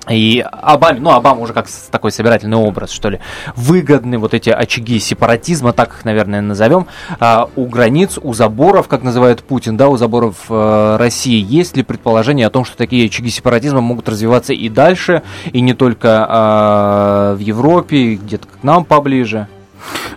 и 0.09 0.45
Обаме, 0.51 0.99
ну, 0.99 1.11
Обама 1.11 1.43
уже 1.43 1.53
как 1.53 1.69
такой 1.91 2.11
собирательный 2.11 2.57
образ, 2.57 2.91
что 2.91 3.11
ли, 3.11 3.21
выгодны 3.55 4.19
вот 4.19 4.35
эти 4.35 4.51
очаги 4.51 4.99
сепаратизма, 4.99 5.73
так 5.73 5.91
их, 5.91 6.05
наверное, 6.05 6.41
назовем, 6.41 6.87
а, 7.21 7.49
у 7.55 7.67
границ, 7.67 8.19
у 8.21 8.33
заборов, 8.33 8.89
как 8.89 9.03
называет 9.03 9.45
Путин, 9.45 9.77
да, 9.77 9.89
у 9.89 9.97
заборов 9.97 10.37
э, 10.49 10.97
России. 10.99 11.45
Есть 11.47 11.77
ли 11.77 11.85
предположение 11.85 12.47
о 12.49 12.51
том, 12.51 12.65
что 12.65 12.77
такие 12.77 13.07
очаги 13.07 13.31
сепаратизма 13.31 13.83
могут 13.83 14.09
развиваться 14.09 14.53
и 14.53 14.69
дальше, 14.69 15.23
и 15.53 15.61
не 15.61 15.75
только 15.75 17.37
в 17.37 17.41
Европе, 17.41 18.15
где-то 18.15 18.49
к 18.49 18.65
нам 18.65 18.85
поближе? 18.85 19.47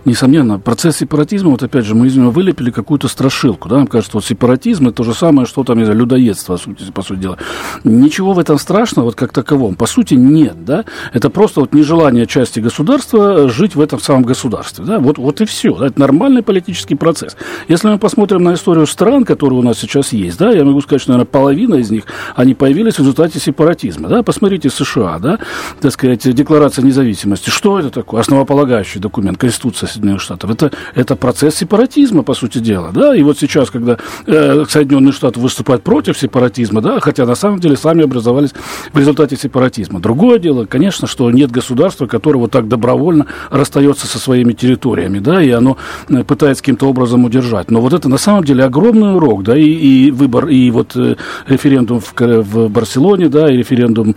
Несомненно, 0.04 0.58
процесс 0.58 0.98
сепаратизма, 0.98 1.50
вот 1.50 1.62
опять 1.62 1.86
же, 1.86 1.94
мы 1.94 2.08
из 2.08 2.16
него 2.16 2.30
вылепили 2.30 2.70
какую-то 2.70 3.08
страшилку, 3.08 3.70
да, 3.70 3.76
нам 3.76 3.86
кажется, 3.86 4.18
вот 4.18 4.24
сепаратизм 4.24 4.88
это 4.88 4.98
то 4.98 5.02
же 5.04 5.14
самое, 5.14 5.46
что 5.46 5.64
там, 5.64 5.82
знаю, 5.82 5.98
людоедство, 5.98 6.58
по 6.92 7.02
сути 7.02 7.20
дела. 7.20 7.38
Ничего 7.84 8.34
в 8.34 8.38
этом 8.38 8.58
страшного, 8.58 9.06
вот 9.06 9.14
как 9.14 9.32
таковом, 9.32 9.76
по 9.76 9.86
сути, 9.86 10.14
нет, 10.14 10.62
да, 10.64 10.84
это 11.14 11.30
просто 11.30 11.60
вот 11.60 11.72
нежелание 11.72 12.26
части 12.26 12.60
государства 12.60 13.48
жить 13.48 13.76
в 13.76 13.80
этом 13.80 13.98
самом 13.98 14.24
государстве, 14.24 14.84
да, 14.84 14.98
вот, 14.98 15.16
вот 15.16 15.40
и 15.40 15.46
все, 15.46 15.74
да? 15.74 15.86
это 15.86 15.98
нормальный 15.98 16.42
политический 16.42 16.96
процесс. 16.96 17.34
Если 17.68 17.88
мы 17.88 17.98
посмотрим 17.98 18.42
на 18.42 18.54
историю 18.54 18.86
стран, 18.86 19.24
которые 19.24 19.58
у 19.58 19.62
нас 19.62 19.78
сейчас 19.78 20.12
есть, 20.12 20.38
да, 20.38 20.50
я 20.50 20.64
могу 20.64 20.82
сказать, 20.82 21.00
что, 21.00 21.12
наверное, 21.12 21.30
половина 21.30 21.76
из 21.76 21.90
них, 21.90 22.04
они 22.36 22.54
появились 22.54 22.96
в 22.96 22.98
результате 22.98 23.40
сепаратизма, 23.40 24.08
да, 24.10 24.22
посмотрите 24.22 24.68
США, 24.68 25.18
да, 25.18 25.38
так 25.80 25.92
сказать, 25.92 26.34
Декларация 26.34 26.84
независимости, 26.84 27.48
что 27.48 27.78
это 27.78 27.88
такое, 27.88 28.20
основополагающий 28.20 28.98
документ, 28.98 29.38
Конституция 29.38 29.93
Соединенных 29.94 30.20
Штатов. 30.20 30.50
Это, 30.50 30.70
это 30.94 31.16
процесс 31.16 31.56
сепаратизма, 31.56 32.22
по 32.22 32.34
сути 32.34 32.58
дела. 32.58 32.90
Да? 32.92 33.14
И 33.14 33.22
вот 33.22 33.38
сейчас, 33.38 33.70
когда 33.70 33.98
э, 34.26 34.64
Соединенные 34.68 35.12
Штаты 35.12 35.40
выступают 35.40 35.82
против 35.82 36.18
сепаратизма, 36.18 36.80
да, 36.80 37.00
хотя 37.00 37.26
на 37.26 37.34
самом 37.34 37.60
деле 37.60 37.76
сами 37.76 38.04
образовались 38.04 38.50
в 38.92 38.98
результате 38.98 39.36
сепаратизма. 39.36 40.00
Другое 40.00 40.38
дело, 40.38 40.66
конечно, 40.66 41.06
что 41.06 41.30
нет 41.30 41.50
государства, 41.50 42.06
которое 42.06 42.38
вот 42.38 42.50
так 42.50 42.68
добровольно 42.68 43.26
расстается 43.50 44.06
со 44.06 44.18
своими 44.18 44.52
территориями, 44.52 45.18
да, 45.18 45.42
и 45.42 45.50
оно 45.50 45.76
э, 46.08 46.24
пытается 46.24 46.62
каким-то 46.62 46.88
образом 46.88 47.24
удержать. 47.24 47.70
Но 47.70 47.80
вот 47.80 47.92
это 47.92 48.08
на 48.08 48.18
самом 48.18 48.44
деле 48.44 48.64
огромный 48.64 49.14
урок, 49.16 49.42
да, 49.42 49.56
и, 49.56 49.64
и 49.64 50.10
выбор, 50.10 50.48
и 50.48 50.70
вот 50.70 50.96
э, 50.96 51.16
референдум 51.46 52.00
в, 52.00 52.12
в 52.18 52.68
Барселоне, 52.68 53.28
да, 53.28 53.52
и 53.52 53.56
референдум, 53.56 54.16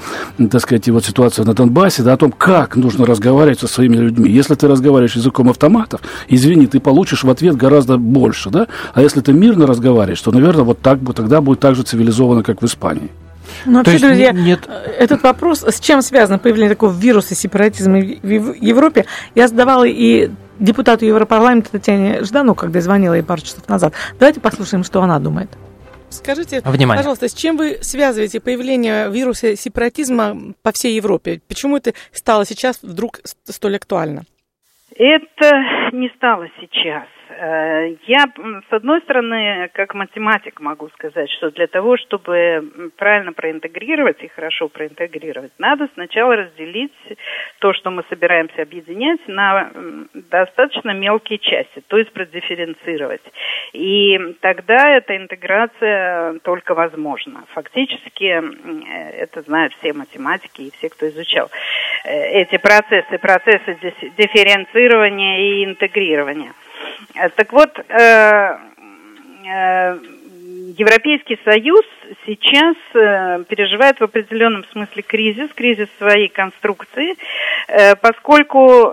так 0.49 0.61
сказать, 0.61 0.87
и 0.87 0.91
вот 0.91 1.05
ситуация 1.05 1.45
на 1.45 1.53
Донбассе, 1.53 2.03
да, 2.03 2.13
о 2.13 2.17
том, 2.17 2.31
как 2.31 2.75
нужно 2.75 3.05
разговаривать 3.05 3.59
со 3.59 3.67
своими 3.67 3.97
людьми. 3.97 4.31
Если 4.31 4.55
ты 4.55 4.67
разговариваешь 4.67 5.15
языком 5.15 5.49
автомата, 5.49 5.66
автоматов, 5.67 6.01
извини, 6.27 6.67
ты 6.67 6.79
получишь 6.79 7.23
в 7.23 7.29
ответ 7.29 7.55
гораздо 7.55 7.97
больше, 7.97 8.49
да? 8.49 8.67
А 8.93 9.01
если 9.01 9.21
ты 9.21 9.33
мирно 9.33 9.67
разговариваешь, 9.67 10.21
то, 10.21 10.31
наверное, 10.31 10.63
вот 10.63 10.79
так 10.79 10.99
бы 10.99 11.13
тогда 11.13 11.41
будет 11.41 11.59
так 11.59 11.75
же 11.75 11.83
цивилизованно, 11.83 12.43
как 12.43 12.61
в 12.61 12.65
Испании. 12.65 13.09
Ну, 13.65 13.77
вообще, 13.77 13.99
друзья, 13.99 14.31
нет... 14.31 14.67
этот 14.99 15.23
вопрос, 15.23 15.63
с 15.63 15.79
чем 15.79 16.01
связано 16.01 16.37
появление 16.37 16.69
такого 16.69 16.91
вируса 16.91 17.35
сепаратизма 17.35 17.99
в 17.99 18.53
Европе, 18.61 19.05
я 19.35 19.47
задавала 19.47 19.85
и 19.85 20.29
депутату 20.59 21.05
Европарламента 21.05 21.71
Татьяне 21.71 22.23
Ждану, 22.23 22.55
когда 22.55 22.81
звонила 22.81 23.13
ей 23.13 23.23
пару 23.23 23.41
часов 23.41 23.67
назад. 23.69 23.93
Давайте 24.19 24.39
послушаем, 24.39 24.83
что 24.83 25.01
она 25.01 25.19
думает. 25.19 25.49
Скажите, 26.09 26.61
Внимание. 26.63 27.01
пожалуйста, 27.01 27.27
с 27.27 27.33
чем 27.33 27.57
вы 27.57 27.79
связываете 27.81 28.39
появление 28.39 29.09
вируса 29.09 29.57
сепаратизма 29.57 30.53
по 30.61 30.71
всей 30.71 30.95
Европе? 30.95 31.41
Почему 31.47 31.77
это 31.77 31.93
стало 32.13 32.45
сейчас 32.45 32.79
вдруг 32.81 33.19
столь 33.45 33.75
актуально? 33.75 34.23
Это 34.97 35.91
не 35.91 36.09
стало 36.09 36.49
сейчас. 36.59 37.07
Э, 37.39 37.95
я, 38.07 38.25
с 38.69 38.73
одной 38.73 38.99
стороны, 39.01 39.69
как 39.73 39.93
математик 39.93 40.59
могу 40.59 40.89
сказать, 40.89 41.29
что 41.31 41.51
для 41.51 41.67
того, 41.67 41.95
чтобы 41.97 42.91
правильно 42.97 43.31
проинтегрировать 43.31 44.23
и 44.23 44.27
хорошо 44.27 44.69
проинтегрировать, 44.69 45.51
надо 45.59 45.87
сначала 45.93 46.35
разделить 46.35 46.93
то, 47.59 47.73
что 47.73 47.91
мы 47.91 48.03
собираемся 48.09 48.63
объединять, 48.63 49.19
на 49.27 49.69
достаточно 50.13 50.91
мелкие 50.91 51.37
части, 51.37 51.83
то 51.87 51.97
есть 51.97 52.11
продифференцировать. 52.11 53.21
И 53.73 54.17
тогда 54.41 54.97
эта 54.97 55.15
интеграция 55.15 56.39
только 56.39 56.73
возможна. 56.73 57.43
Фактически, 57.53 58.41
это 59.15 59.41
знают 59.41 59.73
все 59.75 59.93
математики 59.93 60.63
и 60.63 60.71
все, 60.71 60.89
кто 60.89 61.07
изучал 61.09 61.49
э, 62.03 62.41
эти 62.41 62.57
процессы, 62.57 63.17
процессы 63.19 63.77
дифференцирования 64.17 65.39
и 65.39 65.65
интегрирования– 65.65 66.53
Э, 66.66 66.66
так 67.35 67.51
вот, 67.53 67.77
э, 67.77 68.57
э, 69.45 69.99
Европейский 70.77 71.39
Союз 71.43 71.83
сейчас 72.25 72.75
переживает 73.47 73.99
в 73.99 74.03
определенном 74.03 74.63
смысле 74.65 75.01
кризис, 75.01 75.49
кризис 75.55 75.87
своей 75.97 76.27
конструкции, 76.27 77.15
поскольку 78.01 78.91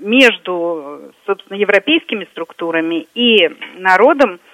между, 0.00 1.12
собственно, 1.26 1.56
европейскими 1.56 2.24
структурами 2.32 3.06
и 3.14 3.48
народом 3.76 4.40
Э, 4.40 4.53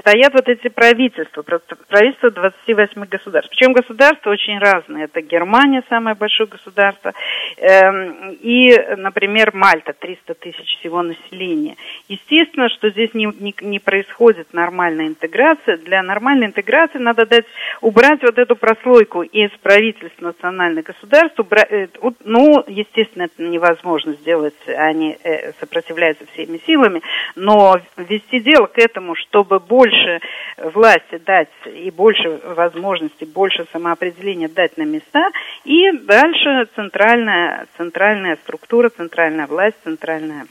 стоят 0.00 0.34
вот 0.34 0.48
эти 0.48 0.68
правительства, 0.68 1.42
правительства 1.42 2.30
28 2.30 3.04
государств. 3.06 3.50
Причем 3.50 3.72
государства 3.72 4.30
очень 4.30 4.58
разные. 4.58 5.04
Это 5.04 5.22
Германия, 5.22 5.82
самое 5.88 6.14
большое 6.14 6.46
государство, 6.46 7.14
эм, 7.56 8.36
и, 8.40 8.78
например, 8.96 9.52
Мальта, 9.54 9.94
300 9.94 10.34
тысяч 10.34 10.78
всего 10.78 11.02
населения. 11.02 11.76
Естественно, 12.08 12.68
что 12.68 12.90
здесь 12.90 13.14
не, 13.14 13.32
не, 13.40 13.54
не 13.62 13.78
происходит 13.78 14.52
нормальная 14.52 15.06
интеграция. 15.06 15.78
Для 15.78 16.02
нормальной 16.02 16.48
интеграции 16.48 16.98
надо 16.98 17.24
дать, 17.24 17.46
убрать 17.80 18.22
вот 18.22 18.38
эту 18.38 18.56
прослойку 18.56 19.22
из 19.22 19.50
правительств 19.62 20.20
национальных 20.20 20.84
государств. 20.84 21.40
Убрать, 21.40 21.68
э, 21.70 21.88
ну, 22.24 22.62
естественно, 22.66 23.22
это 23.22 23.42
невозможно 23.42 24.12
сделать, 24.12 24.54
они 24.66 25.16
э, 25.22 25.52
сопротивляются 25.60 26.26
всеми 26.34 26.60
силами, 26.66 27.00
но 27.36 27.80
вести 27.96 28.40
дело 28.40 28.66
к 28.66 28.78
этому, 28.78 29.14
что 29.14 29.29
чтобы 29.30 29.60
больше 29.60 30.20
власти 30.56 31.18
дать 31.24 31.48
и 31.64 31.90
больше 31.90 32.40
возможностей, 32.44 33.24
больше 33.24 33.64
самоопределения 33.72 34.48
дать 34.48 34.76
на 34.76 34.82
места, 34.82 35.28
и 35.64 35.92
дальше 35.92 36.68
центральная, 36.74 37.66
центральная 37.76 38.36
структура, 38.36 38.90
центральная 38.90 39.46
власть, 39.46 39.76
центральная 39.84 40.46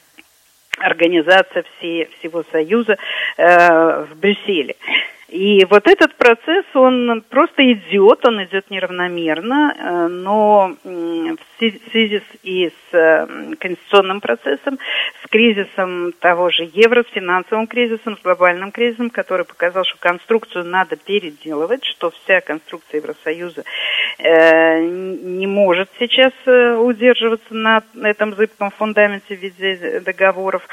организация 0.77 1.65
всей, 1.77 2.05
всего 2.19 2.43
Союза 2.51 2.97
э, 3.38 4.05
в 4.05 4.17
Брюсселе. 4.17 4.75
И 5.32 5.63
вот 5.69 5.88
этот 5.88 6.15
процесс, 6.15 6.65
он 6.73 7.23
просто 7.30 7.61
идет, 7.71 8.25
он 8.25 8.43
идет 8.43 8.71
неравномерно, 8.71 9.75
э, 9.77 10.07
но 10.07 10.75
в 10.84 11.91
связи 11.91 12.23
и 12.41 12.69
с 12.69 12.93
э, 12.93 13.27
конституционным 13.59 14.21
процессом, 14.21 14.80
с 15.23 15.27
кризисом 15.30 16.13
того 16.13 16.49
же 16.49 16.67
евро, 16.73 17.03
с 17.03 17.13
финансовым 17.13 17.67
кризисом, 17.67 18.17
с 18.17 18.21
глобальным 18.21 18.71
кризисом, 18.71 19.11
который 19.11 19.45
показал, 19.45 19.84
что 19.84 19.97
конструкцию 19.99 20.65
надо 20.65 20.95
переделывать, 20.95 21.86
что 21.86 22.09
вся 22.09 22.41
конструкция 22.41 22.97
Евросоюза 22.97 23.63
э, 24.17 24.82
не 24.82 25.45
может 25.45 25.89
сейчас 25.99 26.34
удерживаться 26.80 27.53
на 27.53 27.84
этом 28.01 28.34
зыбком 28.34 28.71
фундаменте 28.71 29.36
в 29.36 29.39
виде 29.39 29.99
договоров, 29.99 30.67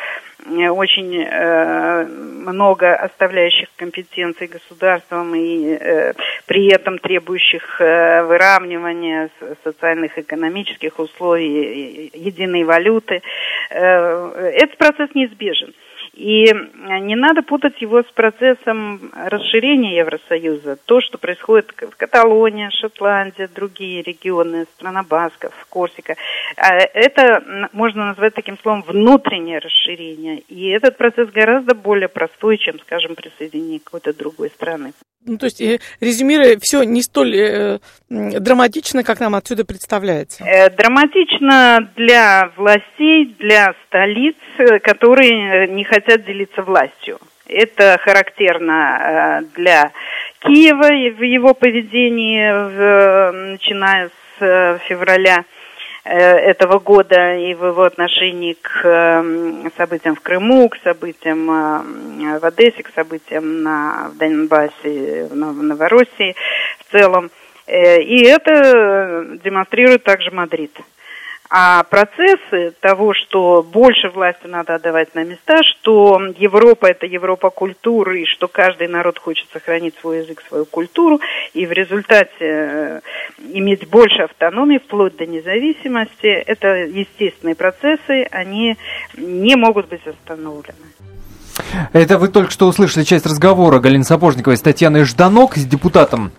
очень 0.46 1.26
много 2.46 2.94
оставляющих 2.94 3.68
компетенций 3.76 4.45
управляющей 4.46 4.48
государством 4.48 5.34
и 5.34 5.76
э, 5.78 6.12
при 6.46 6.68
этом 6.68 6.98
требующих 6.98 7.80
э, 7.80 8.22
выравнивания 8.24 9.30
социальных 9.64 10.18
экономических 10.18 10.98
условий, 10.98 12.10
единой 12.14 12.64
валюты. 12.64 13.22
Э, 13.70 14.50
этот 14.54 14.78
процесс 14.78 15.10
неизбежен. 15.14 15.74
И 16.16 16.46
не 17.02 17.14
надо 17.14 17.42
путать 17.42 17.80
его 17.82 18.02
с 18.02 18.10
процессом 18.14 19.12
расширения 19.14 19.98
Евросоюза. 19.98 20.78
То, 20.86 21.02
что 21.02 21.18
происходит 21.18 21.72
в 21.76 21.94
Каталонии, 21.94 22.70
Шотландии, 22.80 23.48
другие 23.54 24.00
регионы, 24.00 24.64
страна 24.76 25.02
Басков, 25.02 25.52
Корсика, 25.68 26.16
а, 26.56 26.74
это 26.74 27.68
можно 27.72 28.06
назвать 28.06 28.32
таким 28.34 28.56
словом 28.58 28.82
внутреннее 28.82 29.58
расширение. 29.58 30.38
И 30.48 30.70
этот 30.70 30.96
процесс 30.96 31.28
гораздо 31.30 31.74
более 31.74 32.08
простой, 32.08 32.56
чем, 32.56 32.78
скажем, 32.80 33.14
присоединение 33.14 33.80
какой-то 33.80 34.14
другой 34.14 34.48
страны. 34.48 34.94
Ну, 35.26 35.38
то 35.38 35.46
есть, 35.46 35.60
э, 35.60 35.80
резюмируя, 36.00 36.56
все 36.60 36.84
не 36.84 37.02
столь 37.02 37.36
э, 37.36 37.78
драматично, 38.08 39.02
как 39.02 39.18
нам 39.18 39.34
отсюда 39.34 39.64
представляется. 39.64 40.44
Э, 40.44 40.70
драматично 40.70 41.90
для 41.96 42.52
властей, 42.56 43.34
для 43.38 43.74
столиц, 43.96 44.36
э, 44.58 44.78
которые 44.80 45.64
э, 45.64 45.66
не 45.68 45.84
хотят 45.84 46.24
делиться 46.24 46.62
властью. 46.62 47.18
Это 47.48 47.98
характерно 48.02 48.98
э, 49.00 49.42
для 49.56 49.90
Киева 50.40 50.88
в 51.16 51.22
его 51.22 51.54
поведении, 51.54 53.52
начиная 53.52 54.10
с 54.38 54.80
февраля 54.86 55.44
этого 56.04 56.78
года 56.78 57.34
и 57.36 57.54
в 57.54 57.66
его 57.66 57.82
отношении 57.82 58.52
к 58.52 59.24
событиям 59.76 60.14
в 60.14 60.20
Крыму, 60.20 60.68
к 60.68 60.76
событиям 60.84 61.46
в 61.46 62.44
Одессе, 62.44 62.82
к 62.82 62.92
событиям 62.94 63.62
на, 63.62 64.10
в 64.12 64.18
Донбассе, 64.18 65.26
в 65.28 65.34
Новороссии 65.34 66.36
в 66.78 66.92
целом. 66.92 67.30
И 67.66 68.24
это 68.24 69.26
демонстрирует 69.42 70.04
также 70.04 70.30
Мадрид. 70.30 70.78
А 71.48 71.84
процессы 71.84 72.74
того, 72.80 73.14
что 73.14 73.62
больше 73.62 74.08
власти 74.08 74.46
надо 74.46 74.74
отдавать 74.74 75.14
на 75.14 75.22
места, 75.22 75.58
что 75.62 76.20
Европа 76.36 76.86
это 76.86 77.06
Европа 77.06 77.50
культуры, 77.50 78.22
и 78.22 78.26
что 78.26 78.48
каждый 78.48 78.88
народ 78.88 79.18
хочет 79.18 79.46
сохранить 79.52 79.94
свой 80.00 80.18
язык, 80.18 80.42
свою 80.48 80.64
культуру, 80.64 81.20
и 81.54 81.66
в 81.66 81.72
результате 81.72 82.30
э, 82.40 83.00
иметь 83.52 83.88
больше 83.88 84.22
автономии, 84.22 84.78
вплоть 84.78 85.16
до 85.16 85.26
независимости, 85.26 86.26
это 86.26 86.84
естественные 86.84 87.54
процессы, 87.54 88.26
они 88.30 88.76
не 89.16 89.56
могут 89.56 89.88
быть 89.88 90.06
остановлены. 90.06 90.74
Это 91.92 92.18
вы 92.18 92.28
только 92.28 92.50
что 92.50 92.66
услышали 92.66 93.04
часть 93.04 93.26
разговора 93.26 93.78
Галины 93.78 94.04
Сапожниковой 94.04 94.56
с 94.56 94.62
Татьяной 94.62 95.04
Жданок, 95.04 95.56
с 95.56 95.64
депутатом 95.64 96.32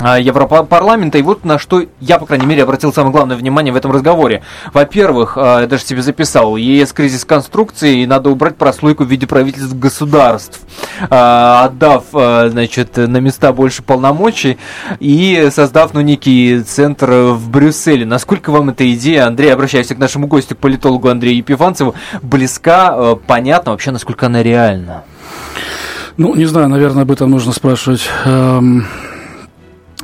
Европарламента. 0.00 1.18
И 1.18 1.22
вот 1.22 1.44
на 1.44 1.58
что 1.58 1.84
я, 2.00 2.18
по 2.18 2.26
крайней 2.26 2.46
мере, 2.46 2.62
обратил 2.62 2.92
самое 2.92 3.12
главное 3.12 3.36
внимание 3.36 3.72
в 3.72 3.76
этом 3.76 3.92
разговоре. 3.92 4.42
Во-первых, 4.72 5.38
а, 5.38 5.60
я 5.60 5.66
даже 5.66 5.84
себе 5.84 6.02
записал, 6.02 6.56
ЕС 6.56 6.92
кризис 6.92 7.24
конструкции, 7.24 8.02
и 8.02 8.06
надо 8.06 8.30
убрать 8.30 8.56
прослойку 8.56 9.04
в 9.04 9.08
виде 9.08 9.26
правительств 9.26 9.78
государств, 9.78 10.60
а, 11.10 11.64
отдав, 11.64 12.04
значит, 12.10 12.96
на 12.96 13.18
места 13.18 13.52
больше 13.52 13.82
полномочий 13.82 14.58
и 15.00 15.48
создав, 15.52 15.94
ну, 15.94 16.00
некий 16.00 16.62
центр 16.62 17.10
в 17.10 17.50
Брюсселе. 17.50 18.04
Насколько 18.04 18.50
вам 18.50 18.70
эта 18.70 18.92
идея, 18.94 19.26
Андрей, 19.26 19.52
обращаюсь 19.52 19.88
к 19.88 19.98
нашему 19.98 20.26
гостю, 20.26 20.56
к 20.56 20.58
политологу 20.58 21.08
Андрею 21.08 21.38
Епифанцеву, 21.38 21.94
близка, 22.22 23.16
понятно 23.26 23.72
вообще, 23.72 23.90
насколько 23.90 24.26
она 24.26 24.42
реальна? 24.42 25.04
Ну, 26.16 26.34
не 26.34 26.44
знаю, 26.44 26.68
наверное, 26.68 27.02
об 27.02 27.10
этом 27.10 27.30
нужно 27.30 27.52
спрашивать 27.52 28.08
эм, 28.24 28.86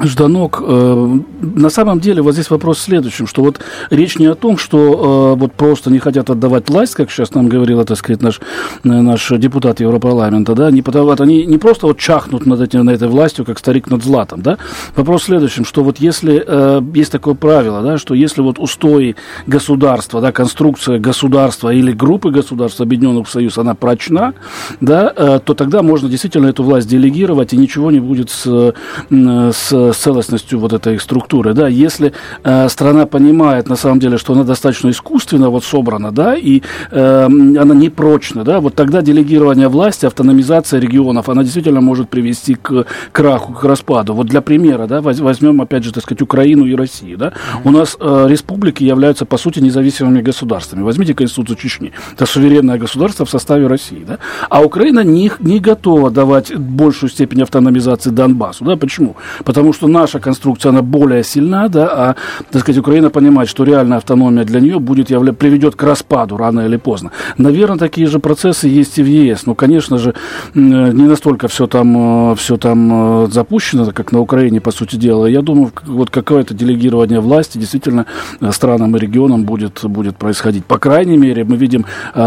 Жданок, 0.02 0.62
э, 0.66 1.18
на 1.42 1.68
самом 1.68 2.00
деле 2.00 2.22
вот 2.22 2.32
здесь 2.32 2.48
вопрос 2.50 2.78
в 2.78 2.82
следующем, 2.82 3.26
что 3.26 3.42
вот 3.42 3.60
речь 3.90 4.18
не 4.18 4.26
о 4.26 4.34
том, 4.34 4.56
что 4.56 5.34
э, 5.34 5.38
вот 5.38 5.52
просто 5.52 5.90
не 5.90 5.98
хотят 5.98 6.30
отдавать 6.30 6.70
власть, 6.70 6.94
как 6.94 7.10
сейчас 7.10 7.34
нам 7.34 7.48
говорил, 7.48 7.84
так 7.84 7.98
сказать, 7.98 8.22
наш, 8.22 8.40
э, 8.84 8.88
наш 8.88 9.28
депутат 9.28 9.80
Европарламента, 9.80 10.54
да, 10.54 10.70
не 10.70 10.80
потому, 10.80 11.10
они 11.18 11.44
не 11.44 11.58
просто 11.58 11.86
вот 11.86 11.98
чахнут 11.98 12.46
над 12.46 12.60
этим, 12.60 12.84
на 12.84 12.90
этой 12.90 13.08
властью, 13.08 13.44
как 13.44 13.58
старик 13.58 13.90
над 13.90 14.02
златом, 14.02 14.40
да. 14.40 14.56
Вопрос 14.96 15.22
в 15.22 15.24
следующем, 15.26 15.66
что 15.66 15.84
вот 15.84 15.98
если 15.98 16.42
э, 16.46 16.82
есть 16.94 17.12
такое 17.12 17.34
правило, 17.34 17.82
да, 17.82 17.98
что 17.98 18.14
если 18.14 18.40
вот 18.40 18.58
устои 18.58 19.16
государства, 19.46 20.22
да, 20.22 20.32
конструкция 20.32 20.98
государства 20.98 21.70
или 21.74 21.92
группы 21.92 22.30
государств, 22.30 22.80
объединенных 22.80 23.28
союз, 23.28 23.58
она 23.58 23.74
прочна, 23.74 24.32
да, 24.80 25.12
э, 25.14 25.40
то 25.44 25.52
тогда 25.52 25.82
можно 25.82 26.08
действительно 26.08 26.46
эту 26.46 26.62
власть 26.62 26.88
делегировать, 26.88 27.52
и 27.52 27.56
ничего 27.58 27.90
не 27.90 28.00
будет 28.00 28.30
с, 28.30 28.72
с 29.10 29.89
с 29.92 29.98
целостностью 29.98 30.58
вот 30.58 30.72
этой 30.72 30.98
структуры, 30.98 31.54
да, 31.54 31.68
если 31.68 32.12
э, 32.44 32.68
страна 32.68 33.06
понимает 33.06 33.68
на 33.68 33.76
самом 33.76 34.00
деле, 34.00 34.18
что 34.18 34.32
она 34.32 34.44
достаточно 34.44 34.90
искусственно 34.90 35.50
вот 35.50 35.64
собрана, 35.64 36.12
да, 36.12 36.34
и 36.36 36.62
э, 36.90 37.24
она 37.24 37.74
не 37.74 37.90
прочна, 37.90 38.44
да, 38.44 38.60
вот 38.60 38.74
тогда 38.74 39.02
делегирование 39.02 39.68
власти, 39.68 40.06
автономизация 40.06 40.80
регионов, 40.80 41.28
она 41.28 41.42
действительно 41.42 41.80
может 41.80 42.08
привести 42.08 42.54
к 42.54 42.86
краху, 43.12 43.52
к 43.52 43.64
распаду. 43.64 44.14
Вот 44.14 44.26
для 44.26 44.40
примера, 44.40 44.86
да, 44.86 45.00
возьмем 45.00 45.60
опять 45.60 45.84
же, 45.84 45.92
так 45.92 46.02
сказать, 46.02 46.22
Украину 46.22 46.66
и 46.66 46.74
Россию, 46.74 47.18
да, 47.18 47.28
mm-hmm. 47.28 47.60
у 47.64 47.70
нас 47.70 47.96
э, 48.00 48.26
республики 48.28 48.84
являются 48.84 49.24
по 49.24 49.38
сути 49.38 49.60
независимыми 49.60 50.22
государствами. 50.22 50.82
Возьмите 50.82 51.14
Конституцию 51.14 51.56
Чечни, 51.56 51.92
это 52.12 52.26
суверенное 52.26 52.78
государство 52.78 53.24
в 53.24 53.30
составе 53.30 53.66
России, 53.66 54.04
да, 54.06 54.18
а 54.48 54.62
Украина 54.62 55.00
не, 55.00 55.30
не 55.40 55.60
готова 55.60 56.10
давать 56.10 56.56
большую 56.56 57.10
степень 57.10 57.42
автономизации 57.42 58.10
Донбассу, 58.10 58.64
да, 58.64 58.76
почему? 58.76 59.16
Потому 59.44 59.72
что 59.72 59.79
наша 59.88 60.20
конструкция, 60.20 60.70
она 60.70 60.82
более 60.82 61.24
сильна, 61.24 61.68
да, 61.68 61.88
а, 61.92 62.16
так 62.50 62.62
сказать, 62.62 62.78
Украина 62.78 63.10
понимает, 63.10 63.48
что 63.48 63.64
реальная 63.64 63.98
автономия 63.98 64.44
для 64.44 64.60
нее 64.60 64.78
будет 64.78 65.10
явля... 65.10 65.32
приведет 65.32 65.76
к 65.76 65.82
распаду 65.82 66.36
рано 66.36 66.60
или 66.60 66.76
поздно. 66.76 67.10
Наверное, 67.38 67.78
такие 67.78 68.06
же 68.06 68.18
процессы 68.18 68.68
есть 68.68 68.98
и 68.98 69.02
в 69.02 69.06
ЕС, 69.06 69.46
но, 69.46 69.54
конечно 69.54 69.98
же, 69.98 70.14
не 70.54 71.04
настолько 71.06 71.48
все 71.48 71.66
там, 71.66 72.32
э, 72.32 72.34
все 72.36 72.56
там 72.56 73.24
э, 73.24 73.26
запущено, 73.30 73.90
как 73.92 74.12
на 74.12 74.20
Украине, 74.20 74.60
по 74.60 74.70
сути 74.70 74.96
дела. 74.96 75.26
Я 75.26 75.42
думаю, 75.42 75.72
вот 75.86 76.10
какое-то 76.10 76.54
делегирование 76.54 77.20
власти 77.20 77.58
действительно 77.58 78.06
э, 78.40 78.50
странам 78.52 78.96
и 78.96 79.00
регионам 79.00 79.44
будет, 79.44 79.84
будет 79.84 80.16
происходить. 80.16 80.64
По 80.64 80.78
крайней 80.78 81.16
мере, 81.16 81.44
мы 81.44 81.56
видим, 81.56 81.86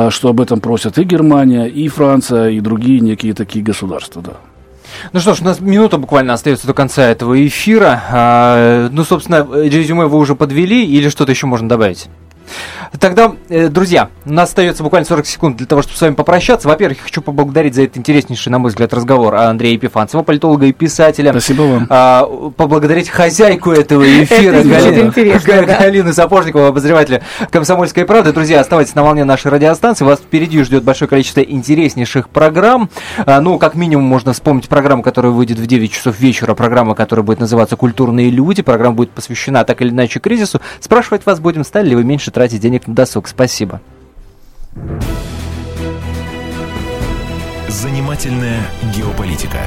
что 0.09 0.29
об 0.29 0.41
этом 0.41 0.59
просят 0.59 0.97
и 0.97 1.03
Германия, 1.03 1.65
и 1.65 1.87
Франция, 1.87 2.49
и 2.49 2.59
другие 2.59 2.99
некие 2.99 3.33
такие 3.33 3.63
государства, 3.63 4.21
да. 4.21 4.52
Ну 5.11 5.19
что 5.19 5.33
ж, 5.33 5.41
у 5.41 5.45
нас 5.45 5.59
минута 5.59 5.97
буквально 5.97 6.33
остается 6.33 6.67
до 6.67 6.73
конца 6.73 7.03
этого 7.03 7.45
эфира. 7.45 8.01
А, 8.11 8.89
ну, 8.91 9.03
собственно, 9.03 9.47
резюме 9.53 10.05
вы 10.05 10.17
уже 10.17 10.35
подвели 10.35 10.85
или 10.85 11.09
что-то 11.09 11.31
еще 11.31 11.47
можно 11.47 11.69
добавить? 11.69 12.09
Тогда, 12.99 13.33
э, 13.49 13.69
друзья, 13.69 14.09
у 14.25 14.31
нас 14.31 14.49
остается 14.49 14.83
буквально 14.83 15.05
40 15.07 15.25
секунд 15.25 15.57
для 15.57 15.65
того, 15.65 15.81
чтобы 15.81 15.97
с 15.97 16.01
вами 16.01 16.13
попрощаться. 16.13 16.67
Во-первых, 16.67 16.99
я 16.99 17.03
хочу 17.03 17.21
поблагодарить 17.21 17.75
за 17.75 17.83
этот 17.83 17.97
интереснейший, 17.97 18.51
на 18.51 18.59
мой 18.59 18.69
взгляд, 18.69 18.93
разговор 18.93 19.35
Андрея 19.35 19.73
Епифанцева, 19.73 20.21
политолога 20.21 20.67
и 20.67 20.71
писателя. 20.71 21.31
Спасибо 21.31 21.63
вам. 21.63 21.87
А, 21.89 22.25
поблагодарить 22.55 23.09
хозяйку 23.09 23.71
этого 23.71 24.03
эфира, 24.03 24.63
Галину, 24.63 25.11
Галину 25.65 26.13
Сапожникову, 26.13 26.65
обозревателя 26.65 27.23
«Комсомольской 27.49 28.05
правды». 28.05 28.31
Друзья, 28.31 28.59
оставайтесь 28.59 28.95
на 28.95 29.03
волне 29.03 29.23
нашей 29.23 29.51
радиостанции. 29.51 30.05
Вас 30.05 30.19
впереди 30.19 30.61
ждет 30.63 30.83
большое 30.83 31.09
количество 31.09 31.41
интереснейших 31.41 32.29
программ. 32.29 32.89
А, 33.25 33.41
ну, 33.41 33.57
как 33.57 33.75
минимум, 33.75 34.05
можно 34.05 34.33
вспомнить 34.33 34.69
программу, 34.69 35.01
которая 35.01 35.31
выйдет 35.31 35.57
в 35.57 35.65
9 35.65 35.91
часов 35.91 36.19
вечера, 36.19 36.53
программа, 36.53 36.93
которая 36.93 37.23
будет 37.23 37.39
называться 37.39 37.75
«Культурные 37.75 38.29
люди». 38.29 38.61
Программа 38.61 38.95
будет 38.95 39.09
посвящена 39.09 39.63
так 39.63 39.81
или 39.81 39.89
иначе 39.89 40.19
кризису. 40.19 40.61
Спрашивать 40.79 41.25
вас 41.25 41.39
будем, 41.39 41.63
стали 41.63 41.89
ли 41.89 41.95
вы 41.95 42.03
меньше 42.03 42.29
тратить 42.31 42.61
денег 42.61 42.82
на 42.87 42.95
досуг. 42.95 43.27
Спасибо. 43.27 43.81
Занимательная 47.67 48.61
геополитика. 48.95 49.59